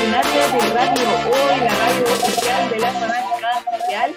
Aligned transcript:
Relacionarte 0.00 0.66
de 0.66 0.74
Radio 0.74 1.08
Hoy, 1.30 1.60
la 1.60 1.74
radio 1.74 2.04
oficial 2.04 2.70
de 2.70 2.78
la 2.78 2.90
fanática 2.90 3.64
mundial. 3.70 4.14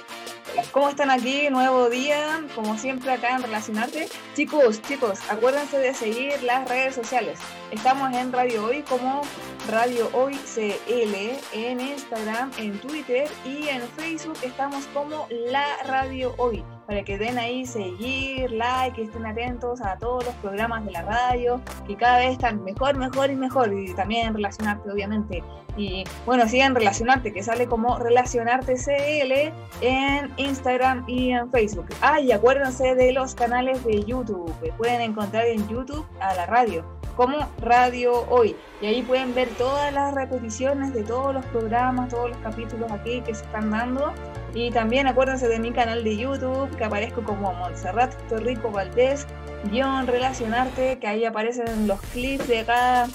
¿Cómo 0.72 0.88
están 0.88 1.12
aquí? 1.12 1.50
Nuevo 1.50 1.90
día, 1.90 2.42
como 2.56 2.78
siempre 2.78 3.12
acá 3.12 3.36
en 3.36 3.44
Relacionarte. 3.44 4.08
Chicos, 4.34 4.82
chicos, 4.84 5.20
acuérdense 5.30 5.78
de 5.78 5.94
seguir 5.94 6.42
las 6.44 6.70
redes 6.70 6.96
sociales. 6.96 7.38
Estamos 7.72 8.14
en 8.14 8.32
Radio 8.32 8.66
Hoy 8.66 8.82
como 8.84 9.24
Radio 9.70 10.10
Hoy 10.14 10.36
CL, 10.36 11.38
en 11.52 11.82
Instagram, 11.82 12.52
en 12.58 12.80
Twitter 12.80 13.30
y 13.44 13.68
en 13.68 13.82
Facebook 13.98 14.38
estamos 14.42 14.86
como 14.94 15.28
La 15.30 15.66
Radio 15.86 16.34
Hoy 16.38 16.64
para 16.88 17.04
que 17.04 17.18
den 17.18 17.38
ahí 17.38 17.66
seguir, 17.66 18.52
like, 18.52 18.96
que 18.96 19.04
estén 19.04 19.26
atentos 19.26 19.82
a 19.82 19.98
todos 19.98 20.26
los 20.26 20.36
programas 20.36 20.86
de 20.86 20.92
la 20.92 21.02
radio, 21.02 21.62
que 21.88 21.96
cada 21.96 22.20
vez 22.20 22.34
están 22.34 22.64
mejor, 22.64 22.98
mejor 22.98 23.32
y 23.32 23.36
mejor, 23.36 23.74
y 23.74 23.94
también 23.96 24.34
relacionarte, 24.34 24.92
obviamente. 24.92 25.44
Y 25.76 26.04
bueno, 26.26 26.48
sigan 26.48 26.76
relacionarte, 26.76 27.34
que 27.34 27.44
sale 27.44 27.68
como 27.68 27.98
relacionarte 27.98 28.76
CL 28.76 29.54
en 29.82 30.32
Instagram 30.38 31.04
y 31.08 31.32
en 31.32 31.50
Facebook. 31.52 31.88
Ah, 32.02 32.20
y 32.20 32.32
acuérdense 32.32 32.96
de 32.96 33.12
los 33.12 33.36
canales 33.36 33.84
de 33.84 34.04
YouTube, 34.04 34.54
que 34.62 34.72
pueden 34.74 35.02
encontrar 35.02 35.46
en 35.46 35.68
YouTube 35.68 36.06
a 36.20 36.34
la 36.36 36.46
radio 36.46 36.86
como 37.16 37.38
Radio 37.62 38.26
Hoy. 38.30 38.56
Y 38.82 38.88
ahí 38.88 39.02
pueden 39.04 39.34
ver 39.34 39.50
todas 39.58 39.94
las 39.94 40.14
repeticiones 40.14 40.94
de 40.94 41.04
todos 41.04 41.34
los 41.34 41.46
programas, 41.48 42.10
todos 42.10 42.30
los 42.30 42.38
capítulos 42.40 42.92
aquí 42.92 43.22
que 43.22 43.34
se 43.34 43.44
están 43.44 43.72
dando. 43.72 44.14
Y 44.54 44.72
también 44.72 45.08
acuérdense 45.08 45.48
de 45.48 45.60
mi 45.60 45.72
canal 45.72 46.04
de 46.04 46.18
YouTube, 46.18 46.76
que 46.76 46.84
aparezco 46.84 47.24
como 47.24 47.54
Montserrat 47.54 48.14
Torrico 48.30 48.72
Valdés, 48.72 49.26
guion 49.72 50.08
Relacionarte, 50.08 51.00
que 51.00 51.08
ahí 51.08 51.26
aparecen 51.26 51.88
los 51.88 52.00
clips 52.02 52.48
de 52.48 52.66
cada 52.66 53.08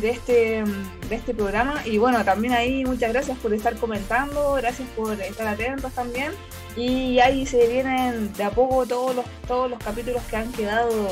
de 0.00 0.10
este, 0.10 0.64
de 1.08 1.14
este 1.14 1.34
programa. 1.34 1.82
Y 1.84 1.98
bueno, 1.98 2.24
también 2.24 2.52
ahí 2.52 2.84
muchas 2.84 3.12
gracias 3.12 3.38
por 3.38 3.52
estar 3.54 3.76
comentando, 3.76 4.54
gracias 4.54 4.88
por 4.96 5.20
estar 5.20 5.46
atentos 5.46 5.92
también. 5.92 6.32
Y 6.76 7.18
ahí 7.20 7.46
se 7.46 7.66
vienen 7.68 8.32
de 8.34 8.44
a 8.44 8.50
poco 8.50 8.86
todos 8.86 9.16
los, 9.16 9.24
todos 9.46 9.70
los 9.70 9.78
capítulos 9.78 10.22
que 10.28 10.36
han 10.36 10.52
quedado 10.52 11.08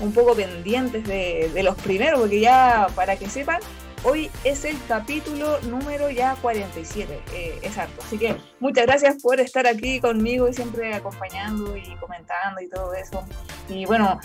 un 0.00 0.12
poco 0.12 0.34
pendientes 0.34 1.04
de, 1.04 1.62
los 1.62 1.76
primeros, 1.76 2.20
porque 2.20 2.40
ya 2.40 2.88
para 2.94 3.16
que 3.16 3.28
sepan, 3.28 3.60
hoy 4.04 4.30
es 4.44 4.64
el 4.64 4.76
capítulo 4.86 5.58
número 5.62 6.10
ya 6.10 6.36
47, 6.40 7.20
eh, 7.32 7.58
exacto. 7.62 8.02
Así 8.06 8.18
que 8.18 8.36
muchas 8.60 8.86
gracias 8.86 9.20
por 9.22 9.40
estar 9.40 9.66
aquí 9.66 10.00
conmigo 10.00 10.48
y 10.48 10.54
siempre 10.54 10.94
acompañando 10.94 11.76
y 11.76 11.96
comentando 11.96 12.60
y 12.60 12.68
todo 12.68 12.94
eso. 12.94 13.24
Y 13.68 13.86
bueno, 13.86 14.20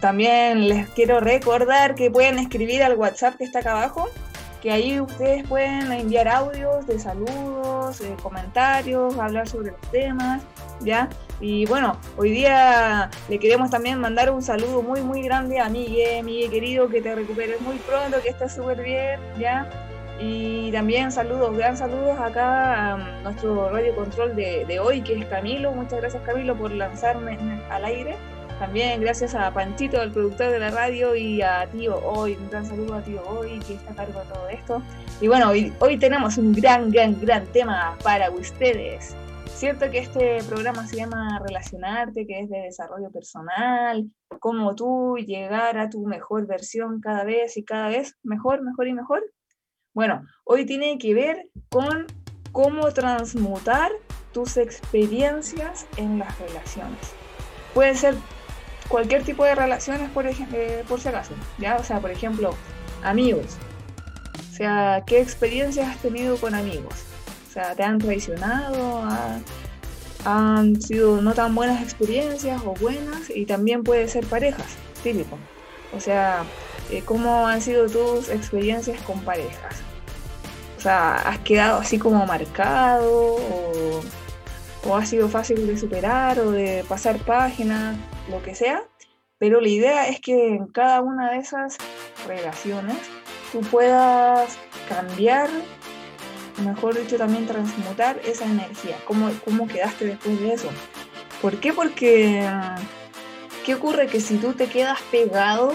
también 0.00 0.68
les 0.68 0.88
quiero 0.90 1.20
recordar 1.20 1.94
que 1.94 2.10
pueden 2.10 2.38
escribir 2.38 2.82
al 2.82 2.96
WhatsApp 2.96 3.36
que 3.36 3.44
está 3.44 3.60
acá 3.60 3.72
abajo, 3.72 4.08
que 4.62 4.72
ahí 4.72 5.00
ustedes 5.00 5.46
pueden 5.46 5.92
enviar 5.92 6.28
audios 6.28 6.86
de 6.86 6.98
saludos, 6.98 8.02
comentarios, 8.22 9.16
hablar 9.18 9.48
sobre 9.48 9.70
los 9.70 9.80
temas, 9.92 10.42
¿ya? 10.80 11.08
Y 11.40 11.66
bueno, 11.66 11.96
hoy 12.16 12.32
día 12.32 13.10
le 13.28 13.38
queremos 13.38 13.70
también 13.70 14.00
mandar 14.00 14.30
un 14.30 14.42
saludo 14.42 14.82
muy, 14.82 15.00
muy 15.02 15.22
grande 15.22 15.60
a 15.60 15.68
Miguel, 15.68 16.24
Miguel 16.24 16.50
querido, 16.50 16.88
que 16.88 17.00
te 17.00 17.14
recuperes 17.14 17.60
muy 17.60 17.76
pronto, 17.76 18.20
que 18.20 18.30
estés 18.30 18.54
súper 18.54 18.82
bien, 18.82 19.20
¿ya? 19.38 19.68
Y 20.20 20.72
también 20.72 21.12
saludos, 21.12 21.56
gran 21.56 21.76
saludos 21.76 22.18
acá 22.18 22.94
a 22.94 22.96
nuestro 23.22 23.70
radio 23.70 23.94
control 23.94 24.34
de, 24.34 24.64
de, 24.64 24.80
hoy, 24.80 25.00
que 25.02 25.14
es 25.20 25.26
Camilo. 25.26 25.70
Muchas 25.70 26.00
gracias 26.00 26.20
Camilo 26.24 26.56
por 26.56 26.72
lanzarme 26.72 27.38
al 27.70 27.84
aire. 27.84 28.16
También 28.58 29.00
gracias 29.00 29.36
a 29.36 29.52
Panchito, 29.52 30.02
el 30.02 30.10
productor 30.10 30.50
de 30.50 30.58
la 30.58 30.72
radio, 30.72 31.14
y 31.14 31.40
a 31.42 31.70
Tío 31.70 31.96
Hoy. 32.04 32.34
Un 32.34 32.50
gran 32.50 32.66
saludo 32.66 32.94
a 32.94 33.02
Tío 33.02 33.22
Hoy, 33.28 33.60
que 33.60 33.74
está 33.74 33.92
a 33.92 33.94
cargo 33.94 34.18
de 34.18 34.26
todo 34.26 34.48
esto. 34.48 34.82
Y 35.20 35.28
bueno, 35.28 35.50
hoy, 35.50 35.72
hoy 35.78 35.96
tenemos 35.96 36.38
un 36.38 36.52
gran, 36.52 36.90
gran, 36.90 37.20
gran 37.20 37.46
tema 37.46 37.96
para 38.02 38.32
ustedes. 38.32 39.14
Cierto 39.46 39.88
que 39.92 39.98
este 39.98 40.42
programa 40.42 40.88
se 40.88 40.96
llama 40.96 41.40
Relacionarte, 41.46 42.26
que 42.26 42.40
es 42.40 42.50
de 42.50 42.58
desarrollo 42.58 43.12
personal, 43.12 44.10
cómo 44.40 44.74
tú 44.74 45.16
llegar 45.18 45.78
a 45.78 45.88
tu 45.88 46.04
mejor 46.04 46.48
versión 46.48 47.00
cada 47.00 47.22
vez 47.22 47.56
y 47.56 47.64
cada 47.64 47.88
vez 47.88 48.16
mejor, 48.24 48.62
mejor 48.62 48.88
y 48.88 48.92
mejor. 48.92 49.22
Bueno, 49.94 50.26
hoy 50.44 50.66
tiene 50.66 50.98
que 50.98 51.14
ver 51.14 51.48
con 51.70 52.06
cómo 52.50 52.90
transmutar 52.92 53.92
tus 54.32 54.56
experiencias 54.56 55.86
en 55.96 56.18
las 56.18 56.36
relaciones. 56.40 57.14
Puede 57.72 57.94
ser 57.94 58.14
cualquier 58.88 59.22
tipo 59.22 59.44
de 59.44 59.54
relaciones, 59.54 60.10
por, 60.10 60.26
eh, 60.26 60.84
por 60.88 61.00
si 61.00 61.08
acaso, 61.08 61.32
¿ya? 61.58 61.76
O 61.76 61.84
sea, 61.84 62.00
por 62.00 62.10
ejemplo, 62.10 62.54
amigos. 63.02 63.56
O 64.50 64.54
sea, 64.54 65.04
¿qué 65.06 65.20
experiencias 65.20 65.88
has 65.88 65.98
tenido 65.98 66.36
con 66.36 66.54
amigos? 66.54 66.94
O 67.48 67.52
sea, 67.52 67.74
te 67.74 67.82
han 67.82 67.98
traicionado, 67.98 69.06
han 70.24 70.80
sido 70.80 71.20
no 71.22 71.32
tan 71.34 71.54
buenas 71.54 71.82
experiencias 71.82 72.60
o 72.64 72.74
buenas, 72.74 73.30
y 73.30 73.46
también 73.46 73.84
puede 73.84 74.08
ser 74.08 74.26
parejas, 74.26 74.66
típico. 75.02 75.38
O 75.94 76.00
sea, 76.00 76.44
eh, 76.90 77.02
¿cómo 77.04 77.46
han 77.46 77.60
sido 77.60 77.88
tus 77.88 78.28
experiencias 78.28 79.00
con 79.02 79.20
parejas? 79.20 79.76
O 80.76 80.80
sea, 80.80 81.14
¿has 81.14 81.38
quedado 81.38 81.80
así 81.80 81.98
como 81.98 82.24
marcado 82.26 83.36
o, 83.36 84.00
o 84.84 84.96
ha 84.96 85.04
sido 85.04 85.28
fácil 85.28 85.66
de 85.66 85.76
superar 85.76 86.38
o 86.40 86.50
de 86.52 86.84
pasar 86.88 87.18
páginas, 87.18 87.96
lo 88.30 88.42
que 88.42 88.54
sea? 88.54 88.82
Pero 89.38 89.60
la 89.60 89.68
idea 89.68 90.08
es 90.08 90.20
que 90.20 90.54
en 90.54 90.66
cada 90.66 91.00
una 91.00 91.32
de 91.32 91.38
esas 91.38 91.78
relaciones 92.26 92.96
tú 93.52 93.60
puedas 93.60 94.58
cambiar 94.88 95.48
mejor 96.64 96.98
dicho, 96.98 97.16
también 97.16 97.46
transmutar 97.46 98.20
esa 98.24 98.44
energía. 98.44 98.96
¿Cómo, 99.04 99.30
cómo 99.44 99.66
quedaste 99.66 100.06
después 100.06 100.40
de 100.40 100.54
eso? 100.54 100.68
¿Por 101.40 101.58
qué? 101.60 101.72
Porque, 101.72 102.48
¿qué 103.64 103.74
ocurre? 103.74 104.06
Que 104.08 104.20
si 104.20 104.36
tú 104.36 104.52
te 104.52 104.66
quedas 104.66 105.00
pegado, 105.10 105.72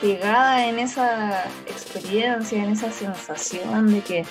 pegada 0.00 0.66
en 0.66 0.78
esa 0.78 1.44
experiencia, 1.66 2.62
en 2.62 2.70
esa 2.70 2.90
sensación 2.90 3.92
de 3.92 4.00
que 4.00 4.24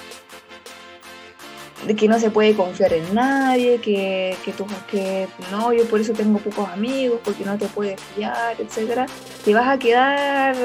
de 1.85 1.95
que 1.95 2.07
no 2.07 2.19
se 2.19 2.29
puede 2.29 2.56
confiar 2.56 2.94
en 2.94 3.13
nadie, 3.13 3.79
que, 3.79 4.35
que, 4.44 4.51
tú, 4.51 4.66
que 4.90 5.28
no, 5.51 5.72
yo 5.73 5.85
por 5.85 6.00
eso 6.00 6.13
tengo 6.13 6.40
pocos 6.40 6.67
amigos, 6.69 7.19
porque 7.23 7.45
no 7.45 7.57
te 7.57 7.67
puedes 7.67 8.01
fiar, 8.16 8.59
etcétera, 8.59 9.06
te 9.45 9.53
vas 9.53 9.67
a 9.67 9.79
quedar 9.79 10.56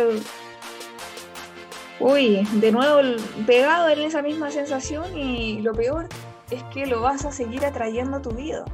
uy, 2.01 2.47
de 2.55 2.73
nuevo 2.73 3.01
pegado 3.47 3.89
en 3.89 4.01
esa 4.01 4.23
misma 4.23 4.51
sensación 4.51 5.17
y 5.17 5.61
lo 5.63 5.73
peor 5.73 6.09
es 6.51 6.63
que 6.65 6.87
lo 6.87 7.01
vas 7.01 7.25
a 7.25 7.33
seguir 7.33 7.65
atrayendo 7.65 8.19
a 8.19 8.23
tu 8.23 8.31
vida. 8.31 8.65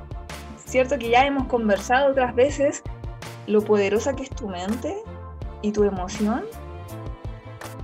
Cierto 0.64 0.98
que 0.98 1.10
ya 1.10 1.26
hemos 1.26 1.46
conversado 1.46 2.10
otras 2.10 2.34
veces 2.34 2.82
lo 3.46 3.62
poderosa 3.62 4.14
que 4.14 4.24
es 4.24 4.30
tu 4.30 4.48
mente 4.48 4.96
y 5.62 5.72
tu 5.72 5.84
emoción, 5.84 6.44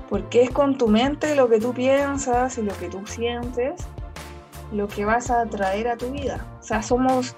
porque 0.08 0.42
es 0.42 0.50
con 0.50 0.78
tu 0.78 0.88
mente 0.88 1.34
lo 1.34 1.48
que 1.48 1.58
tú 1.58 1.72
piensas 1.72 2.58
y 2.58 2.62
lo 2.62 2.76
que 2.78 2.88
tú 2.88 3.06
sientes 3.06 3.86
lo 4.72 4.88
que 4.88 5.04
vas 5.04 5.30
a 5.30 5.42
atraer 5.42 5.88
a 5.88 5.96
tu 5.96 6.10
vida. 6.10 6.44
O 6.60 6.62
sea, 6.62 6.82
somos 6.82 7.36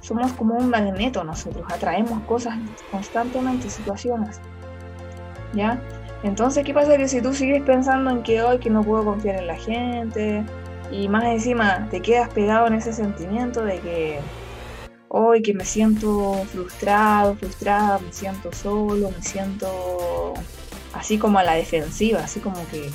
somos 0.00 0.32
como 0.32 0.56
un 0.56 0.68
magneto 0.68 1.24
nosotros, 1.24 1.64
atraemos 1.72 2.22
cosas 2.24 2.58
constantemente, 2.90 3.70
situaciones. 3.70 4.38
¿Ya? 5.54 5.80
Entonces, 6.22 6.64
¿qué 6.64 6.74
pasa? 6.74 6.96
Que 6.96 7.08
si 7.08 7.22
tú 7.22 7.32
sigues 7.32 7.62
pensando 7.62 8.10
en 8.10 8.22
que 8.22 8.42
hoy 8.42 8.58
que 8.58 8.68
no 8.68 8.82
puedo 8.82 9.04
confiar 9.04 9.36
en 9.36 9.46
la 9.46 9.56
gente 9.56 10.44
y 10.90 11.08
más 11.08 11.24
encima 11.24 11.88
te 11.90 12.00
quedas 12.00 12.28
pegado 12.30 12.66
en 12.66 12.74
ese 12.74 12.92
sentimiento 12.92 13.64
de 13.64 13.78
que 13.78 14.20
hoy 15.08 15.42
que 15.42 15.54
me 15.54 15.64
siento 15.64 16.34
frustrado, 16.52 17.36
frustrada, 17.36 17.98
me 17.98 18.12
siento 18.12 18.52
solo, 18.52 19.10
me 19.10 19.22
siento 19.22 20.34
así 20.92 21.18
como 21.18 21.38
a 21.38 21.44
la 21.44 21.54
defensiva, 21.54 22.20
así 22.20 22.40
como 22.40 22.56
que 22.70 22.90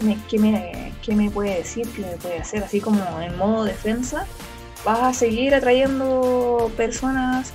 ¿qué 0.00 0.38
me, 0.38 0.92
qué 1.02 1.14
me, 1.14 1.30
puede 1.30 1.56
decir? 1.56 1.88
¿Qué 1.94 2.02
me 2.02 2.16
puede 2.16 2.38
hacer? 2.38 2.64
Así 2.64 2.80
como 2.80 3.00
en 3.20 3.36
modo 3.36 3.64
defensa, 3.64 4.26
vas 4.84 5.00
a 5.00 5.12
seguir 5.12 5.54
atrayendo 5.54 6.72
personas, 6.76 7.52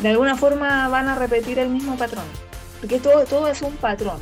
de 0.00 0.08
alguna 0.08 0.36
forma 0.36 0.88
van 0.88 1.08
a 1.08 1.14
repetir 1.14 1.58
el 1.58 1.68
mismo 1.68 1.96
patrón 1.96 2.24
porque 2.80 2.98
todo, 2.98 3.24
todo 3.24 3.48
es 3.48 3.62
un 3.62 3.76
patrón. 3.76 4.20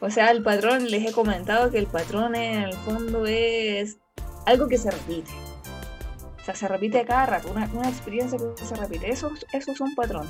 O 0.00 0.10
sea, 0.10 0.30
el 0.30 0.42
patrón, 0.42 0.90
les 0.90 1.08
he 1.08 1.12
comentado 1.12 1.70
que 1.70 1.78
el 1.78 1.86
patrón 1.86 2.34
en 2.34 2.62
el 2.62 2.74
fondo 2.74 3.26
es 3.26 3.98
algo 4.46 4.68
que 4.68 4.78
se 4.78 4.90
repite. 4.90 5.30
O 6.40 6.44
sea, 6.44 6.54
se 6.54 6.68
repite 6.68 7.04
cada 7.04 7.26
rato, 7.26 7.50
una, 7.50 7.68
una 7.72 7.88
experiencia 7.88 8.38
que 8.56 8.64
se 8.64 8.76
repite. 8.76 9.10
Eso, 9.10 9.30
eso 9.52 9.72
es 9.72 9.80
un 9.80 9.94
patrón. 9.94 10.28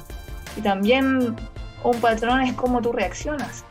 Y 0.56 0.62
también 0.62 1.36
un 1.84 2.00
patrón 2.00 2.40
es 2.40 2.54
cómo 2.54 2.80
tú 2.80 2.92
reaccionas. 2.92 3.64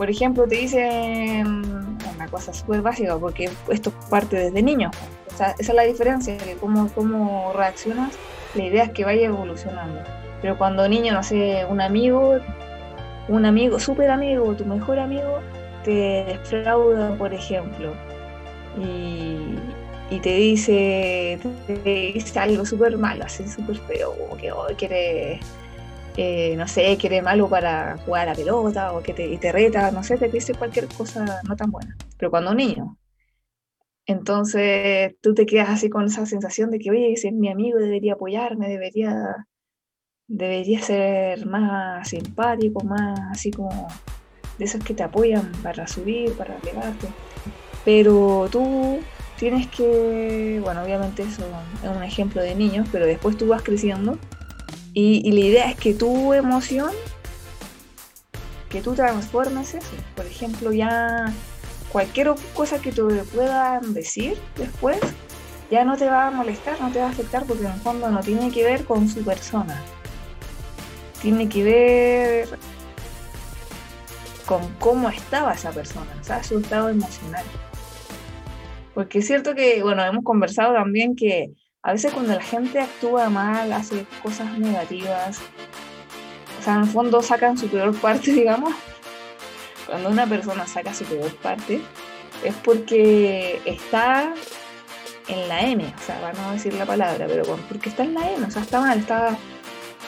Por 0.00 0.08
ejemplo, 0.08 0.48
te 0.48 0.56
dicen 0.56 1.98
una 2.14 2.26
cosa 2.30 2.54
súper 2.54 2.80
básica, 2.80 3.18
porque 3.18 3.50
esto 3.68 3.92
parte 4.08 4.34
desde 4.36 4.62
niño. 4.62 4.90
Esa 5.30 5.54
es 5.58 5.68
la 5.74 5.82
diferencia, 5.82 6.38
que 6.38 6.54
cómo, 6.54 6.88
cómo 6.94 7.52
reaccionas, 7.54 8.14
la 8.54 8.64
idea 8.64 8.84
es 8.84 8.92
que 8.92 9.04
vaya 9.04 9.26
evolucionando. 9.26 10.00
Pero 10.40 10.56
cuando 10.56 10.88
niño, 10.88 11.12
no 11.12 11.22
sé, 11.22 11.66
un 11.68 11.82
amigo 11.82 12.38
un 13.28 13.44
amigo, 13.44 13.78
súper 13.78 14.10
amigo, 14.10 14.54
tu 14.56 14.64
mejor 14.64 14.98
amigo, 14.98 15.40
te 15.84 16.24
defrauda, 16.24 17.14
por 17.18 17.34
ejemplo, 17.34 17.92
y, 18.78 20.18
te 20.20 20.34
dice, 20.34 21.38
te 21.84 22.40
algo 22.40 22.64
súper 22.64 22.96
malo, 22.96 23.24
así 23.26 23.46
súper 23.46 23.76
feo, 23.80 24.14
como 24.16 24.38
que 24.38 24.50
hoy 24.50 24.74
quiere, 24.76 25.40
no 26.16 26.68
sé, 26.68 26.96
quiere 26.98 27.22
malo 27.22 27.48
para 27.48 27.96
jugar 27.98 28.28
a 28.28 28.32
la 28.32 28.36
pelota, 28.36 28.92
o 28.92 29.02
que 29.02 29.14
te, 29.14 29.26
y 29.28 29.38
te 29.38 29.52
reta, 29.52 29.90
no 29.90 30.02
sé, 30.02 30.16
te 30.18 30.28
dice 30.28 30.54
cualquier 30.54 30.86
cosa 30.88 31.40
no 31.48 31.56
tan 31.56 31.70
buena. 31.70 31.96
Pero 32.18 32.30
cuando 32.30 32.50
un 32.50 32.56
niño, 32.58 32.96
entonces 34.06 35.14
tú 35.20 35.34
te 35.34 35.46
quedas 35.46 35.70
así 35.70 35.88
con 35.88 36.04
esa 36.06 36.26
sensación 36.26 36.70
de 36.70 36.78
que, 36.78 36.90
oye, 36.90 37.16
si 37.16 37.28
es 37.28 37.34
mi 37.34 37.48
amigo, 37.48 37.78
debería 37.78 38.14
apoyarme, 38.14 38.68
debería, 38.68 39.46
debería 40.26 40.80
ser 40.82 41.46
más 41.46 42.08
simpático, 42.08 42.82
más 42.84 43.18
así 43.30 43.50
como 43.50 43.86
de 44.58 44.64
esos 44.64 44.82
que 44.84 44.94
te 44.94 45.02
apoyan 45.02 45.52
para 45.62 45.86
subir, 45.86 46.32
para 46.34 46.56
elevarte. 46.58 47.08
Pero 47.84 48.48
tú 48.50 49.00
tienes 49.38 49.68
que, 49.68 50.60
bueno, 50.62 50.82
obviamente 50.82 51.22
eso 51.22 51.44
es 51.82 51.88
un 51.88 52.02
ejemplo 52.02 52.42
de 52.42 52.54
niños, 52.54 52.88
pero 52.92 53.06
después 53.06 53.38
tú 53.38 53.48
vas 53.48 53.62
creciendo 53.62 54.18
y, 54.92 55.32
la 55.32 55.40
idea 55.40 55.70
es 55.70 55.76
que 55.76 55.94
tu 55.94 56.32
emoción, 56.34 56.90
que 58.68 58.80
tú 58.80 58.94
transformes 58.94 59.74
eso. 59.74 59.92
Por 60.16 60.26
ejemplo, 60.26 60.72
ya 60.72 61.32
cualquier 61.92 62.34
cosa 62.54 62.80
que 62.80 62.92
te 62.92 63.02
puedan 63.02 63.94
decir 63.94 64.36
después, 64.56 64.98
ya 65.70 65.84
no 65.84 65.96
te 65.96 66.06
va 66.06 66.26
a 66.26 66.30
molestar, 66.30 66.80
no 66.80 66.90
te 66.90 66.98
va 66.98 67.06
a 67.06 67.10
afectar 67.10 67.44
porque 67.44 67.64
en 67.64 67.72
el 67.72 67.80
fondo 67.80 68.10
no 68.10 68.20
tiene 68.20 68.50
que 68.50 68.64
ver 68.64 68.84
con 68.84 69.08
su 69.08 69.22
persona. 69.22 69.80
Tiene 71.22 71.48
que 71.48 71.62
ver 71.62 72.48
con 74.46 74.66
cómo 74.80 75.08
estaba 75.08 75.52
esa 75.52 75.70
persona, 75.70 76.10
o 76.20 76.24
sea, 76.24 76.42
su 76.42 76.58
estado 76.58 76.88
emocional. 76.88 77.44
Porque 78.94 79.20
es 79.20 79.26
cierto 79.26 79.54
que, 79.54 79.82
bueno, 79.82 80.04
hemos 80.04 80.24
conversado 80.24 80.74
también 80.74 81.14
que 81.14 81.52
a 81.82 81.92
veces 81.92 82.12
cuando 82.12 82.34
la 82.34 82.42
gente 82.42 82.80
actúa 82.80 83.30
mal, 83.30 83.72
hace 83.72 84.06
cosas 84.22 84.58
negativas, 84.58 85.40
o 86.58 86.62
sea, 86.62 86.74
en 86.74 86.80
el 86.82 86.88
fondo 86.88 87.22
sacan 87.22 87.56
su 87.56 87.68
peor 87.68 87.94
parte, 87.98 88.32
digamos. 88.32 88.74
Cuando 89.86 90.10
una 90.10 90.26
persona 90.26 90.66
saca 90.66 90.94
su 90.94 91.04
peor 91.04 91.34
parte, 91.36 91.80
es 92.44 92.54
porque 92.56 93.60
está 93.64 94.34
en 95.26 95.48
la 95.48 95.60
N, 95.62 95.84
o 95.84 96.02
sea, 96.04 96.20
para 96.20 96.32
no 96.34 96.52
decir 96.52 96.74
la 96.74 96.86
palabra, 96.86 97.26
pero 97.26 97.44
porque 97.68 97.88
está 97.88 98.04
en 98.04 98.14
la 98.14 98.30
N, 98.30 98.46
o 98.46 98.50
sea, 98.50 98.62
está 98.62 98.80
mal, 98.80 98.98
está 98.98 99.36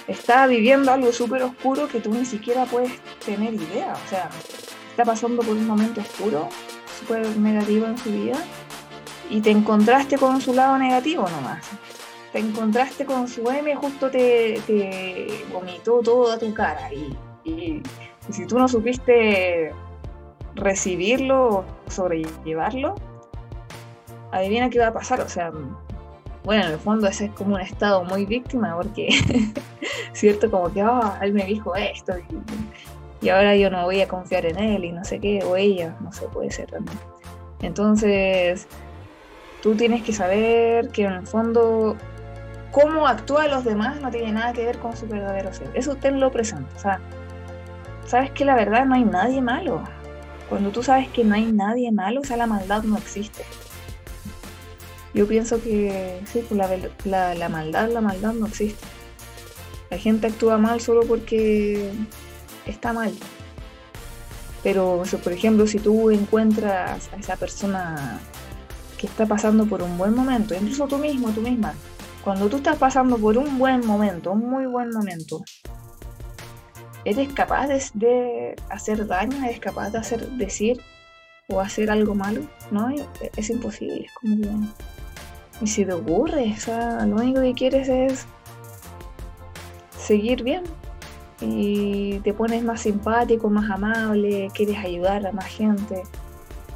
está 0.06 0.46
viviendo 0.46 0.92
algo 0.92 1.12
súper 1.12 1.42
oscuro 1.42 1.88
que 1.88 2.00
tú 2.00 2.12
ni 2.12 2.24
siquiera 2.24 2.64
puedes 2.64 2.92
tener 3.24 3.54
idea. 3.54 3.94
O 4.04 4.08
sea, 4.08 4.30
está 4.90 5.04
pasando 5.04 5.42
por 5.42 5.56
un 5.56 5.66
momento 5.66 6.00
oscuro, 6.00 6.48
súper 6.98 7.26
negativo 7.36 7.86
en 7.86 7.98
su 7.98 8.10
vida, 8.10 8.36
y 9.32 9.40
te 9.40 9.50
encontraste 9.50 10.18
con 10.18 10.42
su 10.42 10.52
lado 10.52 10.76
negativo 10.76 11.26
nomás. 11.26 11.66
Te 12.32 12.38
encontraste 12.38 13.06
con 13.06 13.26
su 13.26 13.48
M, 13.48 13.74
justo 13.76 14.10
te, 14.10 14.60
te 14.66 15.44
vomitó 15.50 16.00
todo 16.00 16.30
a 16.30 16.38
tu 16.38 16.52
cara. 16.52 16.92
Y, 16.92 17.16
y, 17.48 17.82
si 18.28 18.46
tú 18.46 18.58
no 18.58 18.68
supiste 18.68 19.72
recibirlo 20.54 21.48
o 21.48 21.64
sobrellevarlo, 21.88 22.94
adivina 24.32 24.68
qué 24.68 24.80
va 24.80 24.88
a 24.88 24.92
pasar. 24.92 25.22
O 25.22 25.28
sea, 25.28 25.50
bueno, 26.44 26.64
en 26.66 26.72
el 26.72 26.78
fondo 26.78 27.06
ese 27.06 27.26
es 27.26 27.30
como 27.32 27.54
un 27.54 27.60
estado 27.62 28.04
muy 28.04 28.26
víctima 28.26 28.76
porque, 28.76 29.08
¿cierto? 30.12 30.50
Como 30.50 30.70
que, 30.70 30.82
ah, 30.82 31.18
él 31.22 31.32
me 31.32 31.46
dijo 31.46 31.74
esto 31.74 32.12
y, 33.22 33.28
ahora 33.30 33.56
yo 33.56 33.70
no 33.70 33.84
voy 33.84 34.02
a 34.02 34.08
confiar 34.08 34.44
en 34.44 34.58
él 34.58 34.84
y 34.84 34.92
no 34.92 35.04
sé 35.04 35.20
qué, 35.20 35.42
o 35.42 35.56
ella, 35.56 35.96
no 36.00 36.12
sé, 36.12 36.26
puede 36.26 36.50
ser 36.50 36.70
también. 36.70 36.98
Entonces, 37.62 38.66
tú 39.62 39.76
tienes 39.76 40.02
que 40.02 40.12
saber 40.12 40.88
que 40.88 41.04
en 41.04 41.12
el 41.12 41.26
fondo 41.26 41.96
cómo 42.72 43.06
actúan 43.06 43.50
los 43.50 43.64
demás 43.64 44.00
no 44.00 44.10
tiene 44.10 44.32
nada 44.32 44.52
que 44.52 44.66
ver 44.66 44.78
con 44.78 44.96
su 44.96 45.06
verdadero 45.06 45.54
ser. 45.54 45.70
Eso 45.74 45.94
tenlo 45.94 46.30
presente. 46.32 46.68
O 46.76 46.80
sea, 46.80 47.00
sabes 48.06 48.32
que 48.32 48.44
la 48.44 48.56
verdad 48.56 48.84
no 48.84 48.96
hay 48.96 49.04
nadie 49.04 49.40
malo. 49.40 49.84
Cuando 50.48 50.70
tú 50.70 50.82
sabes 50.82 51.08
que 51.08 51.22
no 51.22 51.34
hay 51.34 51.50
nadie 51.52 51.92
malo, 51.92 52.20
o 52.20 52.24
sea, 52.24 52.36
la 52.36 52.46
maldad 52.46 52.82
no 52.82 52.98
existe. 52.98 53.44
Yo 55.14 55.28
pienso 55.28 55.62
que 55.62 56.20
sí, 56.26 56.44
pues 56.48 56.58
la, 56.58 57.48
maldad, 57.48 57.88
la 57.90 58.00
maldad 58.00 58.32
no 58.32 58.46
existe. 58.46 58.84
La 59.90 59.98
gente 59.98 60.26
actúa 60.26 60.58
mal 60.58 60.80
solo 60.80 61.02
porque 61.06 61.90
está 62.66 62.92
mal. 62.92 63.12
Pero, 64.62 65.02
por 65.22 65.32
ejemplo, 65.32 65.66
si 65.66 65.78
tú 65.78 66.10
encuentras 66.10 67.10
a 67.12 67.16
esa 67.16 67.36
persona 67.36 68.20
que 69.02 69.08
está 69.08 69.26
pasando 69.26 69.66
por 69.66 69.82
un 69.82 69.98
buen 69.98 70.14
momento, 70.14 70.54
incluso 70.54 70.86
tú 70.86 70.96
mismo, 70.96 71.30
tú 71.30 71.40
misma, 71.40 71.74
cuando 72.22 72.48
tú 72.48 72.58
estás 72.58 72.76
pasando 72.76 73.18
por 73.18 73.36
un 73.36 73.58
buen 73.58 73.84
momento, 73.84 74.30
un 74.30 74.48
muy 74.48 74.66
buen 74.66 74.90
momento, 74.90 75.42
¿eres 77.04 77.32
capaz 77.32 77.66
de, 77.94 78.54
hacer 78.70 79.04
daño? 79.08 79.44
¿Eres 79.44 79.58
capaz 79.58 79.90
de 79.90 79.98
hacer, 79.98 80.28
decir 80.30 80.80
o 81.48 81.58
hacer 81.58 81.90
algo 81.90 82.14
malo? 82.14 82.42
No, 82.70 82.90
es, 83.36 83.50
imposible, 83.50 84.04
es 84.06 84.12
como 84.14 84.36
bien. 84.36 84.72
Y 85.60 85.66
si 85.66 85.84
te 85.84 85.92
ocurre, 85.92 86.54
o 86.68 87.06
lo 87.06 87.16
único 87.16 87.40
que 87.40 87.54
quieres 87.54 87.88
es 87.88 88.24
seguir 89.98 90.44
bien. 90.44 90.62
Y 91.40 92.20
te 92.20 92.32
pones 92.32 92.62
más 92.62 92.82
simpático, 92.82 93.50
más 93.50 93.68
amable, 93.68 94.48
quieres 94.54 94.78
ayudar 94.78 95.26
a 95.26 95.32
más 95.32 95.46
gente. 95.46 96.04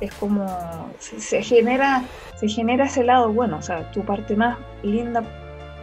Es 0.00 0.12
como 0.14 0.90
se, 0.98 1.42
genera, 1.42 2.04
se 2.36 2.48
genera 2.48 2.84
ese 2.84 3.04
lado 3.04 3.32
bueno, 3.32 3.58
o 3.58 3.62
sea, 3.62 3.90
tu 3.92 4.04
parte 4.04 4.36
más 4.36 4.58
linda 4.82 5.22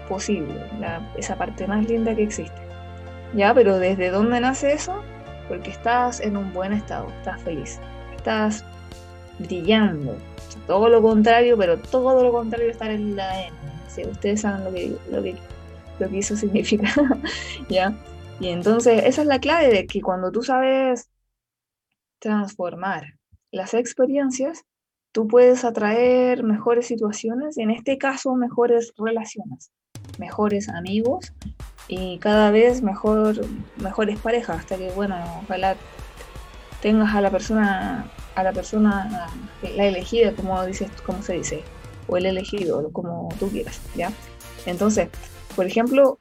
posible, 0.07 0.53
esa 1.17 1.35
parte 1.35 1.65
más 1.67 1.87
linda 1.87 2.15
que 2.15 2.23
existe. 2.23 2.61
Ya, 3.33 3.53
pero 3.53 3.79
¿desde 3.79 4.11
dónde 4.11 4.39
nace 4.39 4.73
eso? 4.73 5.01
Porque 5.47 5.71
estás 5.71 6.19
en 6.19 6.37
un 6.37 6.53
buen 6.53 6.73
estado, 6.73 7.07
estás 7.17 7.41
feliz, 7.41 7.79
estás 8.15 8.63
brillando, 9.39 10.15
todo 10.67 10.89
lo 10.89 11.01
contrario, 11.01 11.57
pero 11.57 11.77
todo 11.77 12.23
lo 12.23 12.31
contrario 12.31 12.69
estar 12.69 12.91
en 12.91 13.15
la 13.15 13.47
N. 13.47 13.55
Si 13.87 14.05
ustedes 14.05 14.41
saben 14.41 14.63
lo 14.63 14.71
que, 14.71 14.95
lo 15.11 15.23
que, 15.23 15.35
lo 15.99 16.09
que 16.09 16.19
eso 16.19 16.35
significa, 16.35 16.93
¿ya? 17.69 17.93
Y 18.39 18.49
entonces 18.49 19.03
esa 19.05 19.21
es 19.21 19.27
la 19.27 19.39
clave 19.39 19.69
de 19.69 19.85
que 19.87 20.01
cuando 20.01 20.31
tú 20.31 20.43
sabes 20.43 21.09
transformar 22.19 23.15
las 23.53 23.73
experiencias, 23.73 24.65
tú 25.13 25.27
puedes 25.27 25.63
atraer 25.63 26.43
mejores 26.43 26.87
situaciones, 26.87 27.57
en 27.57 27.69
este 27.69 27.97
caso 27.97 28.35
mejores 28.35 28.93
relaciones, 28.97 29.71
mejores 30.17 30.67
amigos 30.67 31.31
y 31.87 32.17
cada 32.17 32.49
vez 32.49 32.81
mejor, 32.81 33.45
mejores 33.77 34.19
parejas, 34.19 34.59
hasta 34.59 34.75
que, 34.75 34.89
bueno, 34.91 35.15
ojalá 35.43 35.77
tengas 36.81 37.15
a 37.15 37.21
la 37.21 37.31
persona 37.31 38.11
a 38.35 38.43
la 38.43 38.51
persona, 38.51 39.29
la 39.61 39.85
elegida, 39.85 40.33
como, 40.33 40.65
dices, 40.65 40.89
como 41.05 41.21
se 41.21 41.33
dice, 41.33 41.63
o 42.07 42.17
el 42.17 42.25
elegido, 42.25 42.91
como 42.91 43.29
tú 43.39 43.47
quieras, 43.49 43.79
¿ya? 43.95 44.11
Entonces, 44.65 45.09
por 45.55 45.67
ejemplo, 45.67 46.17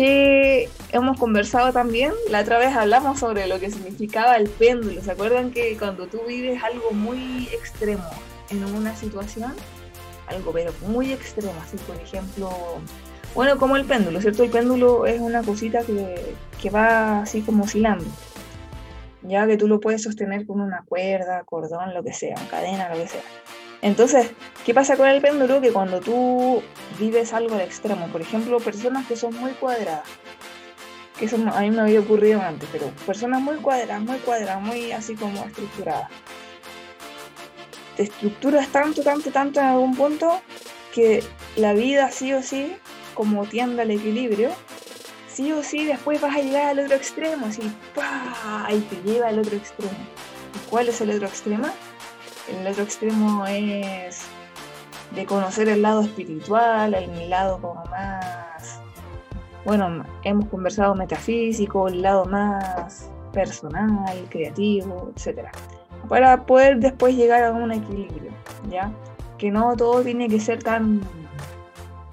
que 0.00 0.70
hemos 0.92 1.18
conversado 1.18 1.74
también, 1.74 2.14
la 2.30 2.40
otra 2.40 2.56
vez 2.56 2.74
hablamos 2.74 3.18
sobre 3.18 3.46
lo 3.46 3.60
que 3.60 3.70
significaba 3.70 4.36
el 4.36 4.48
péndulo, 4.48 5.02
¿se 5.02 5.10
acuerdan 5.10 5.50
que 5.50 5.76
cuando 5.76 6.06
tú 6.06 6.22
vives 6.26 6.62
algo 6.64 6.92
muy 6.92 7.50
extremo 7.52 8.08
en 8.48 8.64
una 8.64 8.96
situación, 8.96 9.52
algo 10.26 10.52
pero 10.52 10.72
muy 10.86 11.12
extremo, 11.12 11.52
así 11.62 11.76
por 11.86 11.96
ejemplo, 11.96 12.50
bueno, 13.34 13.58
como 13.58 13.76
el 13.76 13.84
péndulo, 13.84 14.22
¿cierto? 14.22 14.42
El 14.42 14.48
péndulo 14.48 15.04
es 15.04 15.20
una 15.20 15.42
cosita 15.42 15.82
que, 15.82 16.34
que 16.62 16.70
va 16.70 17.20
así 17.20 17.42
como 17.42 17.64
oscilando 17.64 18.06
ya 19.22 19.46
que 19.46 19.58
tú 19.58 19.68
lo 19.68 19.80
puedes 19.80 20.02
sostener 20.02 20.46
con 20.46 20.62
una 20.62 20.82
cuerda, 20.88 21.44
cordón, 21.44 21.92
lo 21.92 22.02
que 22.02 22.14
sea, 22.14 22.36
cadena, 22.50 22.88
lo 22.88 23.02
que 23.02 23.08
sea. 23.08 23.22
Entonces, 23.82 24.30
¿qué 24.64 24.74
pasa 24.74 24.96
con 24.96 25.08
el 25.08 25.22
péndulo? 25.22 25.60
Que 25.60 25.72
cuando 25.72 26.00
tú 26.00 26.62
vives 26.98 27.32
algo 27.32 27.54
al 27.54 27.62
extremo, 27.62 28.08
por 28.08 28.20
ejemplo, 28.20 28.58
personas 28.60 29.06
que 29.06 29.16
son 29.16 29.34
muy 29.36 29.52
cuadradas, 29.52 30.04
que 31.18 31.24
eso 31.24 31.36
a 31.36 31.60
mí 31.60 31.70
me 31.70 31.80
había 31.80 32.00
ocurrido 32.00 32.42
antes, 32.42 32.68
pero 32.72 32.88
personas 33.06 33.40
muy 33.40 33.56
cuadradas, 33.56 34.02
muy 34.02 34.18
cuadradas, 34.18 34.62
muy 34.62 34.92
así 34.92 35.14
como 35.14 35.44
estructuradas. 35.44 36.10
Te 37.96 38.04
estructuras 38.04 38.68
tanto, 38.68 39.02
tanto, 39.02 39.30
tanto 39.30 39.60
en 39.60 39.66
algún 39.66 39.96
punto 39.96 40.40
que 40.94 41.22
la 41.56 41.72
vida 41.72 42.10
sí 42.10 42.32
o 42.32 42.42
sí, 42.42 42.76
como 43.14 43.46
tiende 43.46 43.82
al 43.82 43.90
equilibrio, 43.90 44.50
sí 45.32 45.52
o 45.52 45.62
sí 45.62 45.86
después 45.86 46.20
vas 46.20 46.36
a 46.36 46.40
llegar 46.40 46.66
al 46.66 46.80
otro 46.80 46.96
extremo, 46.96 47.46
así, 47.46 47.62
¡pah! 47.94 48.68
y 48.72 48.80
te 48.80 48.96
lleva 49.02 49.28
al 49.28 49.38
otro 49.38 49.56
extremo. 49.56 49.92
cuál 50.68 50.88
es 50.88 51.00
el 51.00 51.10
otro 51.10 51.26
extremo? 51.26 51.68
El 52.50 52.66
otro 52.66 52.82
extremo 52.82 53.46
es 53.46 54.22
de 55.14 55.24
conocer 55.26 55.68
el 55.68 55.82
lado 55.82 56.02
espiritual, 56.02 56.94
el 56.94 57.30
lado 57.30 57.60
como 57.60 57.84
más, 57.86 58.80
bueno, 59.64 60.04
hemos 60.24 60.48
conversado 60.48 60.94
metafísico, 60.94 61.88
el 61.88 62.02
lado 62.02 62.24
más 62.24 63.10
personal, 63.32 64.26
creativo, 64.30 65.12
etcétera, 65.14 65.52
para 66.08 66.44
poder 66.44 66.78
después 66.78 67.14
llegar 67.14 67.44
a 67.44 67.52
un 67.52 67.72
equilibrio, 67.72 68.32
¿ya? 68.68 68.92
Que 69.38 69.50
no 69.50 69.76
todo 69.76 70.02
tiene 70.02 70.28
que 70.28 70.40
ser 70.40 70.62
tan 70.62 71.00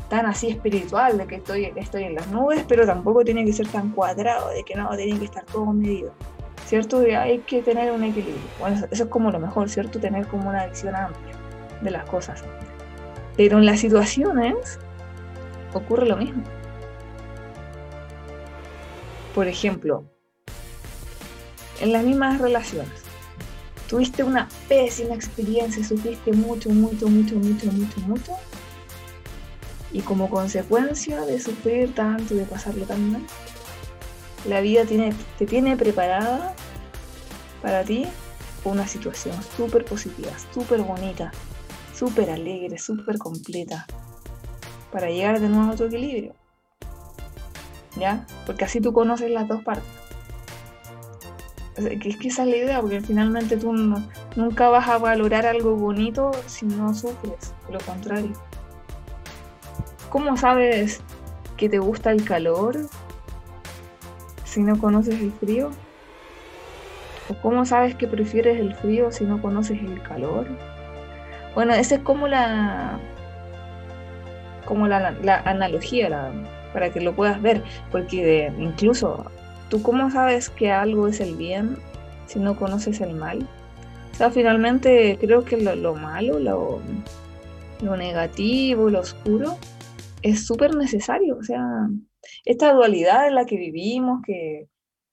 tan 0.10 0.26
así 0.26 0.48
espiritual, 0.48 1.18
de 1.18 1.28
que 1.28 1.36
estoy, 1.36 1.66
estoy 1.76 2.04
en 2.04 2.16
las 2.16 2.28
nubes, 2.28 2.64
pero 2.68 2.86
tampoco 2.86 3.26
tiene 3.26 3.44
que 3.44 3.52
ser 3.52 3.68
tan 3.68 3.92
cuadrado, 3.92 4.50
de 4.50 4.64
que 4.64 4.76
no, 4.76 4.90
tiene 4.96 5.20
que 5.20 5.26
estar 5.26 5.44
todo 5.46 5.66
medido, 5.66 6.14
¿cierto? 6.68 7.00
hay 7.00 7.40
que 7.40 7.62
tener 7.62 7.92
un 7.92 8.04
equilibrio. 8.04 8.36
Bueno, 8.60 8.76
eso, 8.92 9.04
es 9.04 9.10
como 9.10 9.32
lo 9.32 9.40
mejor, 9.40 9.70
¿cierto? 9.70 10.00
Tener 10.00 10.28
como 10.28 10.50
una 10.50 10.68
visión 10.68 10.96
amplia 10.96 11.34
de 11.82 11.92
las 11.92 12.08
cosas. 12.10 12.44
Pero 13.38 13.58
en 13.58 13.66
las 13.66 13.80
situaciones 13.80 14.78
ocurre 15.74 16.06
lo 16.06 16.18
mismo. 16.18 16.44
Por 19.34 19.48
ejemplo, 19.48 20.04
en 21.80 21.94
las 21.94 22.04
mismas 22.04 22.42
relaciones, 22.42 23.04
tuviste 23.88 24.24
una 24.24 24.50
pésima 24.68 25.16
experiencia, 25.16 25.84
sufriste 25.84 26.34
mucho, 26.34 26.70
mucho, 26.70 27.08
mucho, 27.08 27.36
mucho, 27.36 27.72
mucho, 27.72 28.00
mucho, 28.02 28.32
y 29.94 30.02
como 30.02 30.30
consecuencia 30.30 31.22
de 31.22 31.40
sufrir 31.40 31.94
tanto, 31.96 32.34
de 32.34 32.44
pasarlo 32.44 32.86
tan 32.86 33.12
mal, 33.12 33.22
la 34.46 34.62
vida 34.62 34.86
tiene, 34.86 35.14
te 35.38 35.46
tiene 35.46 35.76
preparada 35.76 36.54
para 37.62 37.84
ti 37.84 38.06
una 38.64 38.88
situación 38.88 39.36
súper 39.56 39.86
positiva, 39.86 40.32
súper 40.54 40.82
bonita, 40.82 41.32
súper 41.94 42.30
alegre, 42.30 42.78
súper 42.78 43.18
completa, 43.18 43.86
para 44.92 45.10
llegar 45.10 45.40
de 45.40 45.50
nuevo 45.50 45.72
a 45.72 45.76
tu 45.76 45.86
equilibrio. 45.86 46.34
¿Ya? 47.96 48.28
Porque 48.46 48.66
así 48.66 48.80
tú 48.80 48.94
conoces 48.94 49.32
las 49.32 49.48
dos 49.48 49.64
partes. 49.64 49.90
Es 51.78 52.18
que 52.18 52.28
esa 52.28 52.44
es 52.44 52.50
la 52.50 52.58
idea, 52.58 52.82
porque 52.82 53.02
finalmente 53.02 53.58
tú 53.58 53.72
nunca 54.36 54.70
vas 54.70 54.88
a 54.88 54.98
valorar 54.98 55.46
algo 55.46 55.76
bonito 55.76 56.32
si 56.48 56.66
no 56.66 56.94
sufres, 56.94 57.54
lo 57.72 57.80
contrario. 57.80 58.34
¿Cómo 60.10 60.38
sabes 60.38 61.02
que 61.56 61.70
te 61.70 61.80
gusta 61.80 62.12
el 62.12 62.24
calor 62.24 62.90
si 64.58 64.64
no 64.64 64.80
conoces 64.80 65.22
el 65.22 65.32
frío? 65.34 65.70
¿O 67.30 67.36
cómo 67.44 67.64
sabes 67.64 67.94
que 67.94 68.08
prefieres 68.08 68.60
el 68.60 68.74
frío 68.74 69.12
si 69.12 69.24
no 69.24 69.40
conoces 69.40 69.80
el 69.80 70.02
calor? 70.02 70.48
Bueno, 71.54 71.76
esa 71.76 71.96
es 71.96 72.02
como 72.02 72.28
la 72.28 73.00
como 74.66 74.88
la, 74.88 75.16
analogía 75.46 76.32
para 76.74 76.90
que 76.90 77.02
lo 77.02 77.14
puedas 77.14 77.40
ver, 77.40 77.64
porque 77.92 78.52
incluso 78.58 79.26
tú 79.70 79.84
cómo 79.84 80.10
sabes 80.10 80.50
que 80.50 80.72
algo 80.72 81.08
es 81.08 81.20
el 81.20 81.36
bien 81.36 81.78
si 82.26 82.40
no 82.40 82.56
conoces 82.56 83.00
el 83.00 83.14
mal. 83.14 83.48
O 84.14 84.16
sea, 84.16 84.32
finalmente 84.32 85.20
creo 85.22 85.46
que 85.46 85.58
lo, 85.58 85.94
malo, 85.94 86.40
lo, 86.40 86.82
lo 87.84 87.96
negativo, 87.96 88.90
lo 88.90 89.02
oscuro, 89.02 89.56
es 90.24 90.48
súper 90.48 90.76
necesario. 90.76 91.38
O 91.38 91.44
sea, 91.44 91.88
esta 92.46 92.74
dualidad 92.74 93.28
en 93.28 93.36
la 93.36 93.46
que 93.46 93.58
vivimos, 93.58 94.22
que, 94.26 94.68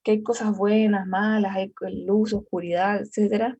hay 0.06 0.22
cosas 0.22 0.56
buenas, 0.56 1.06
malas, 1.06 1.56
hay 1.56 1.72
luz, 2.06 2.34
oscuridad, 2.34 3.00
etc. 3.00 3.56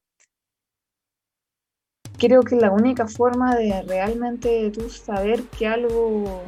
Creo 2.19 2.43
que 2.43 2.57
la 2.57 2.71
única 2.71 3.09
forma 3.09 3.57
de 3.57 3.83
realmente 3.83 4.71
tú 4.71 4.91
saber 4.91 5.43
que 5.59 5.67
algo 5.67 6.43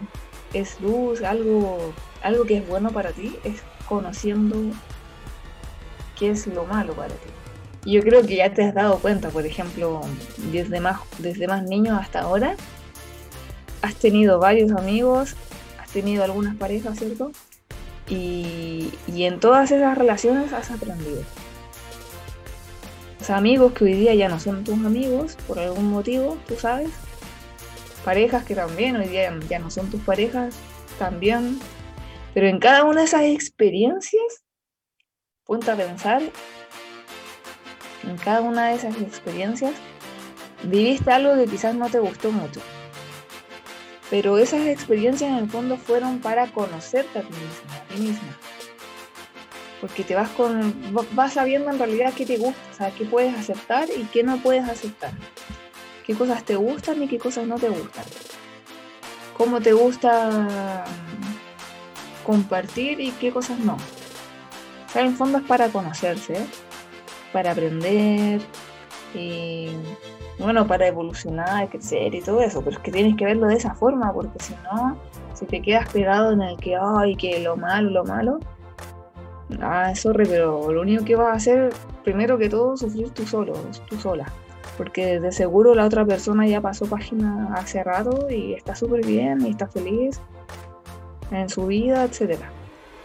es 0.52 0.78
luz, 0.80 1.22
algo, 1.22 1.78
algo 2.22 2.44
que 2.44 2.58
es 2.58 2.68
bueno 2.68 2.90
para 2.90 3.12
ti, 3.12 3.36
es 3.44 3.62
conociendo 3.88 4.56
qué 6.18 6.30
es 6.30 6.46
lo 6.46 6.64
malo 6.64 6.94
para 6.94 7.14
ti. 7.14 7.30
Y 7.86 7.92
yo 7.92 8.02
creo 8.02 8.26
que 8.26 8.36
ya 8.36 8.52
te 8.52 8.64
has 8.64 8.75
dado 8.75 8.98
cuenta, 8.98 9.28
por 9.30 9.46
ejemplo, 9.46 10.00
desde 10.50 10.80
más, 10.80 11.00
desde 11.18 11.46
más 11.46 11.62
niño 11.62 11.96
hasta 11.96 12.20
ahora, 12.20 12.56
has 13.82 13.94
tenido 13.94 14.40
varios 14.40 14.72
amigos, 14.72 15.36
tenido 15.96 16.24
algunas 16.24 16.54
parejas, 16.56 16.98
¿cierto? 16.98 17.32
Y, 18.06 18.92
en 19.08 19.40
todas 19.40 19.70
esas 19.70 19.96
relaciones 19.96 20.52
has 20.52 20.70
aprendido. 20.70 21.22
Amigos 23.28 23.72
que 23.72 23.84
hoy 23.84 23.94
día 23.94 24.14
ya 24.14 24.28
no 24.28 24.38
son 24.38 24.62
tus 24.62 24.74
amigos 24.74 25.36
por 25.48 25.58
algún 25.58 25.90
motivo, 25.90 26.36
tú 26.46 26.54
sabes. 26.54 26.90
Parejas 28.04 28.44
que 28.44 28.54
también 28.54 28.94
hoy 28.96 29.08
día 29.08 29.36
ya 29.48 29.58
no 29.58 29.70
son 29.70 29.90
tus 29.90 30.00
parejas, 30.02 30.54
también. 30.98 31.58
Pero 32.34 32.46
en 32.46 32.60
cada 32.60 32.84
una 32.84 33.00
de 33.00 33.06
esas 33.06 33.22
experiencias, 33.22 34.44
ponte 35.44 35.70
a 35.70 35.76
pensar, 35.76 36.22
en 38.04 38.16
cada 38.18 38.42
una 38.42 38.68
de 38.68 38.74
esas 38.74 38.96
experiencias, 39.00 39.72
viviste 40.62 41.10
algo 41.10 41.34
que 41.34 41.50
quizás 41.50 41.74
no 41.74 41.88
te 41.88 41.98
gustó 41.98 42.30
mucho. 42.30 42.60
Pero 44.10 44.38
esas 44.38 44.66
experiencias 44.66 45.30
en 45.30 45.38
el 45.38 45.50
fondo 45.50 45.76
fueron 45.76 46.20
para 46.20 46.46
conocerte 46.52 47.18
a 47.18 47.22
ti 47.22 47.28
misma, 47.32 47.76
a 47.76 47.84
ti 47.88 48.00
misma. 48.00 48.38
Porque 49.80 50.04
te 50.04 50.14
vas 50.14 50.28
con 50.30 50.75
vas 51.12 51.34
sabiendo 51.34 51.70
en 51.70 51.78
realidad 51.78 52.14
qué 52.14 52.25
te 52.25 52.38
gusta, 52.38 52.90
qué 52.96 53.04
puedes 53.04 53.36
aceptar 53.36 53.88
y 53.90 54.04
qué 54.04 54.22
no 54.22 54.38
puedes 54.38 54.68
aceptar. 54.68 55.12
Qué 56.04 56.14
cosas 56.14 56.44
te 56.44 56.54
gustan 56.54 57.02
y 57.02 57.08
qué 57.08 57.18
cosas 57.18 57.46
no 57.46 57.56
te 57.56 57.68
gustan. 57.68 58.04
Cómo 59.36 59.60
te 59.60 59.72
gusta 59.72 60.84
compartir 62.25 63.00
y 63.00 63.10
qué 63.12 63.32
cosas 63.32 63.58
no. 63.58 63.75
O 63.75 64.92
sea, 64.92 65.02
en 65.02 65.08
el 65.08 65.16
fondo 65.16 65.38
es 65.38 65.44
para 65.44 65.68
conocerse, 65.68 66.46
para 67.32 67.50
aprender 67.50 68.40
y 69.14 69.70
bueno, 70.38 70.66
para 70.66 70.87
evolucionar, 70.87 71.69
crecer 71.69 72.14
y 72.14 72.21
todo 72.21 72.40
eso, 72.43 72.61
pero 72.62 72.76
es 72.76 72.83
que 72.83 72.93
tienes 72.93 73.16
que 73.16 73.25
verlo 73.25 73.47
de 73.47 73.57
esa 73.57 73.75
forma, 73.75 74.12
porque 74.12 74.38
si 74.40 74.55
no, 74.64 74.97
si 75.35 75.47
te 75.47 75.62
quedas 75.62 75.90
pegado 75.90 76.33
en 76.33 76.43
el 76.43 76.57
que, 76.59 76.76
ay, 76.76 77.16
que 77.16 77.40
lo 77.40 77.57
malo, 77.57 77.90
lo 77.90 78.05
malo, 78.05 78.38
ah, 79.62 79.95
sorry, 79.95 80.26
pero 80.26 80.71
lo 80.71 80.83
único 80.83 81.05
que 81.05 81.16
vas 81.16 81.28
a 81.28 81.33
hacer, 81.33 81.73
primero 82.05 82.37
que 82.37 82.50
todo, 82.50 82.76
sufrir 82.76 83.11
tú 83.11 83.26
solo, 83.26 83.55
tú 83.88 83.97
sola, 83.97 84.26
porque 84.76 85.21
de 85.21 85.33
seguro 85.33 85.75
la 85.75 85.87
otra 85.87 86.05
persona 86.05 86.47
ya 86.47 86.61
pasó 86.61 86.85
página 86.87 87.55
hace 87.55 87.83
rato 87.83 88.31
y 88.31 88.52
está 88.52 88.75
súper 88.75 89.07
bien 89.07 89.40
y 89.47 89.50
está 89.50 89.66
feliz 89.66 90.21
en 91.31 91.49
su 91.49 91.66
vida, 91.66 92.05
etc. 92.05 92.38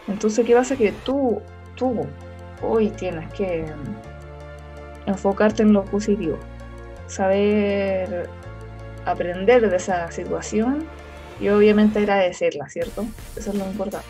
Entonces, 0.06 0.44
¿qué 0.44 0.54
pasa? 0.54 0.76
Que 0.76 0.92
tú, 1.04 1.40
tú, 1.76 1.94
hoy 2.62 2.90
tienes 2.90 3.32
que 3.32 3.64
enfocarte 5.06 5.62
en 5.62 5.72
lo 5.72 5.84
positivo 5.84 6.36
saber 7.12 8.28
aprender 9.04 9.68
de 9.68 9.76
esa 9.76 10.10
situación 10.10 10.86
y 11.40 11.48
obviamente 11.48 11.98
agradecerla, 11.98 12.68
¿cierto? 12.68 13.04
Eso 13.36 13.50
es 13.50 13.56
lo 13.56 13.66
importante. 13.66 14.06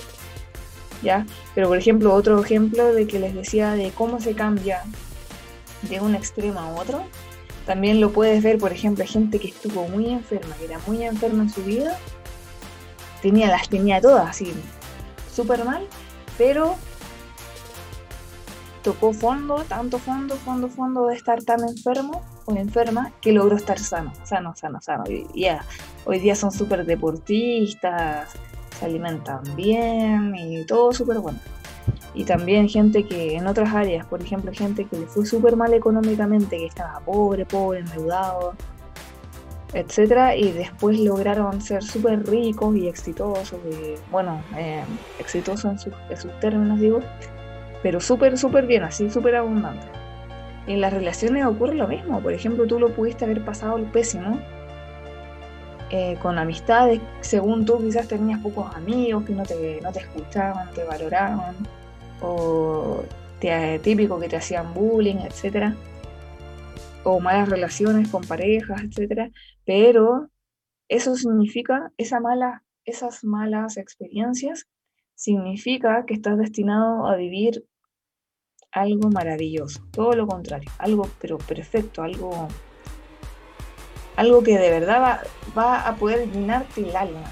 ¿Ya? 1.02 1.26
Pero 1.54 1.68
por 1.68 1.78
ejemplo, 1.78 2.14
otro 2.14 2.40
ejemplo 2.40 2.92
de 2.94 3.06
que 3.09 3.18
les 3.18 3.35
decía 3.35 3.73
de 3.73 3.90
cómo 3.90 4.21
se 4.21 4.35
cambia 4.35 4.82
de 5.82 6.00
un 6.00 6.14
extremo 6.14 6.61
a 6.61 6.75
otro, 6.75 7.04
también 7.66 8.00
lo 8.00 8.12
puedes 8.12 8.42
ver, 8.42 8.59
por 8.59 8.73
ejemplo, 8.73 9.04
gente 9.06 9.40
que 9.40 9.49
estuvo 9.49 9.88
muy 9.88 10.11
enferma, 10.11 10.54
que 10.56 10.66
era 10.66 10.78
muy 10.87 11.02
enferma 11.02 11.42
en 11.42 11.50
su 11.50 11.64
vida, 11.64 11.99
tenía, 13.21 13.49
las 13.49 13.68
tenía 13.68 14.00
todas 14.00 14.30
así, 14.30 14.52
súper 15.35 15.64
mal, 15.64 15.87
pero 16.38 16.76
tocó 18.82 19.12
fondo, 19.12 19.64
tanto 19.68 19.98
fondo, 19.98 20.36
fondo, 20.36 20.68
fondo 20.68 21.06
de 21.06 21.14
estar 21.14 21.42
tan 21.42 21.60
enfermo 21.60 22.22
o 22.46 22.54
enferma 22.54 23.12
que 23.20 23.32
logró 23.32 23.56
estar 23.56 23.78
sano, 23.78 24.12
sano, 24.24 24.54
sano, 24.56 24.80
sano. 24.80 25.04
Día, 25.04 25.64
hoy 26.04 26.18
día 26.18 26.34
son 26.34 26.50
súper 26.50 26.84
deportistas, 26.84 28.30
se 28.78 28.84
alimentan 28.84 29.42
bien 29.56 30.34
y 30.34 30.66
todo 30.66 30.92
súper 30.92 31.20
bueno. 31.20 31.38
Y 32.14 32.24
también 32.24 32.68
gente 32.68 33.04
que 33.04 33.36
en 33.36 33.46
otras 33.46 33.74
áreas, 33.74 34.04
por 34.06 34.20
ejemplo, 34.20 34.52
gente 34.52 34.84
que 34.84 34.98
le 34.98 35.06
fue 35.06 35.24
súper 35.24 35.56
mal 35.56 35.72
económicamente, 35.72 36.58
que 36.58 36.66
estaba 36.66 37.00
pobre, 37.00 37.46
pobre, 37.46 37.80
endeudado, 37.80 38.54
etcétera, 39.72 40.36
y 40.36 40.52
después 40.52 40.98
lograron 41.00 41.62
ser 41.62 41.82
súper 41.82 42.28
ricos 42.28 42.76
y 42.76 42.88
exitosos, 42.88 43.58
y, 43.64 43.94
bueno, 44.10 44.42
eh, 44.56 44.84
exitosos 45.18 45.86
en, 45.86 45.92
en 46.10 46.16
sus 46.18 46.40
términos, 46.40 46.78
digo, 46.78 47.00
pero 47.82 48.00
súper, 48.00 48.38
súper 48.38 48.66
bien, 48.66 48.84
así 48.84 49.10
súper 49.10 49.36
abundante. 49.36 49.86
En 50.66 50.80
las 50.80 50.92
relaciones 50.92 51.44
ocurre 51.44 51.74
lo 51.74 51.88
mismo, 51.88 52.20
por 52.20 52.32
ejemplo, 52.32 52.66
tú 52.66 52.78
lo 52.78 52.94
pudiste 52.94 53.24
haber 53.24 53.44
pasado 53.44 53.76
el 53.76 53.84
pésimo 53.84 54.40
eh, 55.90 56.16
con 56.22 56.38
amistades, 56.38 57.00
según 57.20 57.66
tú 57.66 57.78
quizás 57.78 58.08
tenías 58.08 58.40
pocos 58.40 58.74
amigos 58.74 59.24
que 59.24 59.34
no 59.34 59.42
te, 59.42 59.80
no 59.82 59.92
te 59.92 59.98
escuchaban, 59.98 60.70
te 60.72 60.84
valoraban, 60.84 61.54
o 62.20 63.02
te, 63.40 63.78
típico 63.80 64.18
que 64.18 64.28
te 64.28 64.36
hacían 64.36 64.72
bullying, 64.72 65.16
etcétera, 65.16 65.74
o 67.04 67.20
malas 67.20 67.48
relaciones 67.48 68.08
con 68.08 68.22
parejas, 68.22 68.82
etcétera, 68.82 69.30
pero 69.66 70.30
eso 70.88 71.16
significa, 71.16 71.92
esa 71.96 72.20
mala, 72.20 72.62
esas 72.84 73.24
malas 73.24 73.76
experiencias 73.76 74.66
significa 75.14 76.04
que 76.06 76.14
estás 76.14 76.38
destinado 76.38 77.06
a 77.06 77.16
vivir 77.16 77.64
algo 78.73 79.11
maravilloso, 79.11 79.81
todo 79.91 80.14
lo 80.14 80.26
contrario, 80.26 80.71
algo 80.79 81.09
pero 81.21 81.38
perfecto, 81.38 82.02
algo, 82.02 82.49
algo 84.17 84.43
que 84.43 84.59
de 84.59 84.71
verdad 84.71 85.23
va, 85.57 85.87
a 85.87 85.95
poder 85.97 86.31
llenarte 86.31 86.81
el 86.81 86.97
alma. 86.97 87.31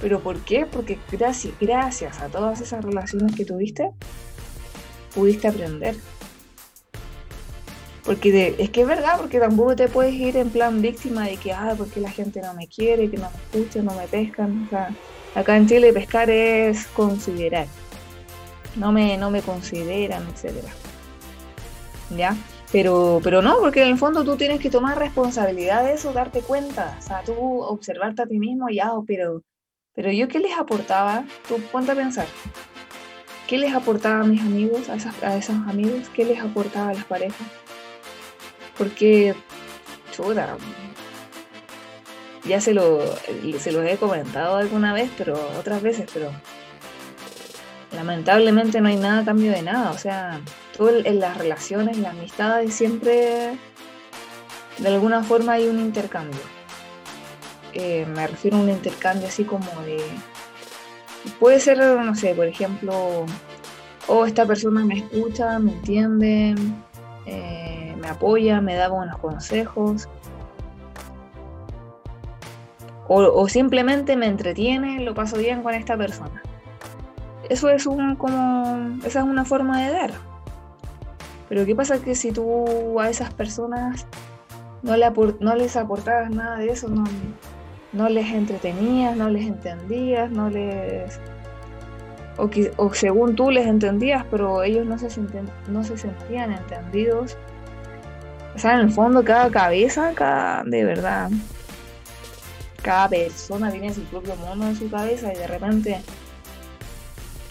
¿Pero 0.00 0.20
por 0.20 0.38
qué? 0.40 0.66
Porque 0.66 0.98
gracias, 1.10 1.54
gracias 1.58 2.20
a 2.20 2.28
todas 2.28 2.60
esas 2.60 2.84
relaciones 2.84 3.34
que 3.34 3.46
tuviste, 3.46 3.92
pudiste 5.14 5.48
aprender. 5.48 5.96
Porque 8.04 8.54
es 8.58 8.70
que 8.70 8.82
es 8.82 8.86
verdad, 8.86 9.16
porque 9.16 9.40
tampoco 9.40 9.74
te 9.74 9.88
puedes 9.88 10.14
ir 10.14 10.36
en 10.36 10.50
plan 10.50 10.80
víctima 10.82 11.24
de 11.24 11.38
que, 11.38 11.52
ah, 11.52 11.74
porque 11.76 11.98
la 11.98 12.10
gente 12.10 12.40
no 12.42 12.52
me 12.54 12.68
quiere, 12.68 13.10
que 13.10 13.16
no 13.16 13.28
me 13.30 13.36
escucha, 13.36 13.82
no 13.82 13.94
me 13.94 14.06
pescan. 14.06 14.66
O 14.66 14.68
sea, 14.68 14.94
acá 15.34 15.56
en 15.56 15.66
Chile 15.66 15.92
pescar 15.92 16.28
es 16.30 16.86
considerar 16.88 17.66
no 18.76 18.92
me, 18.92 19.16
no 19.16 19.30
me 19.30 19.42
consideran, 19.42 20.26
etcétera. 20.28 20.72
¿Ya? 22.16 22.36
Pero, 22.72 23.20
pero 23.22 23.42
no, 23.42 23.58
porque 23.58 23.82
en 23.82 23.88
el 23.88 23.98
fondo 23.98 24.24
tú 24.24 24.36
tienes 24.36 24.60
que 24.60 24.70
tomar 24.70 24.98
responsabilidad 24.98 25.84
de 25.84 25.94
eso, 25.94 26.12
darte 26.12 26.40
cuenta, 26.40 26.96
o 26.98 27.02
sea, 27.02 27.22
tú 27.22 27.34
observarte 27.34 28.22
a 28.22 28.26
ti 28.26 28.38
mismo 28.38 28.68
y, 28.68 28.80
ah, 28.80 28.92
pero, 29.06 29.42
pero 29.94 30.10
yo 30.10 30.28
qué 30.28 30.40
les 30.40 30.58
aportaba, 30.58 31.24
tú 31.48 31.60
ponte 31.72 31.92
a 31.92 31.94
pensar, 31.94 32.26
¿qué 33.46 33.58
les 33.58 33.72
aportaba 33.72 34.20
a 34.20 34.24
mis 34.24 34.40
amigos, 34.40 34.88
a, 34.88 34.96
esas, 34.96 35.22
a 35.22 35.36
esos 35.36 35.56
amigos? 35.68 36.08
¿Qué 36.12 36.24
les 36.24 36.40
aportaba 36.40 36.90
a 36.90 36.94
las 36.94 37.04
parejas? 37.04 37.46
Porque, 38.76 39.34
chuta, 40.12 40.56
ya 42.44 42.60
se 42.60 42.74
lo, 42.74 43.00
se 43.58 43.72
lo 43.72 43.82
he 43.82 43.96
comentado 43.96 44.56
alguna 44.56 44.92
vez, 44.92 45.10
pero 45.16 45.34
otras 45.58 45.82
veces, 45.82 46.10
pero 46.12 46.30
lamentablemente 47.96 48.80
no 48.80 48.88
hay 48.88 48.96
nada 48.96 49.22
a 49.22 49.24
cambio 49.24 49.50
de 49.50 49.62
nada. 49.62 49.90
O 49.90 49.98
sea, 49.98 50.40
todo 50.76 50.90
en 50.90 51.18
las 51.18 51.36
relaciones, 51.36 51.96
en 51.96 52.02
las 52.02 52.12
amistades, 52.12 52.74
siempre 52.74 53.58
de 54.78 54.88
alguna 54.88 55.22
forma 55.22 55.54
hay 55.54 55.66
un 55.66 55.80
intercambio. 55.80 56.40
Eh, 57.72 58.06
me 58.06 58.26
refiero 58.26 58.58
a 58.58 58.60
un 58.60 58.70
intercambio 58.70 59.26
así 59.26 59.44
como 59.44 59.68
de. 59.82 59.98
Puede 61.40 61.58
ser, 61.58 61.78
no 61.78 62.14
sé, 62.14 62.34
por 62.34 62.46
ejemplo, 62.46 62.94
o 62.94 63.26
oh, 64.08 64.26
esta 64.26 64.46
persona 64.46 64.84
me 64.84 64.98
escucha, 64.98 65.58
me 65.58 65.72
entiende, 65.72 66.54
eh, 67.26 67.96
me 67.98 68.08
apoya, 68.08 68.60
me 68.60 68.76
da 68.76 68.88
buenos 68.88 69.18
consejos. 69.18 70.08
o 73.08 73.48
simplemente 73.48 74.16
me 74.16 74.26
entretiene, 74.26 75.00
lo 75.00 75.14
paso 75.14 75.38
bien 75.38 75.62
con 75.62 75.74
esta 75.74 75.96
persona. 75.96 76.42
Eso 77.50 77.68
es 77.68 77.86
un 77.86 78.16
como. 78.16 78.98
Esa 79.04 79.20
es 79.20 79.24
una 79.24 79.44
forma 79.44 79.82
de 79.82 79.92
dar. 79.92 80.10
Pero 81.48 81.64
¿qué 81.64 81.74
pasa 81.74 82.00
que 82.00 82.14
si 82.14 82.32
tú 82.32 83.00
a 83.00 83.08
esas 83.08 83.32
personas 83.32 84.06
no, 84.82 84.94
no 85.40 85.54
les 85.54 85.76
aportabas 85.76 86.30
nada 86.30 86.58
de 86.58 86.70
eso, 86.70 86.88
no, 86.88 87.04
no 87.92 88.08
les 88.08 88.32
entretenías, 88.32 89.16
no 89.16 89.28
les 89.28 89.46
entendías, 89.46 90.30
no 90.30 90.50
les. 90.50 91.20
O, 92.38 92.50
o 92.76 92.94
según 92.94 93.34
tú 93.34 93.50
les 93.50 93.66
entendías, 93.66 94.24
pero 94.30 94.62
ellos 94.62 94.84
no 94.86 94.98
se, 94.98 95.08
no 95.68 95.84
se 95.84 95.96
sentían 95.96 96.52
entendidos. 96.52 97.36
O 98.54 98.58
sea, 98.58 98.74
en 98.74 98.80
el 98.80 98.90
fondo, 98.90 99.24
cada 99.24 99.50
cabeza, 99.50 100.12
cada. 100.14 100.64
de 100.64 100.84
verdad. 100.84 101.30
Cada 102.82 103.08
persona 103.08 103.70
tiene 103.70 103.92
su 103.92 104.02
propio 104.04 104.36
mundo 104.36 104.66
en 104.68 104.76
su 104.76 104.88
cabeza 104.88 105.32
y 105.32 105.36
de 105.36 105.46
repente 105.48 106.00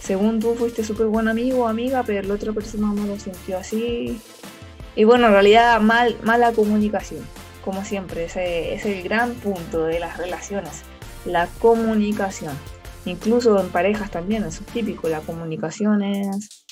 según 0.06 0.38
tú 0.38 0.54
fuiste 0.54 0.84
súper 0.84 1.06
buen 1.06 1.26
amigo 1.26 1.64
o 1.64 1.68
amiga, 1.68 2.04
pero 2.04 2.28
la 2.28 2.34
otra 2.34 2.52
persona 2.52 2.92
no 2.94 3.06
lo 3.06 3.18
sintió 3.18 3.58
así. 3.58 4.20
Y 4.94 5.02
bueno, 5.02 5.26
en 5.26 5.32
realidad 5.32 5.80
mal, 5.80 6.16
mala 6.22 6.52
comunicación, 6.52 7.24
como 7.64 7.84
siempre, 7.84 8.26
ese 8.26 8.72
es 8.74 8.86
el 8.86 9.02
gran 9.02 9.34
punto 9.34 9.84
de 9.84 9.98
las 9.98 10.16
relaciones, 10.16 10.82
la 11.24 11.48
comunicación. 11.58 12.54
Incluso 13.04 13.60
en 13.60 13.68
parejas 13.70 14.12
también, 14.12 14.44
es 14.44 14.60
típico, 14.72 15.08
la 15.08 15.20
comunicación 15.20 16.02
es 16.04 16.64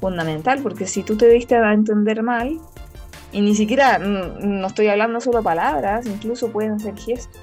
fundamental, 0.00 0.60
porque 0.60 0.88
si 0.88 1.04
tú 1.04 1.16
te 1.16 1.28
diste 1.28 1.54
a 1.54 1.72
entender 1.72 2.24
mal, 2.24 2.58
y 3.30 3.42
ni 3.42 3.54
siquiera, 3.54 4.00
mm, 4.00 4.60
no 4.60 4.66
estoy 4.66 4.88
hablando 4.88 5.20
solo 5.20 5.40
palabras, 5.40 6.04
incluso 6.06 6.50
pueden 6.50 6.80
ser 6.80 6.96
gestos 6.96 7.40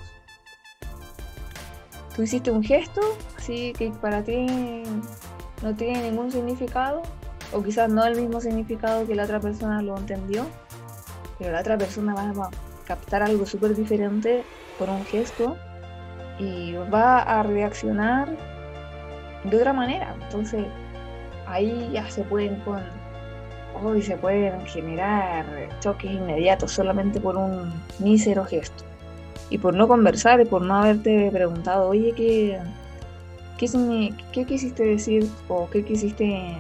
tú 2.16 2.24
hiciste 2.24 2.52
un 2.52 2.64
gesto, 2.64 3.02
que 3.46 3.92
para 4.02 4.24
ti 4.24 4.46
no 5.62 5.76
tiene 5.76 6.10
ningún 6.10 6.32
significado, 6.32 7.02
o 7.52 7.62
quizás 7.62 7.90
no 7.90 8.04
el 8.06 8.20
mismo 8.20 8.42
significado 8.42 9.06
que 9.06 9.16
la 9.16 9.24
otra 9.24 9.40
persona 9.40 9.82
lo 9.82 9.98
entendió, 9.98 10.46
pero 11.40 11.52
la 11.52 11.62
otra 11.62 11.78
persona 11.78 12.14
va 12.14 12.46
a 12.46 12.50
captar 12.86 13.24
algo 13.24 13.46
súper 13.46 13.76
diferente 13.76 14.44
por 14.78 14.90
un 14.90 15.04
gesto 15.06 15.58
y 16.40 16.74
va 16.94 17.20
a 17.20 17.44
reaccionar 17.44 18.36
de 19.44 19.58
otra 19.58 19.74
manera. 19.74 20.16
Entonces 20.24 20.66
ahí 21.48 21.90
ya 21.94 22.10
se 22.10 22.24
pueden 22.24 22.60
con 22.62 22.82
hoy 23.84 24.02
se 24.02 24.16
pueden 24.18 24.66
generar 24.68 25.46
choques 25.80 26.12
inmediatos 26.12 26.72
solamente 26.72 27.20
por 27.20 27.36
un 27.36 27.74
mísero 28.00 28.46
gesto 28.46 28.84
y 29.50 29.58
por 29.58 29.76
no 29.76 29.88
conversar 29.88 30.42
y 30.42 30.46
por 30.46 30.62
no 30.62 30.76
haberte 30.76 31.30
preguntado, 31.32 31.90
oye, 31.90 32.14
¿qué, 32.16 32.60
qué, 33.58 34.46
quisiste 34.46 34.84
decir 34.84 35.28
o 35.48 35.70
qué 35.70 35.84
quisiste, 35.84 36.58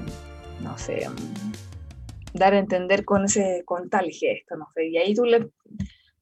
no 0.62 0.78
sé, 0.78 1.08
mm, 1.10 2.38
dar 2.38 2.54
a 2.54 2.60
entender 2.60 3.06
con, 3.06 3.26
ese, 3.26 3.64
con 3.66 3.90
tal 3.90 4.10
gesto, 4.12 4.56
no 4.56 4.68
sé? 4.74 4.88
Y 4.88 4.98
ahí 4.98 5.14
tú 5.14 5.26
le, 5.26 5.50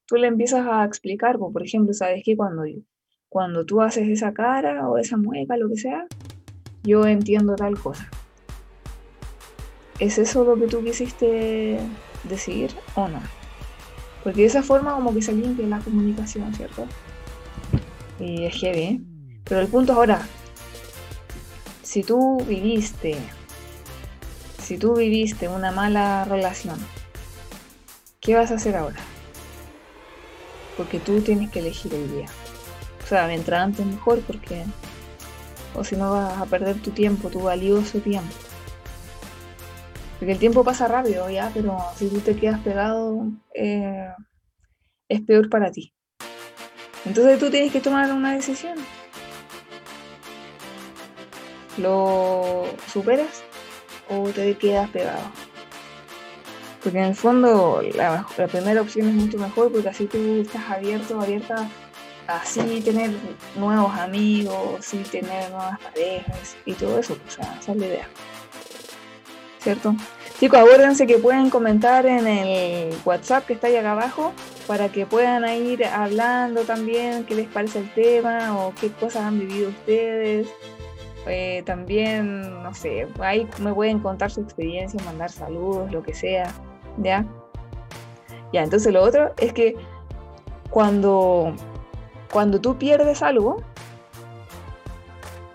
tú 0.05 0.15
le 0.15 0.27
empiezas 0.27 0.65
a 0.67 0.85
explicar, 0.85 1.37
por 1.37 1.63
ejemplo, 1.63 1.93
¿sabes 1.93 2.21
qué? 2.23 2.35
Cuando, 2.35 2.63
cuando 3.29 3.65
tú 3.65 3.81
haces 3.81 4.07
esa 4.07 4.33
cara 4.33 4.87
o 4.87 4.97
esa 4.97 5.17
mueca, 5.17 5.57
lo 5.57 5.69
que 5.69 5.77
sea, 5.77 6.05
yo 6.83 7.05
entiendo 7.05 7.55
tal 7.55 7.77
cosa. 7.79 8.09
¿Es 9.99 10.17
eso 10.17 10.43
lo 10.43 10.55
que 10.55 10.67
tú 10.67 10.83
quisiste 10.83 11.77
decir 12.23 12.71
o 12.95 13.07
no? 13.07 13.40
Porque 14.23 14.41
de 14.41 14.47
esa 14.47 14.63
forma 14.63 14.93
como 14.93 15.13
que 15.13 15.21
se 15.21 15.33
limpia 15.33 15.67
la 15.67 15.79
comunicación, 15.79 16.53
¿cierto? 16.53 16.85
Y 18.19 18.45
es 18.45 18.55
heavy. 18.55 19.01
Pero 19.43 19.61
el 19.61 19.67
punto 19.67 19.93
ahora, 19.93 20.21
si 21.81 22.03
tú 22.03 22.43
viviste, 22.47 23.17
si 24.61 24.77
tú 24.77 24.95
viviste 24.95 25.49
una 25.49 25.71
mala 25.71 26.25
relación, 26.25 26.77
¿qué 28.19 28.35
vas 28.35 28.51
a 28.51 28.55
hacer 28.55 28.75
ahora? 28.75 28.99
Porque 30.77 30.99
tú 30.99 31.21
tienes 31.21 31.49
que 31.49 31.59
elegir 31.59 31.93
el 31.93 32.09
día. 32.11 32.27
O 33.03 33.07
sea, 33.07 33.27
mientras 33.27 33.61
antes 33.61 33.85
mejor 33.85 34.21
porque... 34.21 34.63
O 35.73 35.83
si 35.83 35.95
no 35.95 36.11
vas 36.11 36.37
a 36.37 36.45
perder 36.45 36.81
tu 36.81 36.91
tiempo, 36.91 37.29
tu 37.29 37.41
valioso 37.43 37.99
tiempo. 37.99 38.33
Porque 40.21 40.33
el 40.33 40.37
tiempo 40.37 40.63
pasa 40.63 40.87
rápido 40.87 41.27
ya, 41.31 41.49
pero 41.51 41.79
si 41.95 42.07
tú 42.07 42.19
te 42.19 42.35
quedas 42.35 42.59
pegado, 42.59 43.25
eh, 43.55 44.07
es 45.09 45.21
peor 45.21 45.49
para 45.49 45.71
ti. 45.71 45.95
Entonces 47.05 47.39
tú 47.39 47.49
tienes 47.49 47.71
que 47.71 47.81
tomar 47.81 48.13
una 48.13 48.35
decisión. 48.35 48.77
¿Lo 51.79 52.65
superas 52.85 53.43
o 54.09 54.29
te 54.29 54.55
quedas 54.57 54.91
pegado? 54.91 55.23
Porque 56.83 56.99
en 56.99 57.05
el 57.05 57.15
fondo 57.15 57.81
la, 57.95 58.23
primera 58.51 58.81
opción 58.81 59.07
es 59.07 59.15
mucho 59.15 59.39
mejor 59.39 59.71
porque 59.71 59.89
así 59.89 60.05
tú 60.05 60.19
estás 60.39 60.69
abierto, 60.69 61.19
abierta 61.19 61.67
a 62.27 62.35
así 62.35 62.79
tener 62.81 63.09
nuevos 63.55 63.91
amigos, 63.97 64.81
así 64.81 64.97
tener 64.97 65.49
nuevas 65.49 65.79
parejas 65.79 66.55
y 66.63 66.73
todo 66.73 66.99
eso. 66.99 67.17
O 67.27 67.31
sea, 67.31 67.57
esa 67.59 67.71
es 67.71 67.77
la 67.79 67.87
idea. 67.87 68.07
¿Cierto? 69.61 69.95
Chicos, 70.39 70.59
acuérdense 70.59 71.05
que 71.05 71.19
pueden 71.19 71.49
comentar 71.51 72.05
en 72.07 72.25
el 72.25 72.95
WhatsApp 73.05 73.45
que 73.45 73.53
está 73.53 73.67
ahí 73.67 73.75
acá 73.75 73.91
abajo 73.91 74.33
para 74.67 74.89
que 74.89 75.05
puedan 75.05 75.47
ir 75.49 75.85
hablando 75.85 76.63
también 76.63 77.25
qué 77.25 77.35
les 77.35 77.47
parece 77.47 77.79
el 77.79 77.93
tema 77.93 78.57
o 78.57 78.73
qué 78.79 78.91
cosas 78.91 79.23
han 79.23 79.39
vivido 79.39 79.69
ustedes. 79.69 80.47
Eh, 81.27 81.61
también, 81.67 82.63
no 82.63 82.73
sé, 82.73 83.07
ahí 83.19 83.47
me 83.59 83.71
pueden 83.71 83.99
contar 83.99 84.31
su 84.31 84.41
experiencia, 84.41 84.99
mandar 85.05 85.29
saludos, 85.29 85.91
lo 85.91 86.01
que 86.01 86.15
sea, 86.15 86.51
¿ya? 86.97 87.23
Ya, 88.51 88.63
entonces 88.63 88.91
lo 88.91 89.03
otro 89.03 89.31
es 89.37 89.53
que 89.53 89.75
cuando, 90.71 91.53
cuando 92.31 92.59
tú 92.59 92.75
pierdes 92.79 93.21
algo, 93.21 93.61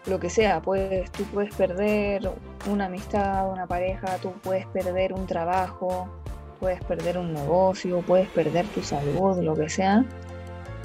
lo 0.06 0.20
que 0.20 0.30
sea, 0.30 0.62
puedes, 0.62 1.10
tú 1.10 1.24
puedes 1.24 1.52
perder 1.56 2.30
una 2.66 2.86
amistad, 2.86 3.50
una 3.50 3.66
pareja, 3.66 4.16
tú 4.18 4.32
puedes 4.42 4.66
perder 4.66 5.12
un 5.12 5.26
trabajo, 5.26 6.08
puedes 6.60 6.82
perder 6.84 7.18
un 7.18 7.32
negocio, 7.32 8.02
puedes 8.02 8.28
perder 8.28 8.66
tu 8.66 8.82
salud, 8.82 9.38
lo 9.42 9.54
que 9.54 9.68
sea. 9.68 10.04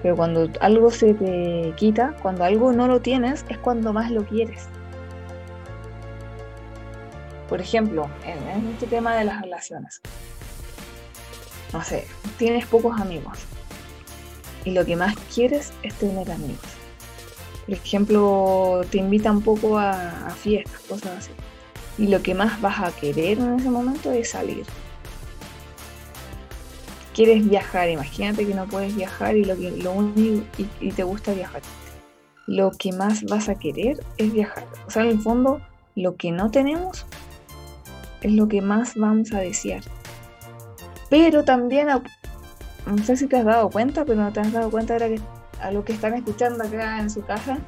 Pero 0.02 0.16
cuando 0.16 0.50
algo 0.60 0.92
se 0.92 1.14
te 1.14 1.74
quita, 1.76 2.16
cuando 2.22 2.44
algo 2.44 2.72
no 2.74 2.88
lo 2.88 3.02
tienes, 3.02 3.46
es 3.50 3.58
cuando 3.58 3.94
más 3.94 4.12
lo 4.12 4.26
quieres. 4.26 4.68
Por 7.48 7.62
ejemplo, 7.62 8.10
en, 8.26 8.68
este 8.70 8.88
tema 8.88 9.16
de 9.16 9.26
las 9.26 9.42
relaciones. 9.42 10.02
No 11.74 11.84
sé, 11.84 12.08
tienes 12.38 12.66
pocos 12.66 13.00
amigos. 13.00 13.40
Y 14.66 14.72
lo 14.72 14.86
que 14.86 14.96
más 14.96 15.16
quieres 15.34 15.72
es 15.84 15.94
tener 15.96 16.32
amigos. 16.32 16.60
Por 17.66 17.76
ejemplo, 17.76 18.82
te 18.90 18.98
invitan 18.98 19.42
poco 19.42 19.78
a, 19.78 20.28
a 20.28 20.30
fiestas, 20.32 20.82
cosas 20.82 21.18
así. 21.18 21.32
Y 21.98 22.08
lo 22.08 22.22
que 22.22 22.34
más 22.34 22.60
vas 22.62 22.80
a 22.80 22.92
querer 22.92 23.40
en 23.40 23.60
ese 23.60 23.70
momento 23.70 24.12
es 24.12 24.32
salir. 24.32 24.66
Quieres 27.14 27.48
viajar, 27.48 27.90
imagínate 27.90 28.48
que 28.48 28.54
no 28.54 28.66
puedes 28.68 28.96
viajar 28.96 29.36
y 29.36 29.44
lo, 29.44 29.58
que, 29.58 29.72
lo 29.72 29.92
único 29.92 30.46
y 30.80 30.92
te 30.92 31.04
gusta 31.04 31.34
viajar. 31.34 31.62
Lo 32.48 32.72
que 32.72 32.92
más 32.92 33.24
vas 33.26 33.50
a 33.50 33.56
querer 33.56 34.04
es 34.18 34.32
viajar. 34.32 34.66
O 34.88 34.92
sea, 34.92 35.04
en 35.04 35.10
el 35.10 35.20
fondo, 35.20 35.62
lo 35.96 36.16
que 36.16 36.32
no 36.32 36.50
tenemos 36.50 37.06
es 38.22 38.32
lo 38.32 38.48
que 38.48 38.62
más 38.62 38.96
vamos 38.96 39.34
a 39.34 39.40
desear. 39.40 39.82
Pero 41.10 41.44
también, 41.44 41.88
no 41.88 43.04
sé 43.04 43.18
si 43.18 43.28
te 43.28 43.38
has 43.38 43.46
dado 43.46 43.70
cuenta, 43.70 44.06
pero 44.06 44.22
no 44.22 44.32
te 44.32 44.40
has 44.40 44.52
dado 44.52 44.72
cuenta 44.72 44.94
ahora 44.94 45.10
que 45.10 45.20
a 45.62 45.72
lo 45.72 45.84
que 45.84 45.94
están 45.94 46.14
escuchando 46.14 46.64
acá 46.64 47.00
en 47.00 47.10
su 47.10 47.22
casa, 47.24 47.60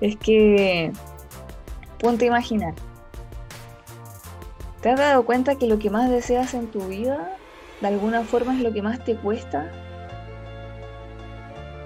es 0.00 0.16
que 0.16 0.92
ponte 1.98 2.24
a 2.24 2.28
imaginar. 2.28 2.74
¿Te 4.80 4.90
has 4.90 4.98
dado 4.98 5.24
cuenta 5.24 5.56
que 5.56 5.66
lo 5.66 5.78
que 5.78 5.90
más 5.90 6.10
deseas 6.10 6.54
en 6.54 6.68
tu 6.68 6.86
vida, 6.86 7.36
de 7.80 7.88
alguna 7.88 8.24
forma, 8.24 8.54
es 8.54 8.62
lo 8.62 8.72
que 8.72 8.82
más 8.82 9.02
te 9.04 9.16
cuesta? 9.16 9.70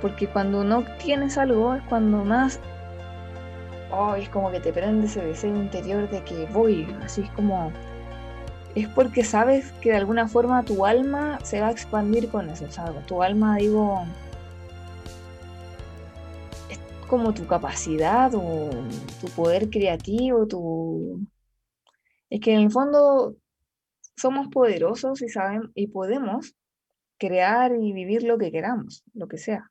Porque 0.02 0.26
cuando 0.26 0.64
no 0.64 0.84
tienes 0.98 1.38
algo 1.38 1.74
es 1.74 1.82
cuando 1.84 2.24
más 2.24 2.60
oh, 3.92 4.14
es 4.14 4.28
como 4.28 4.50
que 4.50 4.60
te 4.60 4.72
prende 4.72 5.06
ese 5.06 5.22
deseo 5.22 5.54
interior 5.56 6.08
de 6.08 6.22
que 6.22 6.46
voy, 6.46 6.86
así 7.02 7.22
es 7.22 7.30
como 7.30 7.72
es 8.74 8.88
porque 8.88 9.24
sabes 9.24 9.72
que 9.80 9.90
de 9.90 9.96
alguna 9.96 10.28
forma 10.28 10.64
tu 10.64 10.86
alma 10.86 11.38
se 11.42 11.60
va 11.60 11.68
a 11.68 11.70
expandir 11.72 12.28
con 12.28 12.48
eso, 12.50 12.70
¿sabes? 12.70 13.04
Tu 13.06 13.22
alma, 13.22 13.56
digo, 13.56 14.04
es 16.68 16.78
como 17.08 17.34
tu 17.34 17.46
capacidad 17.46 18.32
o 18.34 18.70
tu 19.20 19.26
poder 19.34 19.70
creativo, 19.70 20.46
tu... 20.46 21.26
Es 22.30 22.40
que 22.40 22.54
en 22.54 22.60
el 22.60 22.70
fondo 22.70 23.36
somos 24.16 24.48
poderosos 24.48 25.20
y 25.22 25.28
saben 25.28 25.70
y 25.74 25.88
podemos 25.88 26.54
crear 27.18 27.72
y 27.74 27.92
vivir 27.92 28.22
lo 28.22 28.38
que 28.38 28.52
queramos, 28.52 29.02
lo 29.12 29.28
que 29.28 29.36
sea. 29.36 29.70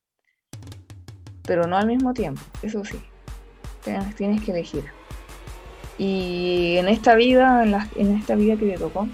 Pero 1.43 1.65
no 1.65 1.77
al 1.77 1.87
mismo 1.87 2.13
tiempo, 2.13 2.41
eso 2.61 2.83
sí. 2.83 2.99
Tienes 4.17 4.43
que 4.43 4.51
elegir. 4.51 4.83
Y 5.97 6.77
en 6.77 6.87
esta 6.87 7.15
vida, 7.15 7.63
en, 7.95 8.15
esta 8.15 8.35
vida 8.35 8.55
que 8.55 8.71
te 8.71 8.77
tocó, 8.77 9.07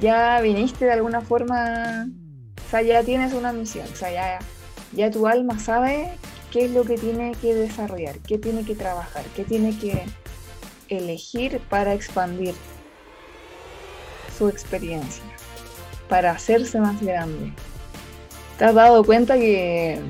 ya 0.00 0.40
viniste 0.40 0.86
de 0.86 0.92
alguna 0.92 1.20
forma, 1.20 2.08
o 2.66 2.70
sea, 2.70 2.82
ya 2.82 3.02
tienes 3.02 3.32
una 3.32 3.52
misión, 3.52 3.86
o 3.90 3.96
sea, 3.96 4.10
ya, 4.10 4.38
ya 4.92 5.10
tu 5.10 5.26
alma 5.26 5.58
sabe 5.58 6.10
qué 6.50 6.66
es 6.66 6.72
lo 6.72 6.84
que 6.84 6.96
tiene 6.96 7.32
que 7.40 7.54
desarrollar, 7.54 8.18
qué 8.18 8.38
tiene 8.38 8.64
que 8.64 8.74
trabajar, 8.74 9.24
qué 9.36 9.44
tiene 9.44 9.78
que 9.78 10.04
elegir 10.88 11.60
para 11.68 11.94
expandir 11.94 12.54
su 14.36 14.48
experiencia, 14.48 15.24
para 16.08 16.32
hacerse 16.32 16.80
más 16.80 17.00
grande. 17.02 17.52
¿Te 18.58 18.64
has 18.64 18.74
dado 18.74 19.04
cuenta 19.04 19.38
que 19.38 20.00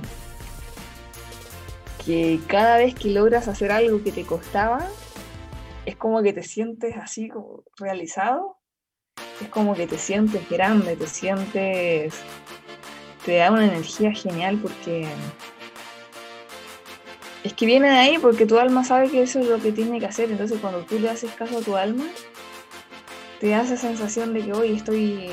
que 2.09 2.41
cada 2.47 2.79
vez 2.79 2.95
que 2.95 3.11
logras 3.11 3.49
hacer 3.49 3.71
algo 3.71 4.03
que 4.03 4.13
te 4.13 4.25
costaba, 4.25 4.89
es 5.85 5.95
como 5.97 6.23
que 6.23 6.33
te 6.33 6.43
sientes 6.43 6.97
así 6.97 7.29
como 7.29 7.65
realizado, 7.77 8.57
es 9.43 9.49
como 9.51 9.75
que 9.75 9.87
te 9.87 9.99
sientes 9.99 10.49
grande, 10.49 10.97
te 10.97 11.07
sientes, 11.07 12.15
te 13.27 13.37
da 13.37 13.53
una 13.53 13.67
energía 13.67 14.11
genial 14.13 14.59
porque 14.63 15.07
es 17.45 17.53
que 17.55 17.67
viene 17.67 17.89
de 17.89 17.97
ahí 17.97 18.19
porque 18.19 18.47
tu 18.47 18.59
alma 18.59 18.85
sabe 18.85 19.11
que 19.11 19.23
eso 19.23 19.39
es 19.41 19.47
lo 19.47 19.59
que 19.59 19.73
tiene 19.73 20.01
que 20.01 20.07
hacer, 20.07 20.31
entonces 20.31 20.59
cuando 20.61 20.81
tú 20.81 20.99
le 20.99 21.11
haces 21.11 21.31
caso 21.33 21.59
a 21.59 21.63
tu 21.63 21.77
alma, 21.77 22.05
te 23.41 23.51
da 23.51 23.63
esa 23.63 23.77
sensación 23.77 24.35
de 24.35 24.45
que 24.45 24.53
hoy 24.53 24.77
estoy, 24.77 25.31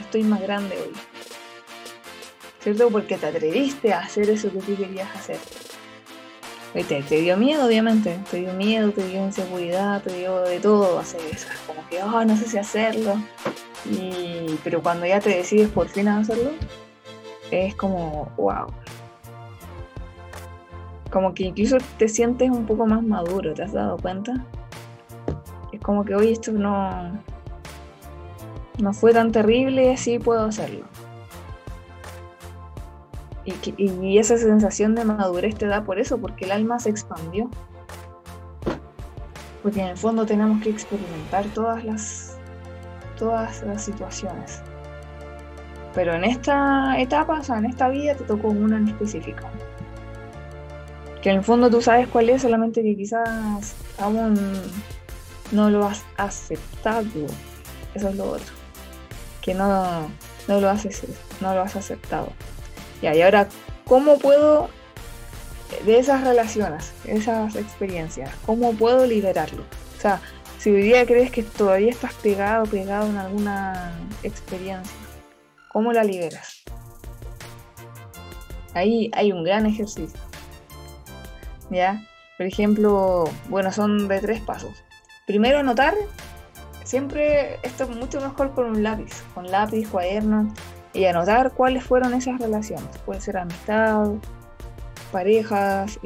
estoy 0.00 0.24
más 0.24 0.40
grande 0.40 0.76
hoy. 0.76 0.92
¿Cierto? 2.60 2.90
Porque 2.90 3.18
te 3.18 3.26
atreviste 3.26 3.92
a 3.92 4.00
hacer 4.00 4.30
eso 4.30 4.50
que 4.52 4.60
tú 4.60 4.76
querías 4.76 5.14
hacer. 5.16 5.38
Te, 6.72 7.20
dio 7.20 7.36
miedo, 7.36 7.66
obviamente, 7.66 8.18
te 8.30 8.38
dio 8.38 8.52
miedo, 8.54 8.92
te 8.92 9.06
dio 9.06 9.24
inseguridad, 9.24 10.02
te 10.02 10.16
dio 10.16 10.40
de 10.40 10.58
todo 10.58 10.98
hacer 10.98 11.20
eso. 11.30 11.46
Como 11.66 11.86
que, 11.88 12.02
oh, 12.02 12.24
no 12.24 12.36
sé 12.36 12.48
si 12.48 12.58
hacerlo. 12.58 13.16
Y, 13.84 14.58
pero 14.64 14.82
cuando 14.82 15.04
ya 15.04 15.20
te 15.20 15.30
decides 15.30 15.68
por 15.68 15.88
fin 15.88 16.08
a 16.08 16.18
hacerlo, 16.18 16.52
es 17.50 17.74
como, 17.74 18.32
wow. 18.36 18.72
Como 21.12 21.34
que 21.34 21.44
incluso 21.44 21.76
te 21.98 22.08
sientes 22.08 22.50
un 22.50 22.64
poco 22.64 22.86
más 22.86 23.02
maduro, 23.02 23.52
¿te 23.52 23.62
has 23.62 23.72
dado 23.72 23.98
cuenta? 23.98 24.46
Es 25.70 25.80
como 25.80 26.04
que 26.04 26.14
hoy 26.14 26.32
esto 26.32 26.52
no, 26.52 27.12
no 28.78 28.92
fue 28.94 29.12
tan 29.12 29.30
terrible, 29.30 29.92
así 29.92 30.18
puedo 30.18 30.44
hacerlo. 30.44 30.84
Y, 33.44 34.18
esa 34.18 34.38
sensación 34.38 34.94
de 34.94 35.04
madurez 35.04 35.56
te 35.56 35.66
da 35.66 35.82
por 35.84 35.98
eso, 35.98 36.18
porque 36.18 36.44
el 36.44 36.52
alma 36.52 36.78
se 36.78 36.90
expandió. 36.90 37.50
Porque 39.62 39.80
en 39.80 39.88
el 39.88 39.96
fondo 39.96 40.24
tenemos 40.24 40.62
que 40.62 40.70
experimentar 40.70 41.44
todas 41.46 41.84
las, 41.84 42.38
todas 43.18 43.62
las 43.64 43.84
situaciones. 43.84 44.62
Pero 45.94 46.14
en 46.14 46.24
esta 46.24 46.98
etapa, 46.98 47.40
o 47.40 47.42
sea, 47.42 47.58
en 47.58 47.66
esta 47.66 47.88
vida 47.88 48.14
te 48.14 48.24
tocó 48.24 48.48
una 48.48 48.78
en 48.78 48.88
específico. 48.88 49.46
Que 51.22 51.30
en 51.30 51.36
el 51.36 51.44
fondo 51.44 51.70
tú 51.70 51.80
sabes 51.80 52.08
cuál 52.08 52.28
es, 52.30 52.42
solamente 52.42 52.82
que 52.82 52.96
quizás 52.96 53.74
aún 53.98 54.38
no 55.52 55.70
lo 55.70 55.86
has 55.86 56.02
aceptado. 56.16 57.06
Eso 57.94 58.08
es 58.08 58.16
lo 58.16 58.24
otro. 58.24 58.52
Que 59.40 59.54
no, 59.54 60.08
no, 60.48 60.60
lo, 60.60 60.68
has, 60.68 60.86
no 61.40 61.54
lo 61.54 61.62
has 61.62 61.76
aceptado 61.76 62.28
y 63.02 63.20
ahora, 63.20 63.48
¿cómo 63.84 64.18
puedo, 64.18 64.70
de 65.84 65.98
esas 65.98 66.22
relaciones, 66.22 66.92
esas 67.04 67.56
experiencias, 67.56 68.30
cómo 68.46 68.72
puedo 68.74 69.06
liberarlo? 69.06 69.64
O 69.98 70.00
sea, 70.00 70.20
si 70.58 70.70
hoy 70.70 70.82
día 70.82 71.04
crees 71.04 71.32
que 71.32 71.42
todavía 71.42 71.90
estás 71.90 72.14
pegado, 72.14 72.64
pegado 72.64 73.08
en 73.08 73.16
alguna 73.16 73.92
experiencia, 74.22 74.96
¿cómo 75.72 75.92
la 75.92 76.04
liberas? 76.04 76.62
Ahí 78.74 79.10
hay 79.14 79.32
un 79.32 79.42
gran 79.42 79.66
ejercicio. 79.66 80.18
¿Ya? 81.72 82.02
Por 82.36 82.46
ejemplo, 82.46 83.24
bueno, 83.48 83.72
son 83.72 84.08
de 84.08 84.20
tres 84.20 84.40
pasos. 84.40 84.84
Primero, 85.26 85.58
anotar. 85.58 85.94
Siempre 86.84 87.58
esto 87.62 87.84
es 87.84 87.90
mucho 87.90 88.20
mejor 88.20 88.52
con 88.52 88.66
un 88.66 88.82
lápiz, 88.82 89.22
con 89.34 89.50
lápiz, 89.50 89.88
cuaderno 89.88 90.52
y 90.92 91.04
anotar 91.06 91.52
cuáles 91.52 91.84
fueron 91.84 92.12
esas 92.12 92.38
relaciones. 92.38 92.98
Puede 93.06 93.20
ser 93.20 93.38
amistad, 93.38 94.10
parejas, 95.12 95.98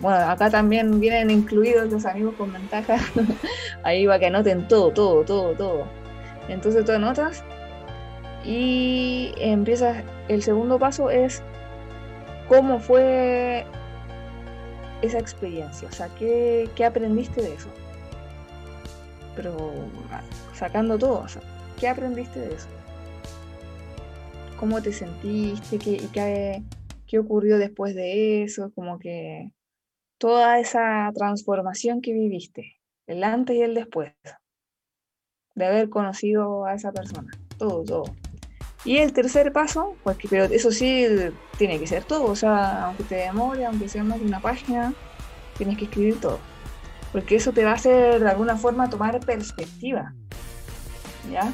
bueno, 0.00 0.18
acá 0.18 0.50
también 0.50 1.00
vienen 1.00 1.30
incluidos 1.30 1.90
los 1.90 2.06
amigos 2.06 2.34
con 2.36 2.52
ventaja. 2.52 2.96
Ahí 3.82 4.06
va 4.06 4.18
que 4.18 4.26
anoten 4.26 4.68
todo, 4.68 4.92
todo, 4.92 5.24
todo, 5.24 5.54
todo. 5.54 5.86
Entonces 6.48 6.84
tú 6.84 6.92
anotas 6.92 7.42
y 8.44 9.32
empiezas, 9.38 10.04
el 10.28 10.42
segundo 10.42 10.78
paso 10.78 11.10
es 11.10 11.42
cómo 12.48 12.78
fue 12.78 13.64
esa 15.02 15.18
experiencia, 15.18 15.88
o 15.88 15.92
sea, 15.92 16.08
¿qué, 16.18 16.70
qué 16.74 16.84
aprendiste 16.84 17.42
de 17.42 17.54
eso? 17.54 17.68
Pero 19.36 19.72
sacando 20.54 20.98
todo, 20.98 21.20
o 21.20 21.28
sea, 21.28 21.42
¿qué 21.78 21.88
aprendiste 21.88 22.40
de 22.40 22.54
eso? 22.54 22.68
cómo 24.62 24.80
te 24.80 24.92
sentiste, 24.92 25.76
qué, 25.76 26.08
qué, 26.12 26.62
qué 27.08 27.18
ocurrió 27.18 27.58
después 27.58 27.96
de 27.96 28.44
eso, 28.44 28.70
como 28.76 29.00
que 29.00 29.50
toda 30.18 30.60
esa 30.60 31.10
transformación 31.16 32.00
que 32.00 32.12
viviste, 32.12 32.76
el 33.08 33.24
antes 33.24 33.56
y 33.56 33.62
el 33.62 33.74
después, 33.74 34.12
de 35.56 35.66
haber 35.66 35.90
conocido 35.90 36.64
a 36.64 36.74
esa 36.74 36.92
persona, 36.92 37.32
todo, 37.58 37.82
todo. 37.82 38.04
Y 38.84 38.98
el 38.98 39.12
tercer 39.12 39.52
paso, 39.52 39.96
pues 40.02 40.16
que, 40.16 40.28
pero 40.28 40.44
eso 40.44 40.72
sí 40.72 41.06
tiene 41.56 41.78
que 41.78 41.86
ser 41.86 42.04
todo, 42.04 42.24
o 42.24 42.36
sea, 42.36 42.86
aunque 42.86 43.04
te 43.04 43.14
demore, 43.14 43.64
aunque 43.64 43.88
sea 43.88 44.02
más 44.02 44.18
de 44.18 44.26
una 44.26 44.40
página, 44.40 44.92
tienes 45.56 45.78
que 45.78 45.84
escribir 45.84 46.20
todo. 46.20 46.40
Porque 47.12 47.36
eso 47.36 47.52
te 47.52 47.64
va 47.64 47.72
a 47.72 47.74
hacer 47.74 48.20
de 48.20 48.28
alguna 48.28 48.56
forma 48.56 48.90
tomar 48.90 49.20
perspectiva. 49.20 50.12
¿Ya? 51.30 51.52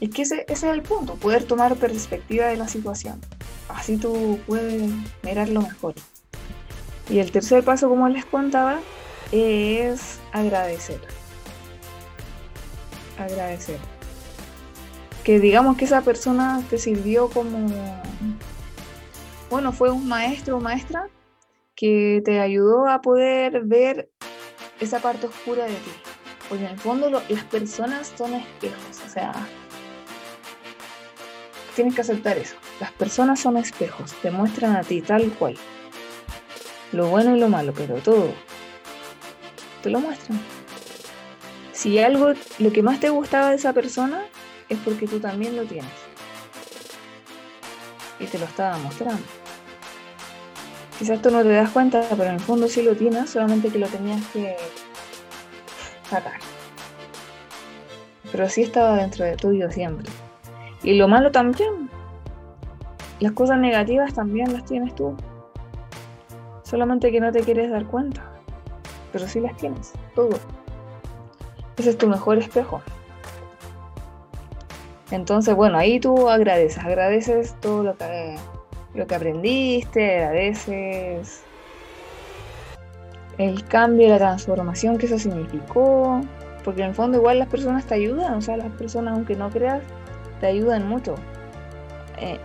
Es 0.00 0.10
que 0.10 0.22
ese, 0.22 0.44
es 0.48 0.62
el 0.62 0.82
punto, 0.82 1.14
poder 1.14 1.44
tomar 1.44 1.74
perspectiva 1.76 2.46
de 2.46 2.56
la 2.56 2.68
situación. 2.68 3.20
Así 3.68 3.96
tú 3.96 4.38
puedes 4.46 4.92
mirarlo 5.22 5.62
mejor. 5.62 5.94
Y 7.08 7.18
el 7.18 7.32
tercer 7.32 7.64
paso, 7.64 7.88
como 7.88 8.08
les 8.08 8.24
contaba, 8.24 8.78
es 9.32 10.18
agradecer. 10.32 11.00
Agradecer. 13.18 13.95
Que 15.26 15.40
digamos 15.40 15.76
que 15.76 15.86
esa 15.86 16.02
persona 16.02 16.62
te 16.70 16.78
sirvió 16.78 17.28
como, 17.28 17.66
bueno, 19.50 19.72
fue 19.72 19.90
un 19.90 20.06
maestro 20.06 20.58
o 20.58 20.60
maestra 20.60 21.08
que 21.74 22.22
te 22.24 22.38
ayudó 22.38 22.88
a 22.88 23.02
poder 23.02 23.64
ver 23.64 24.08
esa 24.78 25.00
parte 25.00 25.26
oscura 25.26 25.64
de 25.64 25.74
ti. 25.74 25.90
Porque 26.48 26.64
en 26.64 26.70
el 26.70 26.78
fondo 26.78 27.10
las 27.10 27.44
personas 27.46 28.12
son 28.16 28.34
espejos, 28.34 29.02
o 29.04 29.08
sea, 29.08 29.32
tienes 31.74 31.96
que 31.96 32.02
aceptar 32.02 32.38
eso. 32.38 32.54
Las 32.78 32.92
personas 32.92 33.40
son 33.40 33.56
espejos, 33.56 34.14
te 34.22 34.30
muestran 34.30 34.76
a 34.76 34.82
ti 34.82 35.02
tal 35.02 35.28
cual. 35.32 35.56
Lo 36.92 37.08
bueno 37.08 37.34
y 37.34 37.40
lo 37.40 37.48
malo, 37.48 37.74
pero 37.76 37.96
todo. 37.96 38.30
Te 39.82 39.90
lo 39.90 39.98
muestran. 39.98 40.40
Si 41.72 41.98
algo, 41.98 42.32
lo 42.60 42.72
que 42.72 42.84
más 42.84 43.00
te 43.00 43.08
gustaba 43.08 43.50
de 43.50 43.56
esa 43.56 43.72
persona, 43.72 44.22
es 44.68 44.78
porque 44.78 45.06
tú 45.06 45.20
también 45.20 45.56
lo 45.56 45.64
tienes. 45.64 45.90
Y 48.18 48.26
te 48.26 48.38
lo 48.38 48.46
estaba 48.46 48.78
mostrando. 48.78 49.22
Quizás 50.98 51.20
tú 51.20 51.30
no 51.30 51.42
te 51.42 51.50
das 51.50 51.70
cuenta, 51.70 52.02
pero 52.10 52.24
en 52.24 52.34
el 52.34 52.40
fondo 52.40 52.68
sí 52.68 52.82
lo 52.82 52.96
tienes, 52.96 53.30
solamente 53.30 53.68
que 53.68 53.78
lo 53.78 53.86
tenías 53.86 54.24
que 54.28 54.56
sacar. 56.08 56.40
Pero 58.32 58.48
sí 58.48 58.62
estaba 58.62 58.96
dentro 58.96 59.24
de 59.24 59.36
tuyo 59.36 59.70
siempre. 59.70 60.10
Y 60.82 60.94
lo 60.94 61.06
malo 61.06 61.30
también. 61.30 61.90
Las 63.20 63.32
cosas 63.32 63.58
negativas 63.58 64.14
también 64.14 64.52
las 64.52 64.64
tienes 64.64 64.94
tú. 64.94 65.16
Solamente 66.62 67.12
que 67.12 67.20
no 67.20 67.30
te 67.30 67.40
quieres 67.40 67.70
dar 67.70 67.86
cuenta. 67.86 68.24
Pero 69.12 69.28
sí 69.28 69.40
las 69.40 69.56
tienes, 69.56 69.92
todo. 70.14 70.38
Ese 71.76 71.90
es 71.90 71.98
tu 71.98 72.08
mejor 72.08 72.38
espejo. 72.38 72.80
Entonces, 75.10 75.54
bueno, 75.54 75.78
ahí 75.78 76.00
tú 76.00 76.28
agradeces, 76.28 76.82
agradeces 76.82 77.54
todo 77.60 77.84
lo 77.84 77.96
que, 77.96 78.36
lo 78.94 79.06
que 79.06 79.14
aprendiste, 79.14 80.24
agradeces 80.24 81.42
el 83.38 83.64
cambio, 83.64 84.08
la 84.08 84.18
transformación 84.18 84.98
que 84.98 85.06
eso 85.06 85.18
significó, 85.18 86.20
porque 86.64 86.82
en 86.82 86.88
el 86.88 86.94
fondo 86.94 87.18
igual 87.18 87.38
las 87.38 87.48
personas 87.48 87.84
te 87.86 87.94
ayudan, 87.94 88.34
o 88.34 88.40
sea, 88.40 88.56
las 88.56 88.72
personas 88.72 89.14
aunque 89.14 89.36
no 89.36 89.50
creas, 89.50 89.82
te 90.40 90.46
ayudan 90.46 90.88
mucho. 90.88 91.14
Eh, 92.18 92.40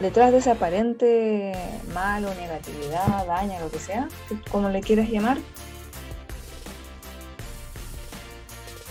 detrás 0.00 0.32
de 0.32 0.38
ese 0.38 0.50
aparente 0.50 1.52
mal 1.92 2.24
o 2.24 2.34
negatividad, 2.34 3.26
daña, 3.26 3.58
lo 3.60 3.70
que 3.70 3.78
sea, 3.78 4.08
como 4.50 4.68
le 4.68 4.80
quieras 4.80 5.08
llamar, 5.08 5.38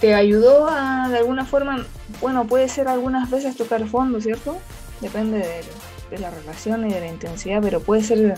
te 0.03 0.13
ayudó 0.13 0.67
a, 0.67 1.07
de 1.07 1.19
alguna 1.19 1.45
forma, 1.45 1.85
bueno, 2.19 2.45
puede 2.45 2.67
ser 2.67 2.89
algunas 2.89 3.31
veces 3.31 3.55
tocar 3.55 3.87
fondo, 3.87 4.19
¿cierto? 4.19 4.57
Depende 4.99 5.63
de, 6.11 6.19
la 6.19 6.29
relación 6.29 6.85
y 6.89 6.93
de 6.93 6.99
la 6.99 7.07
intensidad, 7.07 7.61
pero 7.61 7.79
puede 7.79 8.03
ser, 8.03 8.35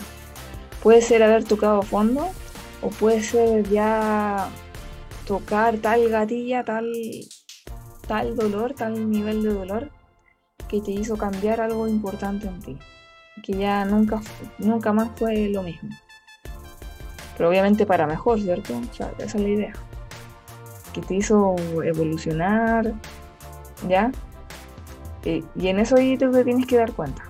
puede 0.80 1.02
ser 1.02 1.24
haber 1.24 1.42
tocado 1.42 1.82
fondo 1.82 2.28
o 2.82 2.90
puede 2.90 3.20
ser 3.20 3.68
ya 3.68 4.48
tocar 5.26 5.78
tal 5.78 6.08
gatilla, 6.08 6.62
tal, 6.62 6.88
tal 8.06 8.36
dolor, 8.36 8.74
tal 8.74 9.10
nivel 9.10 9.42
de 9.42 9.52
dolor 9.52 9.90
que 10.68 10.80
te 10.80 10.92
hizo 10.92 11.16
cambiar 11.16 11.60
algo 11.60 11.88
importante 11.88 12.46
en 12.46 12.60
ti, 12.60 12.78
que 13.42 13.54
ya 13.54 13.84
nunca, 13.84 14.20
nunca 14.58 14.92
más 14.92 15.10
fue 15.16 15.48
lo 15.48 15.64
mismo. 15.64 15.90
Pero 17.36 17.48
obviamente 17.48 17.86
para 17.86 18.06
mejor, 18.06 18.40
¿cierto? 18.40 18.80
esa 18.92 19.10
es 19.18 19.34
la 19.34 19.48
idea. 19.48 19.72
Que 20.96 21.02
te 21.02 21.14
hizo 21.14 21.54
evolucionar, 21.84 22.94
¿ya? 23.86 24.10
Eh, 25.24 25.44
y 25.54 25.68
en 25.68 25.78
eso 25.78 25.96
ahí 25.96 26.16
te 26.16 26.26
tienes 26.42 26.66
que 26.66 26.78
dar 26.78 26.92
cuenta. 26.92 27.22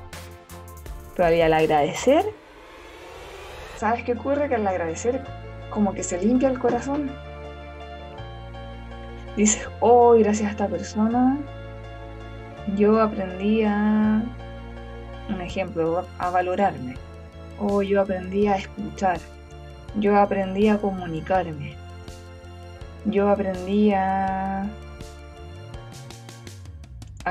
Pero 1.17 1.45
al 1.45 1.53
agradecer, 1.53 2.25
¿sabes 3.77 4.05
qué 4.05 4.13
ocurre? 4.13 4.49
Que 4.49 4.55
al 4.55 4.67
agradecer 4.67 5.25
como 5.71 5.93
que 5.93 6.05
se 6.05 6.23
limpia 6.23 6.49
el 6.49 6.61
corazón. 6.61 7.11
Dices, 9.37 9.69
oh, 9.81 10.13
gracias 10.13 10.49
a 10.49 10.51
esta 10.53 10.69
persona 10.69 11.39
yo 12.75 13.01
aprendí 13.01 13.63
a, 13.63 14.23
un 15.29 15.41
ejemplo, 15.41 16.05
a 16.19 16.31
valorarme, 16.31 16.97
o 17.61 17.83
yo 17.83 18.01
aprendí 18.01 18.49
a 18.49 18.57
escuchar, 18.57 19.19
yo 19.97 20.17
aprendí 20.17 20.69
a 20.69 20.79
comunicarme, 20.79 21.77
yo 23.07 23.29
aprendí 23.29 23.93
a, 23.93 24.71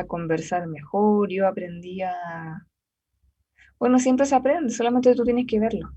conversar 0.07 0.67
mejor, 0.67 1.29
yo 1.29 1.47
aprendí 1.47 2.01
a... 2.01 2.67
Bueno, 3.79 3.99
siempre 3.99 4.25
se 4.25 4.35
aprende, 4.35 4.73
solamente 4.73 5.15
tú 5.15 5.23
tienes 5.23 5.45
que 5.47 5.59
verlo. 5.59 5.91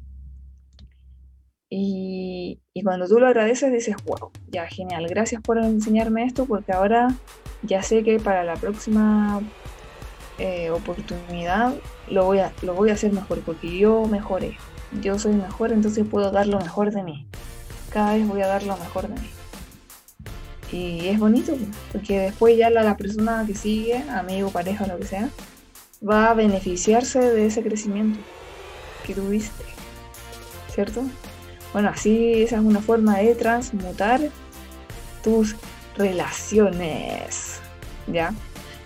Y, 1.69 2.61
y, 2.73 2.83
cuando 2.83 3.07
tú 3.07 3.19
lo 3.19 3.27
agradeces 3.27 3.73
dices, 3.73 3.97
wow, 4.05 4.31
ya 4.49 4.67
genial, 4.67 5.07
gracias 5.09 5.43
por 5.43 5.59
enseñarme 5.59 6.25
esto 6.25 6.47
porque 6.47 6.73
ahora 6.73 7.09
ya 7.62 7.83
sé 7.83 8.03
que 8.05 8.19
para 8.19 8.43
la 8.45 8.55
próxima 8.55 9.41
eh, 10.38 10.71
oportunidad 10.71 11.75
lo 12.09 12.25
voy, 12.25 12.38
a, 12.38 12.53
lo 12.62 12.75
voy 12.75 12.91
a 12.91 12.95
hacer 12.95 13.12
mejor 13.12 13.41
porque 13.41 13.79
yo 13.79 14.07
mejoré. 14.07 14.57
Yo 15.03 15.19
soy 15.19 15.35
mejor, 15.35 15.73
entonces 15.73 16.07
puedo 16.09 16.31
dar 16.31 16.47
lo 16.47 16.59
mejor 16.59 16.93
de 16.93 17.03
mí. 17.03 17.27
Cada 17.91 18.14
vez 18.14 18.27
voy 18.27 18.41
a 18.43 18.47
dar 18.47 18.62
lo 18.62 18.77
mejor 18.77 19.09
de 19.09 19.21
mí. 19.21 19.29
Y 20.70 21.09
es 21.09 21.18
bonito, 21.18 21.54
porque 21.92 22.20
después 22.20 22.57
ya 22.57 22.68
la, 22.70 22.96
persona 22.96 23.44
que 23.46 23.54
sigue, 23.54 23.96
amigo, 24.11 24.50
pareja, 24.50 24.87
lo 24.87 24.98
que 24.98 25.07
sea, 25.07 25.31
va 26.07 26.31
a 26.31 26.35
beneficiarse 26.35 27.20
de 27.20 27.46
ese 27.46 27.62
crecimiento 27.62 28.18
que 29.07 29.14
tuviste. 29.14 29.64
¿Cierto? 30.74 31.02
Bueno, 31.72 31.88
así 31.88 32.42
esa 32.42 32.57
es 32.57 32.62
una 32.62 32.81
forma 32.81 33.18
de 33.18 33.35
transmutar 33.35 34.20
tus 35.22 35.57
relaciones. 35.96 37.61
¿Ya? 38.07 38.33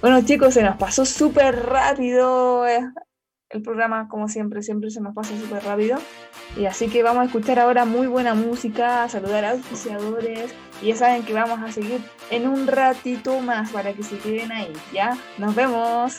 Bueno 0.00 0.20
chicos, 0.24 0.54
se 0.54 0.62
nos 0.62 0.76
pasó 0.76 1.04
súper 1.04 1.54
rápido 1.66 2.66
eh, 2.66 2.80
el 3.52 3.62
programa, 3.62 4.08
como 4.08 4.28
siempre, 4.28 4.62
siempre 4.62 4.90
se 4.90 5.00
nos 5.00 5.14
pasa 5.14 5.38
súper 5.38 5.62
rápido. 5.64 5.98
Y 6.56 6.64
así 6.64 6.88
que 6.88 7.02
vamos 7.02 7.22
a 7.22 7.26
escuchar 7.26 7.58
ahora 7.58 7.84
muy 7.84 8.06
buena 8.06 8.34
música, 8.34 9.08
saludar 9.08 9.44
a 9.44 9.50
auspiciadores. 9.52 10.54
Y 10.82 10.88
ya 10.88 10.96
saben 10.96 11.22
que 11.22 11.32
vamos 11.32 11.60
a 11.60 11.70
seguir 11.70 12.00
en 12.30 12.48
un 12.48 12.66
ratito 12.66 13.38
más 13.40 13.70
para 13.70 13.92
que 13.92 14.02
se 14.02 14.18
queden 14.18 14.50
ahí, 14.50 14.72
¿ya? 14.92 15.16
Nos 15.38 15.54
vemos. 15.54 16.18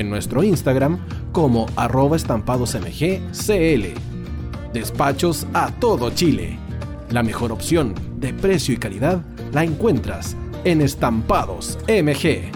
en 0.00 0.10
nuestro 0.10 0.42
Instagram 0.42 0.98
como 1.32 1.66
arroba 1.76 2.16
estampadosmgcl. 2.16 3.84
Despachos 4.72 5.46
a 5.54 5.70
todo 5.72 6.10
Chile. 6.10 6.58
La 7.10 7.22
mejor 7.22 7.52
opción 7.52 7.94
de 8.18 8.32
precio 8.34 8.74
y 8.74 8.78
calidad 8.78 9.22
la 9.52 9.64
encuentras 9.64 10.36
en 10.64 10.80
Estampados 10.82 11.78
MG. 11.88 12.55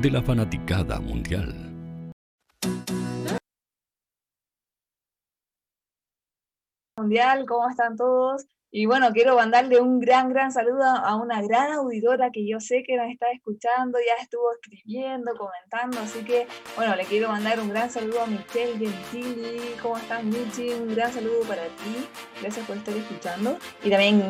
de 0.00 0.10
la 0.10 0.22
fanaticada 0.22 1.00
mundial. 1.00 1.54
Mundial, 6.98 7.46
¿cómo 7.46 7.68
están 7.68 7.96
todos? 7.96 8.46
Y 8.78 8.84
bueno, 8.84 9.10
quiero 9.14 9.36
mandarle 9.36 9.80
un 9.80 10.00
gran, 10.00 10.28
gran 10.28 10.52
saludo 10.52 10.84
a 10.84 11.16
una 11.16 11.40
gran 11.40 11.72
auditora 11.72 12.30
que 12.30 12.46
yo 12.46 12.60
sé 12.60 12.82
que 12.86 12.94
nos 12.94 13.08
está 13.08 13.24
escuchando, 13.30 13.98
ya 14.06 14.22
estuvo 14.22 14.52
escribiendo, 14.52 15.32
comentando, 15.34 15.98
así 15.98 16.22
que 16.22 16.46
bueno, 16.76 16.94
le 16.94 17.04
quiero 17.04 17.30
mandar 17.30 17.58
un 17.58 17.70
gran 17.70 17.90
saludo 17.90 18.20
a 18.20 18.26
Michelle 18.26 18.76
Gentili. 18.78 19.62
¿Cómo 19.80 19.96
estás, 19.96 20.22
Michi? 20.22 20.74
Un 20.74 20.94
gran 20.94 21.10
saludo 21.10 21.40
para 21.48 21.62
ti. 21.62 22.06
Gracias 22.42 22.66
por 22.66 22.76
estar 22.76 22.94
escuchando. 22.94 23.56
Y 23.82 23.88
también 23.88 24.22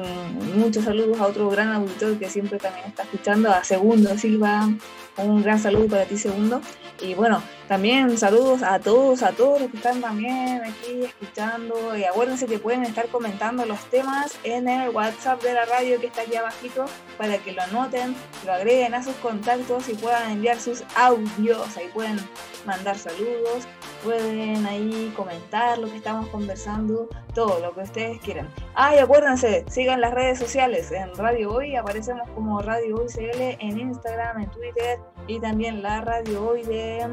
muchos 0.55 0.85
saludos 0.85 1.19
a 1.19 1.27
otro 1.27 1.51
gran 1.51 1.73
auditor 1.73 2.17
que 2.17 2.31
siempre 2.31 2.61
también 2.61 2.87
está 2.87 3.03
escuchando, 3.03 3.51
a 3.51 3.65
Segundo 3.65 4.17
Silva. 4.17 4.69
Un 5.17 5.43
gran 5.43 5.59
saludo 5.59 5.89
para 5.89 6.05
ti, 6.05 6.17
Segundo. 6.17 6.61
Y 7.01 7.15
bueno, 7.15 7.43
también 7.69 8.17
saludos 8.17 8.63
a 8.63 8.79
todos, 8.79 9.23
a 9.23 9.33
todos 9.33 9.61
los 9.61 9.71
que 9.71 9.77
están 9.77 10.01
también 10.01 10.63
aquí 10.63 11.03
escuchando. 11.03 11.97
Y 11.97 12.05
acuérdense 12.05 12.47
que 12.47 12.59
pueden 12.59 12.85
estar 12.85 13.09
comentando 13.09 13.67
los 13.67 13.81
temas 13.91 14.36
en 14.45 14.69
el 14.69 14.91
WhatsApp 14.91 15.43
de 15.43 15.55
la 15.55 15.65
radio 15.65 16.01
que 16.01 16.07
está 16.07 16.23
aquí 16.23 16.37
abajito 16.37 16.87
para 17.19 17.39
que 17.39 17.53
lo 17.53 17.63
anoten, 17.63 18.15
lo 18.45 18.53
agreguen 18.53 18.95
a 18.95 19.03
sus 19.03 19.15
contactos 19.17 19.89
y 19.89 19.95
puedan 19.95 20.31
enviar 20.31 20.59
sus 20.59 20.85
audios. 20.97 21.77
Ahí 21.77 21.89
pueden 21.93 22.19
mandar 22.65 22.97
saludos, 22.97 23.67
pueden 24.05 24.67
ahí 24.67 25.13
comentar 25.17 25.79
lo 25.79 25.89
que 25.89 25.97
estamos 25.97 26.29
conversando, 26.29 27.09
todo 27.35 27.61
lo 27.61 27.75
que 27.75 27.81
ustedes 27.81 28.21
quieran. 28.21 28.49
Ah, 28.75 28.95
y 28.95 28.99
acuérdense, 28.99 29.65
sigan 29.69 30.01
las 30.01 30.15
redes 30.15 30.39
sociales. 30.39 30.91
En 30.93 31.15
Radio 31.17 31.53
Hoy 31.53 31.77
aparecemos 31.77 32.29
como 32.31 32.61
Radio 32.63 32.97
Hoy 32.97 33.07
CL 33.07 33.57
en 33.61 33.79
Instagram, 33.79 34.43
en 34.43 34.51
Twitter 34.51 34.99
y 35.27 35.41
también 35.41 35.83
la 35.83 36.01
Radio 36.01 36.49
Hoy 36.49 36.63
de 36.63 37.09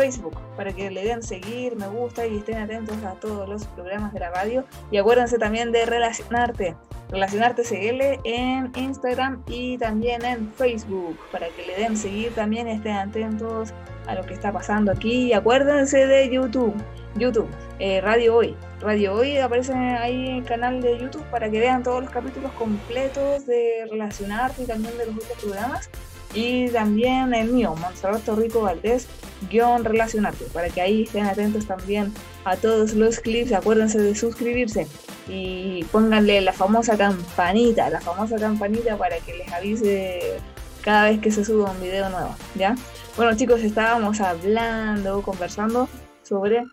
Facebook 0.00 0.38
para 0.56 0.72
que 0.72 0.90
le 0.90 1.04
den 1.04 1.22
seguir, 1.22 1.76
me 1.76 1.86
gusta 1.86 2.26
y 2.26 2.38
estén 2.38 2.56
atentos 2.56 2.96
a 3.04 3.12
todos 3.20 3.46
los 3.46 3.66
programas 3.66 4.14
de 4.14 4.20
la 4.20 4.30
radio. 4.30 4.64
Y 4.90 4.96
acuérdense 4.96 5.38
también 5.38 5.72
de 5.72 5.84
relacionarte, 5.84 6.74
relacionarte 7.10 7.64
CL 7.64 8.18
en 8.24 8.72
Instagram 8.74 9.42
y 9.46 9.76
también 9.76 10.24
en 10.24 10.50
Facebook 10.54 11.18
para 11.30 11.48
que 11.48 11.66
le 11.66 11.76
den 11.76 11.98
seguir 11.98 12.34
también, 12.34 12.66
estén 12.66 12.96
atentos 12.96 13.74
a 14.06 14.14
lo 14.14 14.24
que 14.24 14.32
está 14.32 14.50
pasando 14.50 14.90
aquí. 14.90 15.26
Y 15.26 15.32
acuérdense 15.34 16.06
de 16.06 16.30
YouTube, 16.30 16.74
YouTube, 17.16 17.50
eh, 17.78 18.00
Radio 18.00 18.36
Hoy. 18.36 18.56
Radio 18.80 19.12
Hoy 19.16 19.36
aparece 19.36 19.74
ahí 19.74 20.28
en 20.30 20.36
el 20.36 20.44
canal 20.44 20.80
de 20.80 20.98
YouTube 20.98 21.24
para 21.30 21.50
que 21.50 21.60
vean 21.60 21.82
todos 21.82 22.04
los 22.04 22.10
capítulos 22.10 22.52
completos 22.52 23.44
de 23.44 23.86
Relacionarte 23.90 24.62
y 24.62 24.66
también 24.66 24.96
de 24.96 25.04
los 25.04 25.16
otros 25.16 25.38
programas 25.42 25.90
y 26.34 26.68
también 26.68 27.34
el 27.34 27.48
mío, 27.48 27.74
Montserrat 27.80 28.28
Rico 28.28 28.62
Valdés, 28.62 29.06
guion 29.50 29.84
relacionarte, 29.84 30.44
para 30.52 30.68
que 30.68 30.80
ahí 30.80 31.02
estén 31.02 31.26
atentos 31.26 31.66
también 31.66 32.12
a 32.44 32.56
todos 32.56 32.94
los 32.94 33.20
clips, 33.20 33.52
acuérdense 33.52 33.98
de 33.98 34.14
suscribirse 34.14 34.86
y 35.28 35.84
pónganle 35.84 36.40
la 36.40 36.52
famosa 36.52 36.96
campanita, 36.96 37.90
la 37.90 38.00
famosa 38.00 38.36
campanita 38.36 38.96
para 38.96 39.18
que 39.18 39.34
les 39.34 39.52
avise 39.52 40.38
cada 40.82 41.10
vez 41.10 41.20
que 41.20 41.30
se 41.30 41.44
suba 41.44 41.70
un 41.70 41.80
video 41.80 42.08
nuevo, 42.10 42.34
¿ya? 42.54 42.74
Bueno 43.16 43.36
chicos, 43.36 43.60
estábamos 43.60 44.20
hablando, 44.20 45.22
conversando 45.22 45.88
sobre 46.22 46.64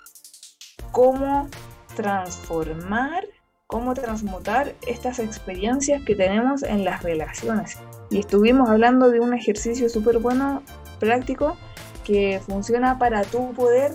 cómo 0.91 1.49
transformar 1.95 3.25
cómo 3.67 3.93
transmutar 3.93 4.73
estas 4.87 5.19
experiencias 5.19 6.01
que 6.03 6.15
tenemos 6.15 6.63
en 6.63 6.85
las 6.85 7.03
relaciones. 7.03 7.77
Y 8.09 8.19
estuvimos 8.19 8.69
hablando 8.69 9.09
de 9.09 9.19
un 9.19 9.33
ejercicio 9.33 9.89
súper 9.89 10.19
bueno, 10.19 10.63
práctico, 10.99 11.57
que 12.03 12.41
funciona 12.45 12.97
para 12.97 13.23
tú 13.23 13.51
poder 13.53 13.93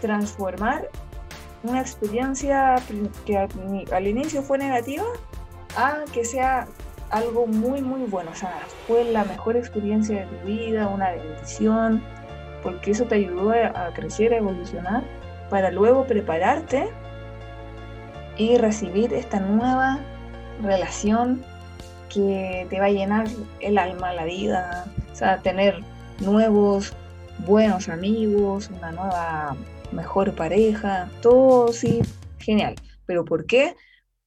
transformar 0.00 0.88
una 1.62 1.80
experiencia 1.80 2.76
que 3.24 3.38
al 3.92 4.06
inicio 4.06 4.42
fue 4.42 4.58
negativa 4.58 5.04
a 5.76 5.98
que 6.12 6.24
sea 6.24 6.66
algo 7.10 7.46
muy 7.46 7.80
muy 7.80 8.02
bueno. 8.06 8.32
O 8.32 8.34
sea, 8.34 8.52
fue 8.88 9.04
la 9.04 9.24
mejor 9.24 9.56
experiencia 9.56 10.20
de 10.20 10.26
tu 10.26 10.46
vida, 10.46 10.88
una 10.88 11.12
bendición, 11.12 12.02
porque 12.62 12.90
eso 12.90 13.04
te 13.04 13.14
ayudó 13.16 13.50
a 13.52 13.92
crecer, 13.94 14.34
a 14.34 14.38
evolucionar, 14.38 15.04
para 15.48 15.70
luego 15.70 16.06
prepararte 16.06 16.88
y 18.36 18.56
recibir 18.56 19.12
esta 19.12 19.38
nueva 19.38 20.00
relación 20.62 21.44
que 22.12 22.66
te 22.68 22.78
va 22.78 22.86
a 22.86 22.90
llenar 22.90 23.26
el 23.60 23.78
alma, 23.78 24.12
la 24.12 24.24
vida, 24.24 24.86
o 25.10 25.14
sea, 25.14 25.40
tener 25.40 25.82
nuevos 26.20 26.92
buenos 27.46 27.88
amigos, 27.88 28.70
una 28.70 28.92
nueva 28.92 29.56
mejor 29.92 30.34
pareja, 30.34 31.10
todo 31.20 31.72
sí, 31.72 32.02
genial. 32.38 32.74
¿Pero 33.06 33.24
por 33.24 33.46
qué? 33.46 33.74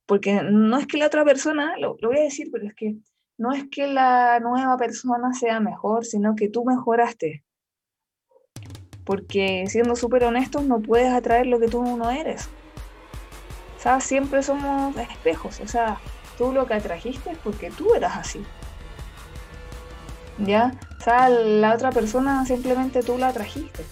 Porque 0.06 0.42
no 0.44 0.78
es 0.78 0.88
que 0.88 0.98
la 0.98 1.08
otra 1.08 1.24
persona, 1.24 1.78
lo, 1.78 1.98
voy 2.02 2.18
a 2.18 2.24
decir, 2.24 2.50
pero 2.52 2.68
es 2.68 2.76
que 2.76 2.96
no 3.38 3.52
es 3.52 3.66
que 3.70 3.88
la 3.88 4.40
nueva 4.40 4.78
persona 4.78 5.34
sea 5.34 5.60
mejor, 5.60 6.06
sino 6.06 6.36
que 6.36 6.50
tú 6.50 6.64
mejoraste. 6.66 7.44
Porque 9.04 9.66
siendo 9.68 9.96
súper 9.96 10.24
honestos, 10.24 10.64
no 10.64 10.80
puedes 10.80 11.12
atraer 11.14 11.48
lo 11.48 11.60
que 11.60 11.68
tú 11.68 11.84
no 11.84 12.10
eres 12.10 12.50
siempre 14.00 14.42
somos 14.42 14.96
espejos, 14.98 15.60
o 15.60 15.68
sea, 15.68 16.00
tú 16.38 16.52
lo 16.52 16.66
que 16.68 16.74
atrajiste 16.76 17.32
es 17.32 17.38
porque 17.38 17.72
tú 17.72 17.94
eras 17.94 18.18
así. 18.18 18.44
¿Ya? 20.38 20.74
O 21.00 21.04
sea, 21.04 21.30
la 21.30 21.74
otra 21.74 21.92
persona 21.92 22.46
simplemente 22.46 23.02
tú 23.02 23.18
la 23.18 23.30
atrajiste. 23.30 23.86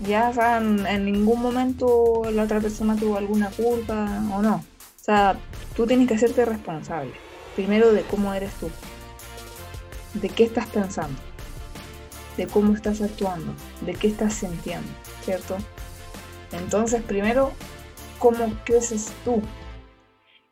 ¿Ya? 0.00 0.30
O 0.30 0.34
sea, 0.34 0.58
en, 0.58 1.04
ningún 1.04 1.40
momento 1.40 2.22
la 2.32 2.44
otra 2.44 2.60
persona 2.60 2.96
tuvo 2.96 3.16
alguna 3.16 3.50
culpa 3.50 4.22
o 4.32 4.42
no. 4.42 4.56
O 4.56 5.04
sea, 5.04 5.36
tú 5.76 5.86
tienes 5.86 6.08
que 6.08 6.14
hacerte 6.14 6.44
responsable. 6.44 7.12
Primero 7.54 7.92
de 7.92 8.02
cómo 8.02 8.34
eres 8.34 8.52
tú. 8.54 8.70
De 10.14 10.28
qué 10.28 10.44
estás 10.44 10.66
pensando. 10.66 11.18
De 12.36 12.46
cómo 12.46 12.74
estás 12.74 13.00
actuando. 13.00 13.52
De 13.82 13.94
qué 13.94 14.08
estás 14.08 14.34
sintiendo. 14.34 14.88
¿Cierto? 15.24 15.56
Entonces, 16.52 17.02
primero 17.02 17.52
cómo 18.18 18.52
creces 18.64 19.12
tú. 19.24 19.42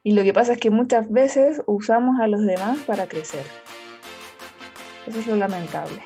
Y 0.03 0.13
lo 0.13 0.23
que 0.23 0.33
pasa 0.33 0.55
es 0.55 0.59
que 0.59 0.71
muchas 0.71 1.11
veces 1.11 1.61
usamos 1.67 2.21
a 2.21 2.27
los 2.27 2.41
demás 2.41 2.79
para 2.87 3.07
crecer. 3.07 3.45
Eso 5.07 5.21
es 5.21 5.27
lo 5.27 5.37
lamentable. 5.37 6.01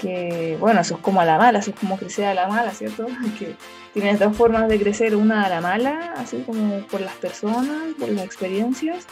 Que, 0.00 0.56
bueno, 0.60 0.80
eso 0.80 0.94
es 0.94 1.00
como 1.00 1.20
a 1.20 1.24
la 1.24 1.38
mala, 1.38 1.58
eso 1.58 1.70
es 1.70 1.76
como 1.76 1.96
crecer 1.96 2.26
a 2.26 2.34
la 2.34 2.46
mala, 2.46 2.70
¿cierto? 2.70 3.06
Que 3.38 3.56
tienes 3.92 4.20
dos 4.20 4.36
formas 4.36 4.68
de 4.68 4.78
crecer, 4.78 5.16
una 5.16 5.44
a 5.44 5.48
la 5.48 5.60
mala, 5.60 6.14
así 6.16 6.44
como 6.46 6.86
por 6.86 7.00
las 7.00 7.14
personas, 7.16 7.94
por 7.98 8.08
las 8.08 8.24
experiencias, 8.24 9.06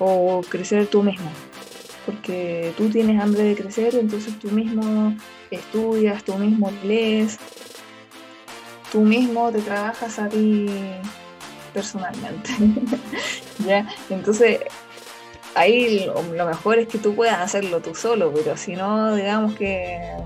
o 0.00 0.42
crecer 0.48 0.88
tú 0.88 1.04
mismo. 1.04 1.30
Porque 2.04 2.72
tú 2.76 2.90
tienes 2.90 3.20
hambre 3.22 3.44
de 3.44 3.54
crecer, 3.54 3.94
entonces 3.94 4.36
tú 4.40 4.50
mismo 4.50 5.14
estudias, 5.52 6.24
tú 6.24 6.34
mismo 6.36 6.72
lees, 6.82 7.38
tú 8.90 9.02
mismo 9.02 9.52
te 9.52 9.60
trabajas 9.60 10.18
a 10.18 10.28
ti 10.28 10.66
personalmente. 11.70 12.50
¿Ya? 13.66 13.88
Entonces, 14.08 14.60
ahí 15.54 16.06
lo, 16.06 16.46
mejor 16.46 16.78
es 16.78 16.88
que 16.88 16.98
tú 16.98 17.14
puedas 17.14 17.38
hacerlo 17.38 17.80
tú 17.80 17.94
solo, 17.94 18.32
pero 18.32 18.56
si 18.56 18.74
no, 18.74 19.14
digamos 19.14 19.54
que, 19.54 20.16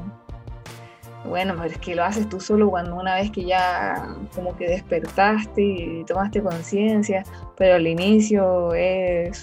bueno, 1.24 1.54
pero 1.56 1.70
es 1.70 1.78
que 1.78 1.94
lo 1.94 2.04
haces 2.04 2.28
tú 2.28 2.40
solo 2.40 2.70
cuando 2.70 2.96
una 2.96 3.16
vez 3.16 3.30
que 3.30 3.44
ya 3.44 4.16
como 4.34 4.56
que 4.56 4.68
despertaste 4.68 5.62
y 5.62 6.04
tomaste 6.04 6.42
conciencia, 6.42 7.24
pero 7.56 7.76
al 7.76 7.86
inicio 7.86 8.74
es, 8.74 9.42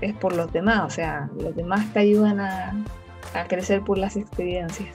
es 0.00 0.14
por 0.14 0.34
los 0.34 0.52
demás, 0.52 0.82
o 0.84 0.90
sea, 0.90 1.28
los 1.38 1.54
demás 1.54 1.92
te 1.92 2.00
ayudan 2.00 2.40
a, 2.40 2.74
a 3.34 3.44
crecer 3.46 3.82
por 3.82 3.98
las 3.98 4.16
experiencias. 4.16 4.88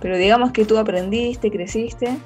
Pero 0.00 0.16
digamos 0.16 0.52
que 0.52 0.64
tú 0.64 0.78
aprendiste, 0.78 1.50
creciste, 1.50 2.18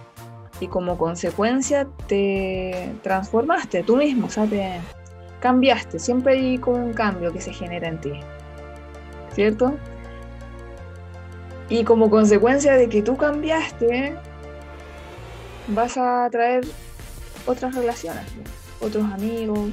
y 0.62 0.68
como 0.68 0.96
consecuencia 0.96 1.88
te 2.06 2.94
transformaste 3.02 3.82
tú 3.82 3.96
mismo, 3.96 4.28
o 4.28 4.30
sea, 4.30 4.46
te 4.46 4.80
cambiaste. 5.40 5.98
Siempre 5.98 6.34
hay 6.34 6.58
como 6.58 6.76
un 6.76 6.92
cambio 6.92 7.32
que 7.32 7.40
se 7.40 7.52
genera 7.52 7.88
en 7.88 8.00
ti, 8.00 8.12
¿cierto? 9.34 9.74
Y 11.68 11.82
como 11.82 12.10
consecuencia 12.10 12.74
de 12.74 12.88
que 12.88 13.02
tú 13.02 13.16
cambiaste, 13.16 14.14
vas 15.66 15.96
a 15.96 16.28
traer 16.30 16.64
otras 17.44 17.74
relaciones, 17.74 18.24
otros 18.80 19.04
amigos, 19.12 19.70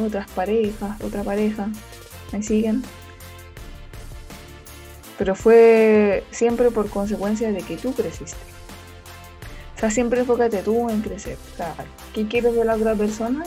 otras 0.00 0.30
parejas, 0.30 1.00
otra 1.02 1.24
pareja. 1.24 1.68
¿Me 2.32 2.44
siguen? 2.44 2.84
Pero 5.18 5.34
fue 5.34 6.22
siempre 6.30 6.70
por 6.70 6.88
consecuencia 6.90 7.50
de 7.50 7.62
que 7.62 7.76
tú 7.76 7.92
creciste. 7.92 8.47
O 9.78 9.80
sea, 9.80 9.92
siempre 9.92 10.18
enfócate 10.18 10.60
tú 10.64 10.90
en 10.90 11.02
crecer. 11.02 11.38
O 11.52 11.56
sea, 11.56 11.72
¿qué 12.12 12.26
quieres 12.26 12.52
de 12.56 12.64
la 12.64 12.74
otra 12.74 12.96
persona? 12.96 13.44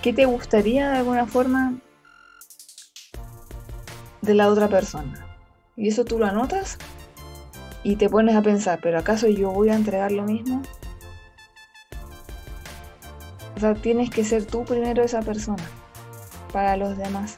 ¿Qué 0.00 0.14
te 0.14 0.24
gustaría 0.24 0.88
de 0.88 0.96
alguna 0.96 1.26
forma 1.26 1.74
de 4.22 4.34
la 4.34 4.48
otra 4.48 4.68
persona? 4.68 5.26
Y 5.76 5.88
eso 5.88 6.06
tú 6.06 6.18
lo 6.18 6.24
anotas 6.24 6.78
y 7.84 7.96
te 7.96 8.08
pones 8.08 8.34
a 8.34 8.40
pensar, 8.40 8.80
¿pero 8.82 8.98
acaso 8.98 9.28
yo 9.28 9.50
voy 9.50 9.68
a 9.68 9.74
entregar 9.74 10.10
lo 10.10 10.22
mismo? 10.22 10.62
O 13.54 13.60
sea, 13.60 13.74
tienes 13.74 14.08
que 14.08 14.24
ser 14.24 14.46
tú 14.46 14.64
primero 14.64 15.02
esa 15.02 15.20
persona 15.20 15.68
para 16.50 16.78
los 16.78 16.96
demás. 16.96 17.36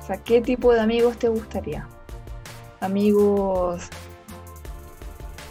O 0.00 0.06
sea, 0.06 0.18
¿qué 0.18 0.40
tipo 0.40 0.72
de 0.72 0.82
amigos 0.82 1.18
te 1.18 1.28
gustaría? 1.28 1.88
Amigos 2.78 3.90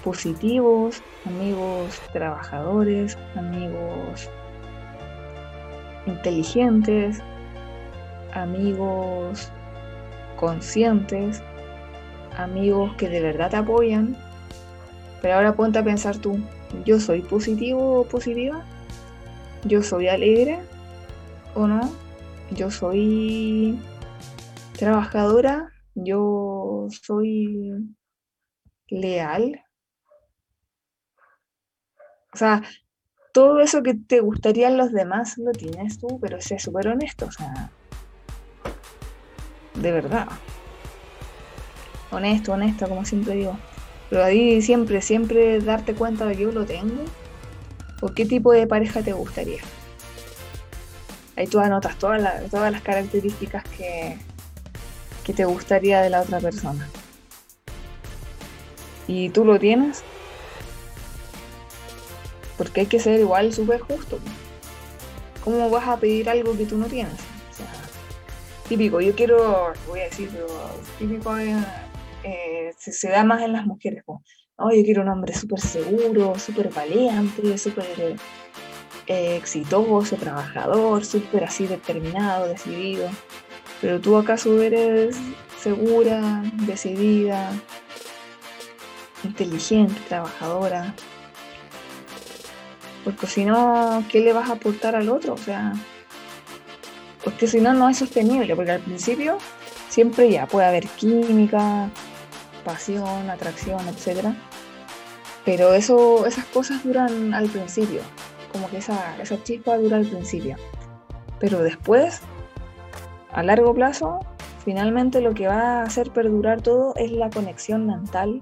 positivos, 0.04 1.02
amigos 1.26 2.00
trabajadores, 2.12 3.18
amigos 3.36 4.30
inteligentes, 6.06 7.22
amigos 8.34 9.50
conscientes, 10.38 11.42
amigos 12.38 12.94
que 12.98 13.10
de 13.10 13.22
verdad 13.22 13.50
te 13.50 13.58
apoyan. 13.58 14.18
Pero 15.22 15.36
ahora 15.36 15.56
ponte 15.56 15.80
a 15.80 15.84
pensar 15.84 16.18
tú, 16.18 16.38
¿yo 16.86 17.00
soy 17.00 17.22
positivo 17.22 18.02
o 18.02 18.04
positiva? 18.06 18.64
¿Yo 19.64 19.82
soy 19.82 20.10
alegre 20.10 20.60
o 21.56 21.68
no? 21.68 21.90
¿Yo 22.52 22.70
soy 22.70 23.80
trabajadora? 24.78 25.72
¿Yo 25.96 26.88
soy 26.90 27.72
leal? 28.90 29.63
O 32.34 32.38
sea, 32.38 32.64
todo 33.32 33.60
eso 33.62 33.84
que 33.84 33.94
te 33.94 34.20
gustaría 34.22 34.70
los 34.70 34.92
demás 34.92 35.38
lo 35.38 35.52
tienes 35.52 36.00
tú, 36.00 36.20
pero 36.20 36.42
sé 36.42 36.60
súper 36.60 36.88
honesto. 36.88 37.26
O 37.26 37.32
sea, 37.32 37.72
de 39.76 39.92
verdad. 39.92 40.28
Honesto, 42.12 42.54
honesta, 42.54 42.88
como 42.88 43.06
siempre 43.06 43.36
digo. 43.36 43.58
Pero 44.10 44.24
ahí 44.24 44.62
siempre, 44.62 45.02
siempre 45.02 45.60
darte 45.60 45.96
cuenta 45.96 46.26
de 46.26 46.36
que 46.36 46.44
yo 46.44 46.52
lo 46.52 46.66
tengo. 46.66 47.04
¿O 48.02 48.10
qué 48.10 48.26
tipo 48.26 48.52
de 48.52 48.68
pareja 48.68 49.02
te 49.02 49.14
gustaría? 49.14 49.62
Ahí 51.36 51.48
tú 51.48 51.60
anotas 51.60 51.98
todas 51.98 52.22
las, 52.22 52.50
todas 52.52 52.72
las 52.72 52.82
características 52.82 53.64
que, 53.64 54.18
que 55.24 55.34
te 55.34 55.46
gustaría 55.46 56.02
de 56.02 56.10
la 56.10 56.22
otra 56.22 56.40
persona. 56.40 56.88
¿Y 59.08 59.30
tú 59.30 59.44
lo 59.44 59.58
tienes? 59.58 60.04
Porque 62.58 62.82
hay 62.82 62.86
que 62.88 63.00
ser 63.00 63.20
igual 63.20 63.54
súper 63.54 63.80
justo. 63.82 64.20
¿Cómo 65.44 65.70
vas 65.70 65.88
a 65.88 65.98
pedir 65.98 66.30
algo 66.30 66.58
que 66.58 66.66
tú 66.66 66.78
no 66.78 66.86
tienes? 66.86 67.14
O 67.52 67.54
sea, 67.56 67.68
típico, 68.68 69.02
yo 69.02 69.14
quiero, 69.16 69.74
voy 69.88 70.00
a 70.00 70.04
decir, 70.06 70.30
típico 70.98 71.36
eh, 71.38 72.74
se, 72.78 73.10
da 73.10 73.24
más 73.24 73.42
en 73.42 73.54
las 73.54 73.66
mujeres. 73.66 74.04
Como, 74.06 74.22
yo 74.72 74.84
quiero 74.84 75.02
un 75.02 75.10
hombre 75.10 75.34
súper 75.34 75.60
seguro, 75.60 76.38
súper 76.40 76.70
valiente, 76.70 77.58
súper 77.58 78.16
eh, 79.08 79.36
exitoso, 79.36 80.16
trabajador, 80.16 81.04
súper 81.04 81.44
así 81.44 81.68
determinado, 81.68 82.48
decidido. 82.48 83.10
Pero 83.82 84.00
tú 84.00 84.16
acaso 84.16 84.62
eres 84.62 85.18
segura, 85.62 86.42
decidida, 86.66 87.52
inteligente, 89.24 90.00
trabajadora. 90.08 90.96
Porque 93.04 93.28
si 93.28 93.46
no, 93.46 94.04
¿qué 94.10 94.22
le 94.22 94.34
vas 94.34 94.50
a 94.50 94.54
aportar 94.54 94.96
al 94.96 95.10
otro? 95.10 95.34
O 95.34 95.38
sea, 95.38 95.74
porque 97.24 97.48
si 97.48 97.60
no, 97.60 97.74
no 97.74 97.90
es 97.90 97.98
sostenible. 97.98 98.56
Porque 98.56 98.72
al 98.72 98.82
principio 98.82 99.38
siempre 99.90 100.30
ya 100.32 100.48
puede 100.48 100.68
haber 100.68 100.88
química, 100.88 101.90
pasión, 102.64 103.30
atracción, 103.30 103.82
etc. 103.88 104.28
Pero 105.46 105.74
eso, 105.74 106.26
esas 106.26 106.46
cosas 106.46 106.84
duran 106.84 107.34
al 107.34 107.50
principio. 107.50 108.02
Como 108.52 108.70
que 108.70 108.78
esa, 108.78 109.18
esa 109.22 109.42
chispa 109.44 109.78
dura 109.78 109.98
al 109.98 110.06
principio. 110.06 110.56
Pero 111.40 111.60
después, 111.60 112.22
a 113.32 113.44
largo 113.44 113.74
plazo, 113.74 114.20
finalmente 114.64 115.20
lo 115.20 115.34
que 115.34 115.48
va 115.48 115.80
a 115.80 115.84
hacer 115.84 116.12
perdurar 116.12 116.62
todo 116.62 116.94
es 116.96 117.12
la 117.12 117.30
conexión 117.30 117.86
mental, 117.86 118.40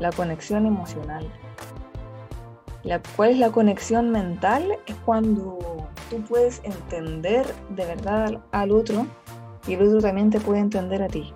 la 0.00 0.10
conexión 0.10 0.66
emocional. 0.66 1.30
La, 2.82 3.00
¿Cuál 3.16 3.30
es 3.30 3.38
la 3.38 3.50
conexión 3.50 4.10
mental? 4.10 4.78
Es 4.86 4.96
cuando 5.04 5.58
tú 6.08 6.20
puedes 6.22 6.62
entender 6.64 7.46
de 7.70 7.84
verdad 7.84 8.40
al 8.52 8.70
otro 8.70 9.06
y 9.66 9.74
el 9.74 9.86
otro 9.86 10.00
también 10.00 10.30
te 10.30 10.40
puede 10.40 10.60
entender 10.60 11.02
a 11.02 11.08
ti. 11.08 11.32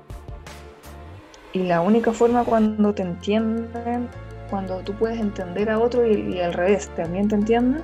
Y 1.52 1.60
la 1.64 1.82
única 1.82 2.12
forma 2.12 2.44
cuando 2.44 2.94
te 2.94 3.02
entienden, 3.02 4.08
cuando 4.50 4.78
tú 4.78 4.94
puedes 4.94 5.20
entender 5.20 5.70
a 5.70 5.78
otro 5.78 6.06
y, 6.06 6.40
al 6.40 6.52
revés, 6.52 6.88
también 6.96 7.28
te 7.28 7.36
entienden, 7.36 7.82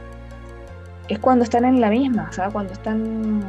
es 1.08 1.18
cuando 1.18 1.44
están 1.44 1.64
en 1.64 1.80
la 1.80 1.90
misma, 1.90 2.28
o 2.30 2.32
sea, 2.32 2.48
cuando 2.48 2.72
están, 2.72 3.42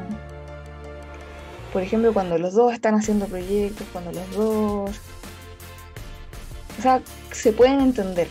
por 1.71 1.81
ejemplo, 1.81 2.13
cuando 2.13 2.37
los 2.37 2.53
dos 2.53 2.73
están 2.73 2.95
haciendo 2.95 3.25
proyectos, 3.27 3.87
cuando 3.91 4.11
los 4.11 4.31
dos, 4.35 4.99
o 6.77 6.81
sea, 6.81 7.01
se 7.31 7.53
pueden 7.53 7.79
entender 7.79 8.27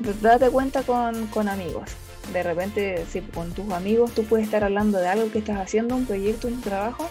date 0.00 0.50
cuenta 0.50 0.82
con, 0.82 1.48
amigos. 1.48 1.90
De 2.32 2.42
repente, 2.42 3.04
si 3.10 3.20
con 3.20 3.52
tus 3.52 3.70
amigos 3.72 4.12
tú 4.12 4.24
puedes 4.24 4.46
estar 4.46 4.64
hablando 4.64 4.98
de 4.98 5.08
algo 5.08 5.30
que 5.30 5.38
estás 5.38 5.58
haciendo, 5.58 5.94
un 5.96 6.06
proyecto, 6.06 6.48
un 6.48 6.60
trabajo. 6.60 7.08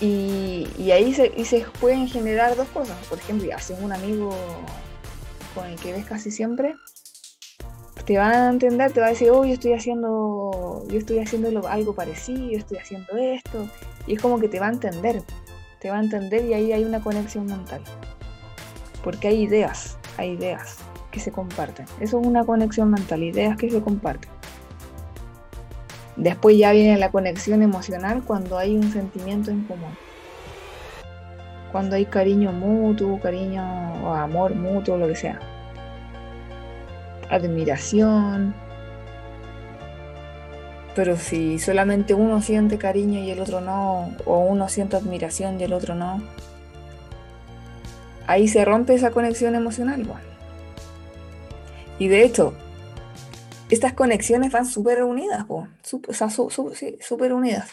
Y, 0.00 0.90
ahí 0.90 1.14
se, 1.14 1.44
se 1.44 1.64
pueden 1.80 2.08
generar 2.08 2.56
dos 2.56 2.68
cosas. 2.68 2.96
Por 3.08 3.18
ejemplo, 3.18 3.48
si 3.58 3.72
un 3.74 3.92
amigo 3.92 4.34
con 5.54 5.66
el 5.66 5.78
que 5.78 5.92
ves 5.92 6.04
casi 6.04 6.30
siempre, 6.30 6.74
te 8.04 8.18
van 8.18 8.32
a 8.34 8.50
entender, 8.50 8.92
te 8.92 9.00
va 9.00 9.06
a 9.06 9.10
decir, 9.10 9.30
oh, 9.30 9.44
yo 9.44 9.54
estoy 9.54 9.72
haciendo, 9.72 10.84
yo 10.88 10.98
estoy 10.98 11.18
haciendo 11.20 11.66
algo 11.66 11.94
parecido, 11.94 12.58
estoy 12.58 12.78
haciendo 12.78 13.16
esto. 13.16 13.68
Y 14.06 14.14
es 14.14 14.22
como 14.22 14.38
que 14.38 14.48
te 14.48 14.60
va 14.60 14.66
a 14.66 14.72
entender, 14.72 15.22
te 15.80 15.90
va 15.90 15.96
a 15.96 16.02
entender 16.02 16.44
y 16.44 16.54
ahí 16.54 16.72
hay 16.72 16.84
una 16.84 17.00
conexión 17.00 17.46
mental 17.46 17.82
porque 19.06 19.28
hay 19.28 19.42
ideas, 19.42 19.96
hay 20.16 20.30
ideas 20.30 20.78
que 21.12 21.20
se 21.20 21.30
comparten. 21.30 21.86
Eso 22.00 22.20
es 22.20 22.26
una 22.26 22.44
conexión 22.44 22.90
mental, 22.90 23.22
ideas 23.22 23.56
que 23.56 23.70
se 23.70 23.80
comparten. 23.80 24.28
Después 26.16 26.58
ya 26.58 26.72
viene 26.72 26.98
la 26.98 27.12
conexión 27.12 27.62
emocional 27.62 28.24
cuando 28.24 28.58
hay 28.58 28.74
un 28.74 28.90
sentimiento 28.90 29.52
en 29.52 29.62
común. 29.62 29.92
Cuando 31.70 31.94
hay 31.94 32.06
cariño 32.06 32.50
mutuo, 32.50 33.20
cariño 33.20 33.62
o 34.02 34.12
amor 34.12 34.56
mutuo, 34.56 34.96
lo 34.96 35.06
que 35.06 35.14
sea. 35.14 35.38
Admiración. 37.30 38.56
Pero 40.96 41.16
si 41.16 41.60
solamente 41.60 42.12
uno 42.12 42.42
siente 42.42 42.76
cariño 42.76 43.20
y 43.20 43.30
el 43.30 43.38
otro 43.38 43.60
no, 43.60 44.16
o 44.24 44.40
uno 44.40 44.68
siente 44.68 44.96
admiración 44.96 45.60
y 45.60 45.62
el 45.62 45.74
otro 45.74 45.94
no, 45.94 46.20
ahí 48.26 48.48
se 48.48 48.64
rompe 48.64 48.94
esa 48.94 49.10
conexión 49.10 49.54
emocional. 49.54 50.04
Y 51.98 52.08
de 52.08 52.24
hecho, 52.24 52.54
estas 53.70 53.94
conexiones 53.94 54.52
van 54.52 54.66
súper 54.66 55.02
unidas, 55.02 55.44
o 55.48 55.66
sea, 56.10 56.28
súper 56.30 57.32
unidas. 57.32 57.70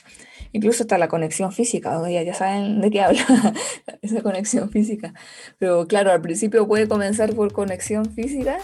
Incluso 0.52 0.84
hasta 0.84 0.98
la 0.98 1.08
conexión 1.08 1.52
física, 1.52 2.00
ya, 2.10 2.34
saben 2.34 2.80
de 2.80 2.92
qué 2.92 3.02
habla 3.02 3.26
esa 4.02 4.22
conexión 4.22 4.70
física. 4.70 5.14
Pero 5.58 5.88
claro, 5.88 6.12
al 6.12 6.22
principio 6.22 6.68
puede 6.68 6.88
comenzar 6.88 7.34
por 7.34 7.52
conexión 7.52 8.06
física, 8.14 8.60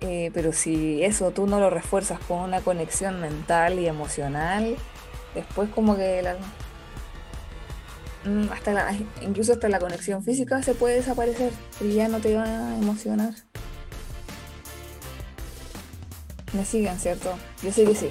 eh, 0.00 0.30
pero 0.32 0.52
si 0.52 1.02
eso 1.02 1.30
tú 1.30 1.46
no 1.46 1.60
lo 1.60 1.70
refuerzas 1.70 2.18
con 2.20 2.40
una 2.40 2.60
conexión 2.60 3.20
mental 3.20 3.78
y 3.78 3.86
emocional, 3.86 4.76
después 5.34 5.68
como 5.70 5.96
que 5.96 6.22
la, 6.22 6.36
hasta 8.52 8.72
la, 8.72 8.96
incluso 9.22 9.52
hasta 9.52 9.68
la 9.68 9.78
conexión 9.78 10.22
física 10.24 10.62
se 10.62 10.74
puede 10.74 10.96
desaparecer 10.96 11.52
y 11.80 11.92
ya 11.92 12.08
no 12.08 12.20
te 12.20 12.34
va 12.34 12.44
a 12.44 12.78
emocionar. 12.78 13.34
Me 16.52 16.64
siguen, 16.64 16.98
¿cierto? 16.98 17.34
Yo 17.62 17.72
sé 17.72 17.84
que 17.84 17.94
sí. 17.94 18.08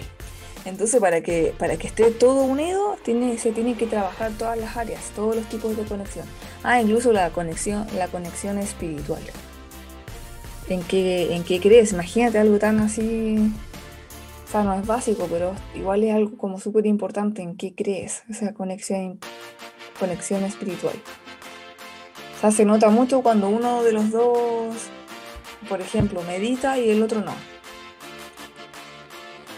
Entonces, 0.66 1.00
para 1.02 1.22
que, 1.22 1.54
para 1.58 1.78
que 1.78 1.88
esté 1.88 2.12
todo 2.12 2.44
unido, 2.44 2.98
se 3.06 3.52
tiene 3.52 3.76
que 3.76 3.86
trabajar 3.86 4.32
todas 4.38 4.58
las 4.58 4.78
áreas, 4.78 5.12
todos 5.16 5.36
los 5.36 5.46
tipos 5.50 5.76
de 5.76 5.84
conexión. 5.84 6.26
Ah, 6.64 6.82
incluso 6.82 7.12
la 7.12 7.30
conexión, 7.32 7.86
la 7.98 8.08
conexión 8.08 8.58
espiritual. 8.58 9.22
¿En 10.70 10.82
qué, 10.84 11.36
¿En 11.36 11.44
qué 11.44 11.60
crees? 11.60 11.92
Imagínate 11.92 12.38
algo 12.38 12.60
tan 12.60 12.80
así. 12.80 13.52
O 14.48 14.52
sea, 14.52 14.64
no 14.64 14.74
es 14.74 14.86
básico, 14.86 15.28
pero 15.30 15.54
igual 15.76 16.04
es 16.04 16.14
algo 16.14 16.38
como 16.38 16.60
súper 16.60 16.86
importante. 16.86 17.42
¿En 17.42 17.58
qué 17.58 17.74
crees? 17.76 18.24
Esa 18.30 18.54
conexión 18.54 19.20
conexión 20.04 20.44
espiritual. 20.44 20.96
O 22.36 22.42
sea, 22.42 22.52
se 22.52 22.66
nota 22.66 22.90
mucho 22.90 23.22
cuando 23.22 23.48
uno 23.48 23.84
de 23.84 23.94
los 23.94 24.12
dos, 24.12 24.76
por 25.70 25.80
ejemplo, 25.80 26.22
medita 26.24 26.78
y 26.78 26.90
el 26.90 27.02
otro 27.02 27.22
no. 27.22 27.34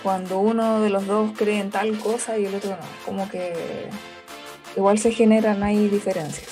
Cuando 0.04 0.38
uno 0.38 0.82
de 0.82 0.92
los 0.92 1.08
dos 1.08 1.32
cree 1.36 1.60
en 1.60 1.72
tal 1.72 1.98
cosa 1.98 2.38
y 2.38 2.46
el 2.46 2.54
otro 2.54 2.72
no. 2.72 2.88
Como 3.08 3.28
que 3.28 3.90
igual 4.76 5.00
se 5.00 5.12
generan 5.12 5.64
ahí 5.64 5.88
diferencias. 5.88 6.52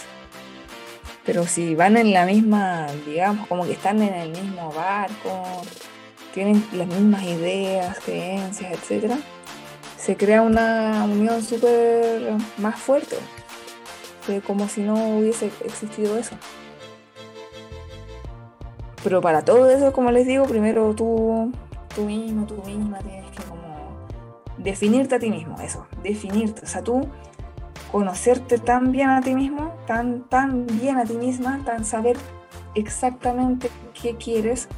Pero 1.24 1.46
si 1.46 1.76
van 1.76 1.96
en 1.96 2.14
la 2.14 2.26
misma, 2.26 2.88
digamos, 3.06 3.48
como 3.48 3.64
que 3.64 3.74
están 3.74 4.02
en 4.02 4.16
el 4.16 4.30
mismo 4.32 4.74
barco, 4.74 5.62
tienen 6.34 6.66
las 6.74 6.88
mismas 6.88 7.22
ideas, 7.26 8.00
creencias, 8.04 8.72
etc., 8.72 9.14
se 9.98 10.18
crea 10.18 10.42
una 10.42 11.06
unión 11.06 11.44
súper 11.44 12.34
más 12.58 12.78
fuerte 12.80 13.18
como 14.46 14.68
si 14.68 14.82
no 14.82 15.18
hubiese 15.18 15.52
existido 15.66 16.18
eso. 16.18 16.36
Pero 19.04 19.22
para 19.22 19.44
todo 19.44 19.70
eso, 19.70 19.92
como 19.92 20.12
les 20.12 20.26
digo, 20.26 20.46
primero 20.46 20.94
tú, 20.96 21.52
tú 21.94 22.04
mismo, 22.04 22.46
tú 22.46 22.56
misma 22.66 23.00
tienes 23.00 23.30
que 23.32 23.44
como 23.44 24.08
definirte 24.58 25.16
a 25.16 25.20
ti 25.20 25.30
mismo, 25.30 25.58
eso, 25.60 25.86
definirte. 26.02 26.64
O 26.64 26.68
sea, 26.68 26.82
tú 26.84 27.08
conocerte 27.92 28.58
tan 28.58 28.92
bien 28.92 29.10
a 29.10 29.22
ti 29.22 29.36
mismo, 29.36 29.74
tan, 29.86 30.24
tan 30.30 30.66
bien 30.66 30.98
a 30.98 31.04
ti 31.04 31.16
misma, 31.16 31.62
tan 31.66 31.84
saber 31.84 32.18
exactamente 32.76 33.70
qué 34.02 34.16
quieres, 34.16 34.70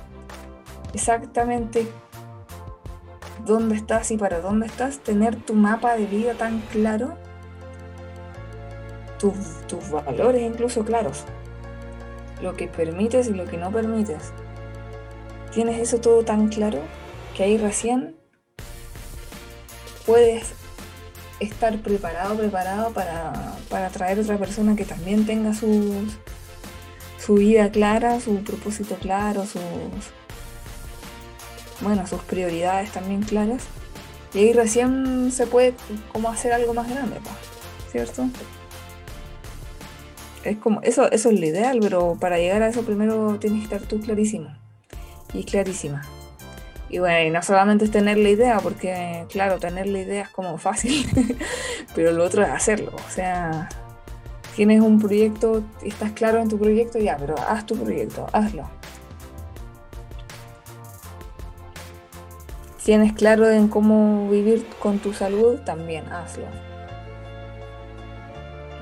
exactamente 0.93 1.87
dónde 3.45 3.75
estás 3.75 4.09
y 4.09 4.17
para 4.17 4.41
dónde 4.41 4.65
estás, 4.65 4.99
tener 4.99 5.35
tu 5.35 5.53
mapa 5.53 5.95
de 5.95 6.07
vida 6.07 6.33
tan 6.33 6.61
claro 6.71 7.15
tus, 9.67 9.89
valores 9.89 10.41
incluso 10.41 10.83
claros, 10.83 11.23
lo 12.41 12.55
que 12.55 12.67
permites 12.67 13.27
y 13.27 13.33
lo 13.33 13.45
que 13.45 13.57
no 13.57 13.71
permites. 13.71 14.31
Tienes 15.53 15.79
eso 15.79 15.99
todo 15.99 16.23
tan 16.23 16.49
claro 16.49 16.79
que 17.35 17.43
ahí 17.43 17.57
recién 17.57 18.15
puedes 20.05 20.53
estar 21.39 21.77
preparado, 21.79 22.35
preparado 22.35 22.91
para, 22.91 23.55
para 23.69 23.89
traer 23.89 24.19
otra 24.19 24.37
persona 24.37 24.75
que 24.75 24.85
también 24.85 25.25
tenga 25.25 25.53
sus, 25.53 26.17
su 27.25 27.35
vida 27.35 27.71
clara, 27.71 28.19
su 28.19 28.43
propósito 28.43 28.95
claro, 28.95 29.45
sus, 29.45 29.61
bueno, 31.81 32.05
sus 32.07 32.21
prioridades 32.21 32.91
también 32.91 33.23
claras. 33.23 33.63
Y 34.33 34.39
ahí 34.39 34.53
recién 34.53 35.31
se 35.31 35.47
puede 35.47 35.73
como 36.11 36.29
hacer 36.29 36.53
algo 36.53 36.73
más 36.73 36.89
grande, 36.89 37.17
¿cierto? 37.91 38.27
Es 40.45 40.57
como, 40.57 40.79
eso, 40.81 41.11
eso 41.11 41.29
es 41.29 41.39
lo 41.39 41.45
ideal, 41.45 41.79
pero 41.81 42.17
para 42.19 42.37
llegar 42.37 42.61
a 42.61 42.67
eso 42.67 42.83
primero 42.83 43.39
tienes 43.39 43.67
que 43.67 43.75
estar 43.75 43.87
tú 43.87 43.99
clarísimo 43.99 44.49
y 45.33 45.43
clarísima. 45.43 46.03
Y 46.89 46.99
bueno, 46.99 47.27
y 47.27 47.29
no 47.31 47.41
solamente 47.41 47.85
es 47.85 47.91
tener 47.91 48.17
la 48.17 48.29
idea, 48.29 48.59
porque 48.59 49.25
claro, 49.29 49.59
tener 49.59 49.87
la 49.87 49.99
idea 49.99 50.23
es 50.23 50.29
como 50.29 50.57
fácil, 50.57 51.05
pero 51.95 52.11
lo 52.11 52.23
otro 52.23 52.43
es 52.43 52.49
hacerlo. 52.49 52.91
O 52.95 53.11
sea, 53.11 53.69
tienes 54.55 54.81
un 54.81 54.99
proyecto, 54.99 55.63
estás 55.83 56.11
claro 56.11 56.39
en 56.39 56.47
tu 56.47 56.59
proyecto, 56.59 56.99
ya, 56.99 57.17
pero 57.17 57.35
haz 57.49 57.65
tu 57.65 57.75
proyecto, 57.75 58.27
hazlo. 58.31 58.69
Tienes 62.83 63.13
claro 63.13 63.49
en 63.49 63.67
cómo 63.67 64.29
vivir 64.29 64.67
con 64.79 64.99
tu 64.99 65.11
salud, 65.11 65.57
también 65.65 66.05
hazlo. 66.11 66.45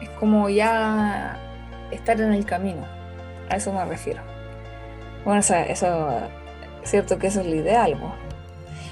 Es 0.01 0.09
como 0.19 0.49
ya 0.49 1.52
estar 1.93 2.19
en 2.19 2.33
el 2.33 2.45
camino, 2.45 2.85
a 3.49 3.55
eso 3.55 3.71
me 3.73 3.85
refiero. 3.85 4.21
Bueno, 5.25 5.39
o 5.39 5.43
sea, 5.43 5.63
eso 5.65 6.09
es 6.83 6.89
cierto 6.89 7.17
que 7.17 7.27
eso 7.27 7.41
es 7.41 7.47
lo 7.47 7.55
ideal. 7.55 7.97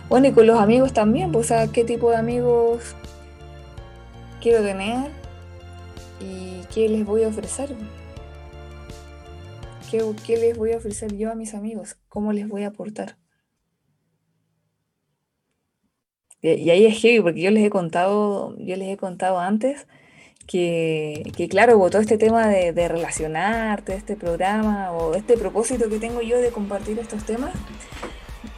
Bueno, 0.08 0.28
y 0.28 0.32
con 0.32 0.48
los 0.48 0.60
amigos 0.60 0.94
también, 0.94 1.32
pues, 1.32 1.54
qué 1.74 1.84
tipo 1.84 2.10
de 2.10 2.18
amigos 2.18 2.96
quiero 4.42 4.62
tener 4.64 5.12
y 6.20 6.62
qué 6.74 6.90
les 6.90 7.06
voy 7.06 7.24
a 7.24 7.28
ofrecer. 7.28 7.76
¿Qué, 9.90 10.04
¿Qué, 10.26 10.38
les 10.38 10.58
voy 10.58 10.72
a 10.72 10.78
ofrecer 10.78 11.18
yo 11.18 11.32
a 11.32 11.36
mis 11.36 11.54
amigos? 11.54 11.98
¿Cómo 12.08 12.32
les 12.32 12.48
voy 12.48 12.64
a 12.64 12.68
aportar? 12.68 13.18
Y, 16.42 16.70
ahí 16.72 16.86
es 16.86 17.00
heavy, 17.00 17.22
porque 17.22 17.42
yo 17.42 17.52
les 17.52 17.64
he 17.64 17.70
contado, 17.70 18.56
yo 18.58 18.76
les 18.76 18.90
he 18.90 18.98
contado 18.98 19.40
antes 19.40 19.88
que, 20.46 21.48
claro, 21.50 21.78
todo 21.90 22.02
este 22.02 22.18
tema 22.18 22.48
de, 22.48 22.88
relacionarte, 22.88 23.96
este 23.96 24.16
programa 24.16 24.92
o 24.92 25.16
este 25.16 25.38
propósito 25.38 25.90
que 25.90 26.00
tengo 26.00 26.22
yo 26.22 26.40
de 26.40 26.50
compartir 26.50 27.00
estos 27.00 27.24
temas, 27.26 27.54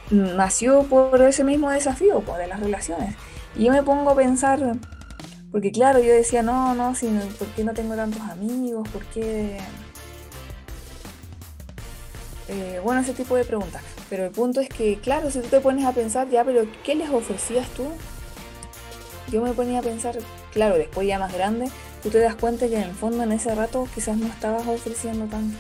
nació 0.10 0.84
por 0.84 1.22
ese 1.22 1.44
mismo 1.44 1.70
desafío, 1.70 2.22
por 2.22 2.38
de 2.38 2.48
las 2.48 2.60
relaciones. 2.60 3.16
Y 3.56 3.66
yo 3.66 3.72
me 3.72 3.84
pongo 3.84 4.12
a 4.12 4.16
pensar, 4.16 4.78
porque 5.52 5.72
claro, 5.72 6.00
yo 6.00 6.14
decía, 6.14 6.42
no, 6.42 6.74
no, 6.74 6.96
si, 6.96 7.08
¿por 7.38 7.48
qué 7.50 7.64
no 7.64 7.74
tengo 7.74 7.96
tantos 7.96 8.22
amigos? 8.22 8.88
¿Por 8.90 9.04
qué? 9.06 9.58
Eh, 12.50 12.82
bueno, 12.84 13.02
ese 13.02 13.14
tipo 13.14 13.36
de 13.36 13.46
preguntas. 13.46 13.82
Pero 14.10 14.26
el 14.26 14.32
punto 14.32 14.62
es 14.62 14.70
que, 14.70 15.00
claro, 15.00 15.32
si 15.32 15.40
tú 15.40 15.48
te 15.48 15.60
pones 15.60 15.86
a 15.86 15.92
pensar, 15.92 16.30
ya, 16.30 16.44
pero 16.44 16.66
¿qué 16.84 16.96
les 16.96 17.10
ofrecías 17.10 17.68
tú? 17.70 17.86
Yo 19.32 19.42
me 19.42 19.54
ponía 19.54 19.80
a 19.80 19.82
pensar, 19.82 20.16
claro, 20.54 20.76
después 20.76 21.08
ya 21.08 21.20
más 21.20 21.34
grande, 21.34 21.70
tú 22.02 22.10
te 22.10 22.20
das 22.20 22.36
cuenta 22.36 22.68
que 22.68 22.76
en 22.76 22.84
el 22.84 22.96
fondo 22.96 23.24
en 23.24 23.32
ese 23.32 23.54
rato 23.56 23.88
quizás 23.94 24.18
no 24.18 24.28
estabas 24.28 24.68
ofreciendo 24.68 25.26
tanto. 25.26 25.58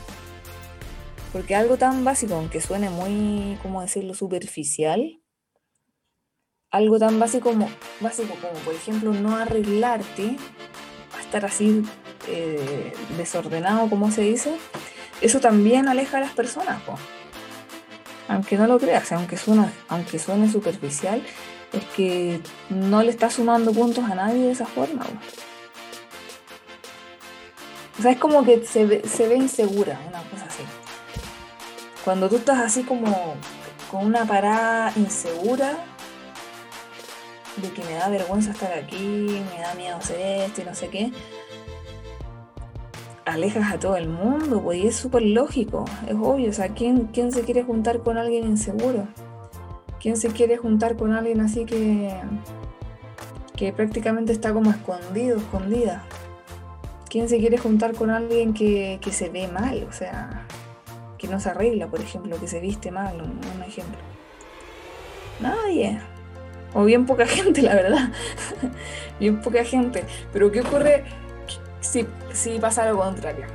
Porque 1.32 1.56
algo 1.56 1.78
tan 1.78 2.04
básico, 2.04 2.36
aunque 2.36 2.62
suene 2.62 2.90
muy, 2.90 3.58
¿cómo 3.62 3.82
decirlo?, 3.82 4.14
superficial, 4.14 5.20
algo 6.70 6.98
tan 6.98 7.20
básico 7.20 7.50
como, 7.50 7.70
básico 8.00 8.36
como 8.42 8.60
por 8.66 8.74
ejemplo, 8.74 9.14
no 9.14 9.36
arreglarte, 9.36 10.38
estar 11.20 11.46
así 11.46 11.84
eh, 12.28 12.94
desordenado, 13.18 13.90
como 13.90 14.12
se 14.12 14.22
dice, 14.22 14.56
eso 15.22 15.40
también 15.40 15.88
aleja 15.88 16.18
a 16.18 16.22
las 16.22 16.32
personas. 16.32 16.82
Aunque 18.28 18.58
no 18.58 18.68
lo 18.68 18.80
creas, 18.80 19.12
aunque 19.12 19.38
suene, 19.38 19.70
aunque 19.88 20.18
suene 20.20 20.52
superficial, 20.52 21.24
es 21.74 21.84
que 21.96 22.40
no 22.70 23.02
le 23.04 23.10
estás 23.10 23.34
sumando 23.34 23.72
puntos 23.74 24.04
a 24.06 24.16
nadie 24.16 24.44
de 24.44 24.52
esa 24.52 24.66
forma. 24.66 25.06
O 28.00 28.02
sea, 28.02 28.12
es 28.12 28.20
como 28.20 28.44
que 28.44 28.66
se 28.66 28.86
ve, 28.86 29.04
se 29.08 29.28
ve 29.28 29.36
insegura, 29.36 30.00
una 30.08 30.24
cosa 30.30 30.46
así. 30.46 30.64
Cuando 32.04 32.30
tú 32.30 32.38
estás 32.38 32.60
así 32.60 32.84
como 32.84 33.36
con 33.92 34.06
una 34.06 34.26
parada 34.26 34.92
insegura, 34.96 35.78
de 37.58 37.70
que 37.72 37.84
me 37.84 37.94
da 37.94 38.10
vergüenza 38.10 38.52
estar 38.52 38.74
aquí, 38.74 39.42
me 39.54 39.62
da 39.62 39.74
miedo 39.76 39.98
hacer 39.98 40.42
esto 40.42 40.62
y 40.62 40.66
no 40.66 40.74
sé 40.74 40.90
qué, 40.90 41.12
alejas 43.26 43.72
a 43.72 43.80
todo 43.80 43.96
el 43.96 44.10
mundo, 44.10 44.62
pues 44.62 44.80
y 44.80 44.88
es 44.88 44.96
súper 44.96 45.22
lógico, 45.22 45.86
es 46.08 46.16
obvio, 46.16 46.50
o 46.50 46.54
sea, 46.54 46.70
¿quién, 46.70 47.10
¿quién 47.14 47.32
se 47.32 47.44
quiere 47.44 47.64
juntar 47.64 48.02
con 48.02 48.18
alguien 48.18 48.46
inseguro? 48.46 49.08
¿Quién 50.04 50.18
se 50.18 50.28
quiere 50.32 50.58
juntar 50.58 50.98
con 50.98 51.14
alguien 51.14 51.40
así 51.40 51.64
que, 51.64 52.14
que 53.56 53.72
prácticamente 53.72 54.34
está 54.34 54.52
como 54.52 54.70
escondido, 54.70 55.38
escondida? 55.38 56.04
¿Quién 57.10 57.30
se 57.30 57.40
quiere 57.40 57.58
juntar 57.58 57.94
con 57.94 58.10
alguien 58.10 58.54
que, 58.54 59.00
que 59.02 59.14
se 59.14 59.30
ve 59.30 59.48
mal? 59.48 59.88
O 59.90 59.94
sea, 59.94 60.46
que 61.18 61.30
no 61.30 61.40
se 61.40 61.52
arregla, 61.52 61.88
por 61.88 62.02
ejemplo, 62.02 62.38
que 62.38 62.50
se 62.50 62.60
viste 62.60 62.92
mal, 62.92 63.16
un, 63.16 63.64
ejemplo. 63.64 63.98
Nadie. 65.40 66.02
O 66.74 66.84
bien 66.84 67.06
poca 67.06 67.26
gente, 67.26 67.62
la 67.62 67.74
verdad. 67.74 68.12
bien 69.22 69.40
poca 69.40 69.64
gente. 69.64 70.04
Pero 70.34 70.52
¿qué 70.52 70.60
ocurre 70.60 71.06
si, 71.80 72.06
si 72.34 72.60
pasa 72.60 72.90
lo 72.90 72.98
contrario? 72.98 73.46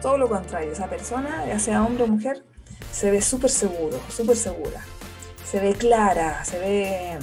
Todo 0.00 0.16
lo 0.16 0.30
contrario. 0.30 0.72
Esa 0.72 0.86
persona, 0.88 1.44
ya 1.46 1.58
sea 1.58 1.84
hombre 1.84 2.04
o 2.04 2.06
mujer, 2.06 2.42
se 2.90 3.10
ve 3.10 3.20
súper 3.20 3.50
seguro, 3.50 4.00
súper 4.08 4.36
segura. 4.36 4.80
Se 5.44 5.60
ve 5.60 5.74
clara, 5.74 6.44
se 6.44 6.58
ve 6.58 7.18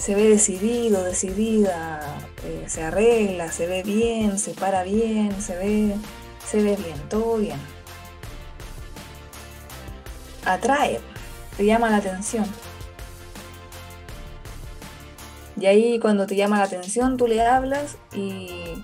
se 0.00 0.14
ve 0.14 0.30
decidido, 0.30 1.04
decidida, 1.04 2.00
eh, 2.42 2.64
se 2.68 2.82
arregla, 2.82 3.52
se 3.52 3.66
ve 3.66 3.82
bien, 3.82 4.38
se 4.38 4.54
para 4.54 4.82
bien, 4.82 5.42
se 5.42 5.54
ve, 5.56 5.94
se 6.44 6.62
ve 6.62 6.74
bien, 6.76 6.98
todo 7.10 7.36
bien. 7.36 7.58
Atrae, 10.46 11.00
te 11.58 11.66
llama 11.66 11.90
la 11.90 11.98
atención. 11.98 12.46
Y 15.60 15.66
ahí 15.66 15.98
cuando 16.00 16.26
te 16.26 16.34
llama 16.34 16.56
la 16.56 16.64
atención 16.64 17.18
tú 17.18 17.26
le 17.26 17.46
hablas 17.46 17.98
y, 18.14 18.82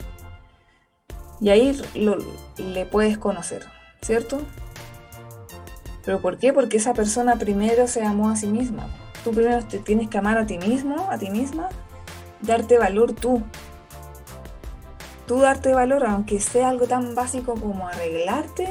y 1.41 1.49
ahí 1.49 1.80
lo, 1.95 2.18
le 2.59 2.84
puedes 2.84 3.16
conocer, 3.16 3.64
¿cierto? 4.03 4.43
¿Pero 6.07 6.21
por 6.21 6.39
qué? 6.39 6.53
Porque 6.53 6.77
esa 6.77 6.95
persona 6.95 7.35
primero 7.35 7.89
se 7.89 8.05
amó 8.05 8.31
a 8.31 8.37
sí 8.37 8.47
misma. 8.47 8.87
Tú 9.25 9.33
primero 9.33 9.63
te 9.65 9.81
tienes 9.81 10.09
que 10.09 10.17
amar 10.17 10.39
a 10.39 10.47
ti 10.47 10.57
mismo, 10.57 11.09
a 11.11 11.19
ti 11.19 11.31
misma, 11.31 11.69
darte 12.41 12.79
valor 12.79 13.13
tú. 13.13 13.43
Tú 15.27 15.41
darte 15.41 15.75
valor, 15.75 16.07
aunque 16.07 16.39
sea 16.39 16.69
algo 16.69 16.87
tan 16.87 17.17
básico 17.17 17.57
como 17.57 17.89
arreglarte, 17.89 18.69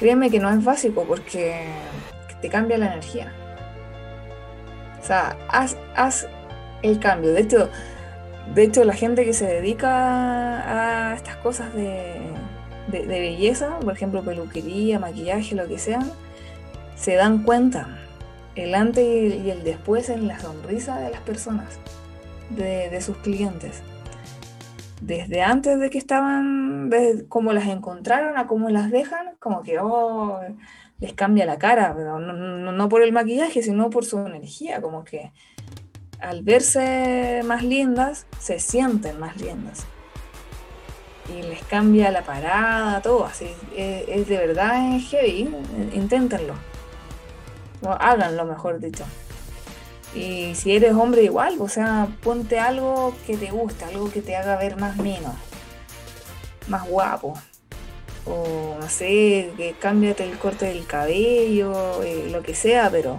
créeme 0.00 0.30
que 0.30 0.40
no 0.40 0.50
es 0.50 0.64
básico 0.64 1.04
porque 1.06 1.66
te 2.42 2.48
cambia 2.48 2.76
la 2.76 2.86
energía. 2.86 3.32
O 5.00 5.06
sea, 5.06 5.38
haz, 5.48 5.76
haz 5.94 6.26
el 6.82 6.98
cambio. 6.98 7.32
De 7.32 7.42
hecho, 7.42 7.70
de 8.52 8.64
hecho, 8.64 8.82
la 8.82 8.94
gente 8.94 9.24
que 9.24 9.32
se 9.32 9.46
dedica 9.46 11.10
a 11.10 11.14
estas 11.14 11.36
cosas 11.36 11.72
de, 11.72 12.20
de, 12.88 13.06
de 13.06 13.20
belleza, 13.20 13.78
por 13.78 13.92
ejemplo, 13.92 14.24
peluquería, 14.24 14.98
maquillaje, 14.98 15.54
lo 15.54 15.68
que 15.68 15.78
sea, 15.78 16.00
se 16.98 17.14
dan 17.14 17.44
cuenta 17.44 17.98
el 18.56 18.74
antes 18.74 19.04
y 19.04 19.50
el 19.50 19.62
después 19.62 20.08
en 20.08 20.26
la 20.26 20.38
sonrisa 20.40 20.98
de 20.98 21.10
las 21.10 21.20
personas, 21.20 21.78
de, 22.50 23.00
sus 23.00 23.16
clientes. 23.18 23.82
Desde 25.00 25.42
antes 25.42 25.78
de 25.78 25.90
que 25.90 25.98
estaban, 25.98 26.90
desde 26.90 27.28
cómo 27.28 27.52
las 27.52 27.68
encontraron 27.68 28.36
a 28.36 28.48
cómo 28.48 28.68
las 28.68 28.90
dejan, 28.90 29.36
como 29.38 29.62
que 29.62 29.78
oh, 29.78 30.40
les 30.98 31.12
cambia 31.12 31.46
la 31.46 31.58
cara, 31.58 31.94
no, 31.94 32.18
no, 32.18 32.72
no 32.72 32.88
por 32.88 33.02
el 33.02 33.12
maquillaje, 33.12 33.62
sino 33.62 33.90
por 33.90 34.04
su 34.04 34.18
energía, 34.26 34.82
como 34.82 35.04
que 35.04 35.32
al 36.20 36.42
verse 36.42 37.42
más 37.44 37.62
lindas, 37.62 38.26
se 38.40 38.58
sienten 38.58 39.20
más 39.20 39.40
lindas. 39.40 39.86
Y 41.32 41.42
les 41.42 41.62
cambia 41.62 42.10
la 42.10 42.22
parada, 42.22 43.00
todo, 43.02 43.26
así, 43.26 43.46
es, 43.76 44.04
es 44.08 44.28
de 44.28 44.36
verdad 44.36 44.96
es 44.96 45.08
heavy, 45.10 45.48
inténtenlo. 45.94 46.54
O 47.82 47.90
háganlo, 47.90 48.44
mejor 48.44 48.80
dicho. 48.80 49.04
Y 50.14 50.54
si 50.54 50.74
eres 50.74 50.94
hombre 50.94 51.22
igual, 51.22 51.56
o 51.60 51.68
sea, 51.68 52.08
ponte 52.22 52.58
algo 52.58 53.14
que 53.26 53.36
te 53.36 53.50
guste, 53.50 53.84
algo 53.84 54.10
que 54.10 54.22
te 54.22 54.36
haga 54.36 54.56
ver 54.56 54.76
más 54.76 54.96
menos, 54.96 55.34
más 56.68 56.88
guapo. 56.88 57.34
O 58.24 58.76
no 58.80 58.88
sé, 58.88 59.52
que 59.56 59.74
cámbiate 59.78 60.24
el 60.24 60.38
corte 60.38 60.66
del 60.66 60.86
cabello, 60.86 62.02
eh, 62.02 62.28
lo 62.30 62.42
que 62.42 62.54
sea, 62.54 62.90
pero 62.90 63.18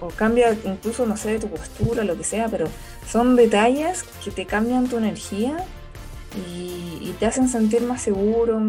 o 0.00 0.08
cambia 0.08 0.56
incluso, 0.64 1.06
no 1.06 1.16
sé, 1.16 1.38
tu 1.38 1.48
postura, 1.48 2.04
lo 2.04 2.16
que 2.16 2.24
sea, 2.24 2.48
pero 2.48 2.66
Son 3.08 3.36
detalles 3.36 4.02
que 4.24 4.30
te 4.30 4.46
cambian 4.46 4.88
tu 4.88 4.96
energía 4.96 5.56
y, 6.36 6.98
y 7.00 7.16
te 7.18 7.26
hacen 7.26 7.48
sentir 7.48 7.82
más 7.82 8.02
seguro 8.02 8.60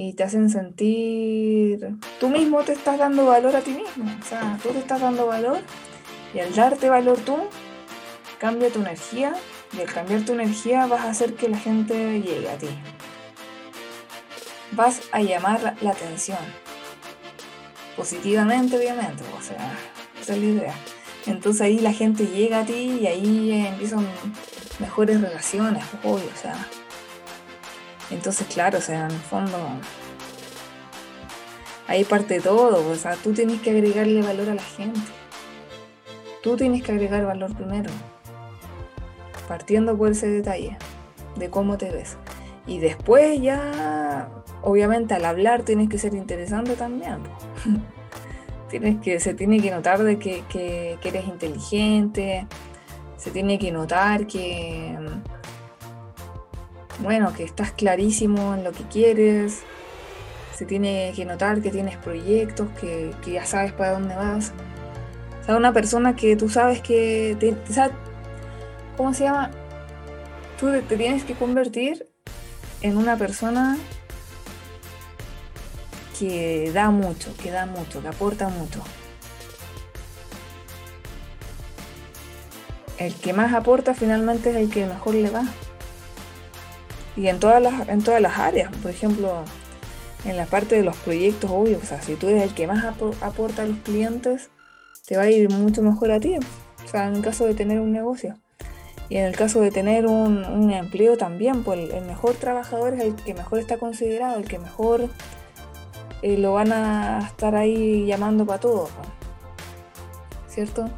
y 0.00 0.12
te 0.12 0.22
hacen 0.22 0.48
sentir... 0.48 1.96
Tú 2.20 2.28
mismo 2.28 2.62
te 2.62 2.72
estás 2.72 2.98
dando 2.98 3.26
valor 3.26 3.56
a 3.56 3.62
ti 3.62 3.72
mismo, 3.72 4.08
o 4.22 4.24
sea, 4.24 4.56
tú 4.62 4.68
te 4.68 4.78
estás 4.78 5.00
dando 5.00 5.26
valor 5.26 5.58
y 6.32 6.38
al 6.38 6.54
darte 6.54 6.88
valor 6.88 7.18
tú, 7.18 7.36
cambia 8.38 8.70
tu 8.70 8.78
energía 8.78 9.34
y 9.76 9.80
al 9.80 9.92
cambiar 9.92 10.24
tu 10.24 10.34
energía 10.34 10.86
vas 10.86 11.00
a 11.00 11.10
hacer 11.10 11.34
que 11.34 11.48
la 11.48 11.58
gente 11.58 12.20
llegue 12.20 12.48
a 12.48 12.56
ti. 12.56 12.68
Vas 14.70 15.00
a 15.10 15.20
llamar 15.20 15.74
la 15.80 15.90
atención. 15.90 16.38
Positivamente, 17.96 18.78
obviamente, 18.78 19.24
o 19.36 19.42
sea, 19.42 19.76
esa 20.22 20.34
es 20.34 20.38
la 20.38 20.46
idea. 20.46 20.74
Entonces 21.26 21.60
ahí 21.60 21.80
la 21.80 21.92
gente 21.92 22.24
llega 22.24 22.60
a 22.60 22.64
ti 22.64 23.00
y 23.02 23.06
ahí 23.08 23.66
empiezan 23.66 24.06
mejores 24.78 25.20
relaciones, 25.20 25.84
obvio, 26.04 26.30
o 26.32 26.40
sea. 26.40 26.68
Entonces, 28.10 28.46
claro, 28.46 28.78
o 28.78 28.80
sea, 28.80 29.06
en 29.06 29.10
el 29.10 29.20
fondo, 29.20 29.58
ahí 31.86 32.04
parte 32.04 32.40
todo, 32.40 32.88
o 32.90 32.94
sea, 32.94 33.16
tú 33.16 33.32
tienes 33.32 33.60
que 33.60 33.70
agregarle 33.70 34.22
valor 34.22 34.50
a 34.50 34.54
la 34.54 34.62
gente. 34.62 35.00
Tú 36.42 36.56
tienes 36.56 36.82
que 36.82 36.92
agregar 36.92 37.26
valor 37.26 37.54
primero, 37.54 37.90
partiendo 39.46 39.96
por 39.96 40.12
ese 40.12 40.28
detalle 40.28 40.78
de 41.36 41.50
cómo 41.50 41.76
te 41.76 41.90
ves. 41.90 42.16
Y 42.66 42.78
después 42.78 43.40
ya, 43.40 44.28
obviamente 44.62 45.14
al 45.14 45.24
hablar 45.24 45.62
tienes 45.62 45.88
que 45.88 45.98
ser 45.98 46.14
interesante 46.14 46.74
también. 46.74 47.18
tienes 48.68 49.00
que, 49.00 49.18
se 49.20 49.34
tiene 49.34 49.60
que 49.60 49.70
notar 49.70 50.02
de 50.02 50.18
que, 50.18 50.44
que, 50.48 50.98
eres 51.02 51.26
inteligente, 51.26 52.46
se 53.16 53.30
tiene 53.30 53.58
que 53.58 53.72
notar 53.72 54.26
que, 54.26 54.96
bueno, 57.00 57.32
que 57.32 57.44
estás 57.44 57.72
clarísimo 57.72 58.54
en 58.54 58.64
lo 58.64 58.72
que 58.72 58.84
quieres, 58.84 59.62
se 60.58 60.66
tiene 60.66 61.12
que 61.14 61.24
notar 61.24 61.62
que 61.62 61.70
tienes 61.70 61.96
proyectos, 61.96 62.68
que, 62.80 63.14
ya 63.24 63.44
sabes 63.44 63.72
para 63.72 63.92
dónde 63.92 64.16
vas. 64.16 64.52
O 65.40 65.44
sea, 65.44 65.56
una 65.56 65.72
persona 65.72 66.16
que 66.16 66.34
tú 66.34 66.48
sabes 66.48 66.80
que, 66.80 67.36
te, 67.38 67.54
¿cómo 68.96 69.14
se 69.14 69.24
llama? 69.24 69.52
Tú 70.58 70.66
te 70.88 70.96
tienes 70.96 71.22
que 71.22 71.34
convertir 71.34 72.08
en 72.82 72.96
una 72.96 73.16
persona 73.16 73.78
que 76.18 76.72
da 76.74 76.90
mucho, 76.90 77.32
que 77.40 77.52
da 77.52 77.66
mucho, 77.66 78.02
que 78.02 78.08
aporta 78.08 78.48
mucho. 78.48 78.82
El 82.98 83.14
que 83.14 83.32
más 83.32 83.54
aporta 83.54 83.94
finalmente 83.94 84.50
es 84.50 84.56
el 84.56 84.70
que 84.70 84.86
mejor 84.86 85.14
le 85.14 85.30
va. 85.30 85.44
Y 87.18 87.26
en 87.26 87.40
todas 87.40 87.60
las, 87.60 87.88
en 87.88 88.00
todas 88.00 88.22
las 88.22 88.38
áreas, 88.38 88.70
por 88.76 88.92
ejemplo, 88.92 89.42
en 90.24 90.36
la 90.36 90.46
parte 90.46 90.76
de 90.76 90.84
los 90.84 90.96
proyectos, 90.98 91.50
obvio, 91.50 91.78
o 91.82 91.84
sea, 91.84 92.00
si 92.00 92.14
tú 92.14 92.28
eres 92.28 92.44
el 92.44 92.54
que 92.54 92.68
más 92.68 92.84
aporta 92.84 93.62
a 93.62 93.66
los 93.66 93.78
clientes, 93.78 94.50
te 95.04 95.16
va 95.16 95.24
a 95.24 95.30
ir 95.30 95.50
mucho 95.50 95.82
mejor 95.82 96.12
a 96.12 96.20
ti. 96.20 96.36
O 96.84 96.88
sea, 96.88 97.08
en 97.08 97.16
el 97.16 97.22
caso 97.22 97.44
de 97.44 97.54
tener 97.54 97.80
un 97.80 97.90
negocio. 97.90 98.38
Y 99.08 99.16
en 99.16 99.24
el 99.24 99.34
caso 99.34 99.60
de 99.60 99.72
tener 99.72 100.06
un, 100.06 100.70
empleo 100.70 101.16
también, 101.16 101.64
pues 101.64 101.92
el, 101.92 102.04
mejor 102.04 102.36
trabajador 102.36 102.94
es 102.94 103.00
el 103.00 103.16
que 103.16 103.34
mejor 103.34 103.58
está 103.58 103.78
considerado, 103.78 104.38
el 104.38 104.46
que 104.46 104.60
mejor 104.60 105.08
eh, 106.22 106.38
lo 106.38 106.52
van 106.52 106.70
a 106.70 107.26
estar 107.26 107.56
ahí 107.56 108.06
llamando 108.06 108.46
para 108.46 108.60
todo, 108.60 108.88
¿cierto? 110.46 110.88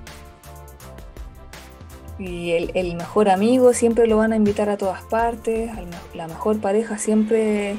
Y 2.20 2.52
el, 2.52 2.94
mejor 2.94 3.30
amigo 3.30 3.72
siempre 3.72 4.06
lo 4.06 4.18
van 4.18 4.32
a 4.32 4.36
invitar 4.36 4.68
a 4.68 4.76
todas 4.76 5.02
partes, 5.02 5.70
la 6.14 6.28
mejor 6.28 6.60
pareja 6.60 6.98
siempre, 6.98 7.76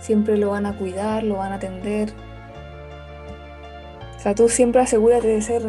siempre 0.00 0.36
lo 0.36 0.50
van 0.50 0.66
a 0.66 0.76
cuidar, 0.76 1.22
lo 1.22 1.36
van 1.36 1.52
a 1.52 1.54
atender. 1.54 2.12
O 4.16 4.20
sea, 4.20 4.34
tú 4.34 4.48
siempre 4.48 4.82
asegúrate 4.82 5.28
de 5.28 5.40
ser 5.40 5.62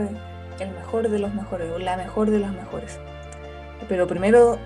el 0.60 0.72
mejor 0.72 1.10
de 1.10 1.20
los 1.20 1.34
mejores 1.34 1.72
o 1.72 1.78
la 1.78 1.96
mejor 1.96 2.32
de 2.32 2.40
las 2.40 2.52
mejores. 2.52 3.00
Pero 3.88 4.08
primero, 4.08 4.58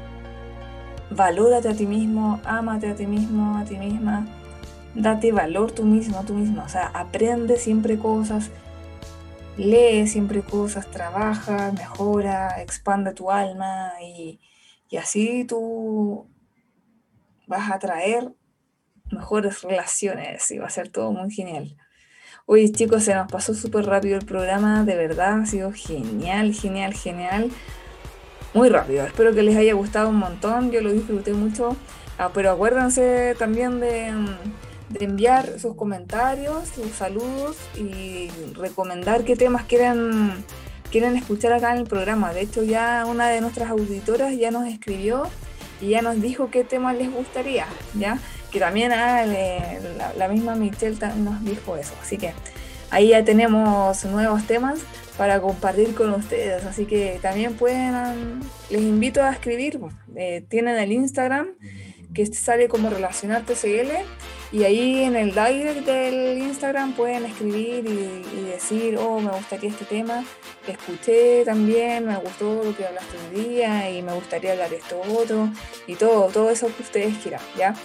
valórate 1.11 1.67
a 1.67 1.73
ti 1.73 1.85
mismo, 1.85 2.39
ámate 2.45 2.89
a 2.89 2.95
ti 2.95 3.05
mismo, 3.05 3.57
a 3.57 3.65
ti 3.65 3.77
misma 3.77 4.25
date 4.95 5.31
valor 5.31 5.71
tú 5.71 5.83
mismo, 5.83 6.23
tú 6.25 6.33
misma. 6.33 6.63
O 6.63 6.69
sea, 6.69 6.87
aprende 6.93 7.57
siempre 7.57 7.97
cosas, 7.97 8.49
lee 9.57 10.07
siempre 10.07 10.41
cosas, 10.41 10.89
trabaja, 10.91 11.71
mejora, 11.71 12.61
expande 12.61 13.13
tu 13.13 13.31
alma 13.31 13.91
y, 14.01 14.39
así 14.97 15.43
tú 15.43 16.25
vas 17.47 17.69
a 17.69 17.79
traer 17.79 18.31
mejores 19.11 19.61
relaciones 19.61 20.49
y 20.51 20.57
va 20.57 20.67
a 20.67 20.69
ser 20.69 20.87
todo 20.87 21.11
muy 21.11 21.29
genial. 21.31 21.75
Hoy 22.45 22.71
chicos, 22.71 23.03
se 23.03 23.13
nos 23.13 23.29
pasó 23.29 23.53
súper 23.53 23.85
rápido 23.85 24.17
el 24.17 24.25
programa, 24.25 24.85
de 24.85 24.95
verdad, 24.95 25.41
ha 25.41 25.45
sido 25.45 25.73
genial, 25.73 26.53
genial, 26.53 26.93
genial. 26.93 27.51
Muy 28.53 28.69
rápido, 28.69 29.05
espero 29.05 29.33
que 29.33 29.43
les 29.43 29.57
haya 29.57 29.73
gustado 29.73 30.09
un 30.09 30.15
montón, 30.15 30.71
yo 30.71 30.79
lo 30.79 30.93
disfruté 30.93 31.33
mucho, 31.33 31.75
ah, 32.17 32.31
pero 32.33 32.51
acuérdense 32.51 33.35
también 33.37 33.81
de 33.81 34.13
enviar 35.03 35.59
sus 35.59 35.75
comentarios, 35.75 36.69
sus 36.69 36.91
saludos 36.91 37.57
y 37.75 38.29
recomendar 38.53 39.23
qué 39.23 39.35
temas 39.35 39.63
quieren, 39.65 40.33
quieren 40.91 41.15
escuchar 41.15 41.53
acá 41.53 41.73
en 41.73 41.79
el 41.79 41.87
programa. 41.87 42.33
De 42.33 42.41
hecho, 42.41 42.63
ya 42.63 43.05
una 43.07 43.27
de 43.29 43.41
nuestras 43.41 43.69
auditoras 43.69 44.35
ya 44.37 44.51
nos 44.51 44.67
escribió 44.67 45.23
y 45.81 45.89
ya 45.89 46.01
nos 46.01 46.21
dijo 46.21 46.49
qué 46.49 46.63
temas 46.63 46.95
les 46.97 47.11
gustaría, 47.11 47.67
¿ya? 47.93 48.19
Que 48.51 48.59
también 48.59 48.91
ah, 48.93 49.25
la, 50.17 50.27
misma 50.27 50.55
Michelle 50.55 50.97
nos 51.17 51.43
dijo 51.43 51.75
eso. 51.75 51.93
Así 52.01 52.17
que 52.17 52.33
ahí 52.89 53.09
ya 53.09 53.23
tenemos 53.25 54.05
nuevos 54.05 54.47
temas 54.47 54.79
para 55.17 55.41
compartir 55.41 55.93
con 55.95 56.13
ustedes. 56.13 56.63
Así 56.65 56.85
que 56.85 57.19
también 57.21 57.55
pueden, 57.55 58.39
les 58.69 58.81
invito 58.81 59.21
a 59.21 59.31
escribir. 59.31 59.79
Eh, 60.15 60.45
tienen 60.47 60.77
el 60.77 60.91
Instagram 60.91 61.47
que 62.13 62.25
sale 62.27 62.69
como 62.69 62.89
relacionarte 62.89 63.53
CL 63.53 63.91
y 64.55 64.63
ahí 64.63 65.03
en 65.03 65.17
el 65.17 65.31
direct 65.31 65.85
del 65.85 66.37
Instagram 66.37 66.93
pueden 66.93 67.25
escribir 67.25 67.85
y, 67.85 68.45
decir, 68.45 68.97
oh, 68.97 69.19
me 69.19 69.31
gustaría 69.31 69.69
este 69.69 69.83
tema, 69.83 70.23
te 70.65 70.71
escuché 70.71 71.43
también, 71.43 72.05
me 72.05 72.15
gustó 72.15 72.63
lo 72.63 72.73
que 72.73 72.85
hablaste 72.85 73.17
hoy 73.17 73.43
día 73.43 73.91
y 73.91 74.01
me 74.01 74.13
gustaría 74.13 74.53
hablar 74.53 74.73
esto 74.73 75.01
otro 75.13 75.49
y 75.87 75.95
todo, 75.95 76.29
todo 76.29 76.49
eso 76.49 76.73
que 76.73 76.83
ustedes 76.83 77.17
quieran, 77.17 77.41
¿ya? 77.57 77.75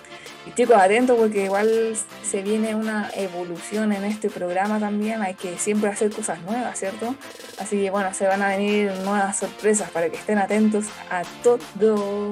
Y 0.46 0.52
chicos, 0.52 0.76
atentos 0.76 1.18
porque 1.18 1.46
igual 1.46 1.96
se 2.22 2.42
viene 2.42 2.76
una 2.76 3.10
evolución 3.16 3.92
en 3.92 4.04
este 4.04 4.30
programa 4.30 4.78
también, 4.78 5.22
hay 5.22 5.34
que 5.34 5.58
siempre 5.58 5.90
hacer 5.90 6.12
cosas 6.12 6.40
nuevas, 6.42 6.78
¿cierto? 6.78 7.16
Así 7.58 7.82
que 7.82 7.90
bueno, 7.90 8.14
se 8.14 8.28
van 8.28 8.42
a 8.42 8.50
venir 8.50 8.92
nuevas 9.04 9.40
sorpresas 9.40 9.90
para 9.90 10.08
que 10.08 10.18
estén 10.18 10.38
atentos 10.38 10.86
a 11.10 11.22
todo. 11.42 12.30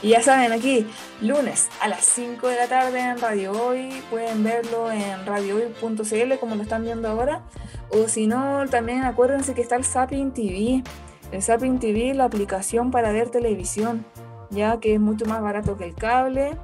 Y 0.00 0.10
ya 0.10 0.22
saben, 0.22 0.52
aquí, 0.52 0.86
lunes 1.20 1.68
a 1.80 1.88
las 1.88 2.04
5 2.04 2.46
de 2.46 2.56
la 2.56 2.68
tarde 2.68 3.00
en 3.00 3.18
Radio 3.18 3.50
Hoy, 3.50 4.00
pueden 4.10 4.44
verlo 4.44 4.92
en 4.92 5.26
radiohoy.cl 5.26 6.38
como 6.38 6.54
lo 6.54 6.62
están 6.62 6.84
viendo 6.84 7.08
ahora. 7.08 7.42
O 7.90 8.06
si 8.06 8.28
no, 8.28 8.64
también 8.70 9.02
acuérdense 9.02 9.54
que 9.54 9.60
está 9.60 9.74
el 9.74 9.84
Zapping 9.84 10.30
TV. 10.30 10.84
El 11.32 11.42
Zapping 11.42 11.80
TV, 11.80 12.14
la 12.14 12.24
aplicación 12.24 12.92
para 12.92 13.10
ver 13.10 13.30
televisión, 13.30 14.06
ya 14.50 14.78
que 14.78 14.94
es 14.94 15.00
mucho 15.00 15.26
más 15.26 15.42
barato 15.42 15.76
que 15.76 15.86
el 15.86 15.94
cable. 15.96 16.56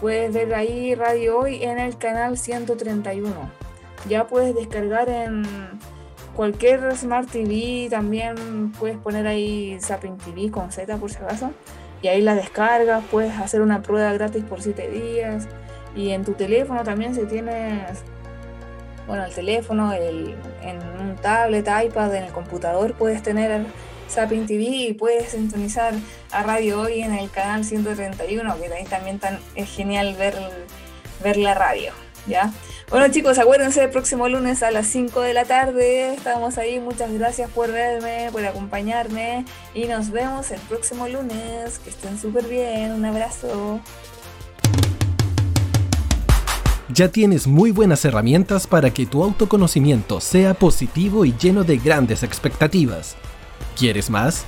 Puedes 0.00 0.32
ver 0.32 0.54
ahí 0.54 0.94
Radio 0.94 1.38
Hoy 1.38 1.64
en 1.64 1.80
el 1.80 1.98
canal 1.98 2.38
131. 2.38 3.32
Ya 4.08 4.28
puedes 4.28 4.54
descargar 4.54 5.08
en 5.08 5.42
cualquier 6.36 6.96
Smart 6.96 7.28
TV, 7.28 7.88
también 7.90 8.70
puedes 8.78 8.96
poner 8.98 9.26
ahí 9.26 9.76
Zapping 9.80 10.18
TV 10.18 10.52
con 10.52 10.70
Z 10.70 10.96
por 10.98 11.10
si 11.10 11.16
acaso 11.16 11.50
y 12.06 12.08
ahí 12.08 12.20
la 12.20 12.36
descargas, 12.36 13.02
puedes 13.10 13.36
hacer 13.36 13.62
una 13.62 13.82
prueba 13.82 14.12
gratis 14.12 14.44
por 14.44 14.62
7 14.62 14.90
días. 14.90 15.48
Y 15.96 16.10
en 16.10 16.24
tu 16.24 16.34
teléfono 16.34 16.84
también 16.84 17.16
si 17.16 17.24
tienes, 17.24 18.04
bueno, 19.08 19.24
el 19.24 19.34
teléfono, 19.34 19.92
el, 19.92 20.36
en 20.62 20.78
un 21.00 21.16
tablet, 21.16 21.66
iPad, 21.66 22.14
en 22.14 22.22
el 22.22 22.32
computador 22.32 22.94
puedes 22.94 23.24
tener 23.24 23.66
Sapin 24.06 24.46
TV 24.46 24.62
y 24.62 24.92
puedes 24.92 25.30
sintonizar 25.30 25.94
a 26.30 26.44
Radio 26.44 26.82
Hoy 26.82 27.00
en 27.00 27.12
el 27.12 27.28
canal 27.28 27.64
131, 27.64 28.56
que 28.56 28.72
ahí 28.72 28.84
también 28.84 29.18
tan, 29.18 29.40
es 29.56 29.68
genial 29.68 30.14
ver, 30.16 30.36
ver 31.24 31.38
la 31.38 31.54
radio, 31.54 31.90
Bueno 32.90 33.08
chicos, 33.12 33.38
acuérdense 33.38 33.84
el 33.84 33.90
próximo 33.90 34.28
lunes 34.28 34.62
a 34.62 34.70
las 34.70 34.86
5 34.88 35.20
de 35.20 35.34
la 35.34 35.44
tarde. 35.44 36.14
Estamos 36.14 36.58
ahí. 36.58 36.80
Muchas 36.80 37.12
gracias 37.12 37.50
por 37.50 37.70
verme, 37.70 38.28
por 38.32 38.44
acompañarme. 38.44 39.44
Y 39.74 39.84
nos 39.84 40.10
vemos 40.10 40.50
el 40.50 40.60
próximo 40.60 41.08
lunes. 41.08 41.78
Que 41.78 41.90
estén 41.90 42.18
súper 42.18 42.44
bien. 42.44 42.92
Un 42.92 43.04
abrazo. 43.04 43.80
Ya 46.88 47.08
tienes 47.08 47.46
muy 47.46 47.72
buenas 47.72 48.04
herramientas 48.04 48.66
para 48.66 48.94
que 48.94 49.06
tu 49.06 49.22
autoconocimiento 49.22 50.20
sea 50.20 50.54
positivo 50.54 51.24
y 51.24 51.34
lleno 51.36 51.64
de 51.64 51.78
grandes 51.78 52.22
expectativas. 52.22 53.16
¿Quieres 53.76 54.08
más? 54.08 54.44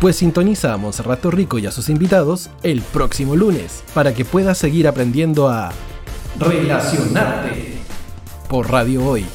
Pues 0.00 0.16
sintoniza 0.16 0.74
a 0.74 0.76
Monserrato 0.76 1.30
Rico 1.30 1.58
y 1.58 1.66
a 1.66 1.70
sus 1.70 1.88
invitados 1.88 2.50
el 2.62 2.82
próximo 2.82 3.36
lunes 3.36 3.82
para 3.94 4.12
que 4.12 4.24
puedas 4.24 4.58
seguir 4.58 4.86
aprendiendo 4.86 5.48
a 5.48 5.72
relacionarte 6.38 7.78
por 8.48 8.70
Radio 8.70 9.04
Hoy. 9.06 9.26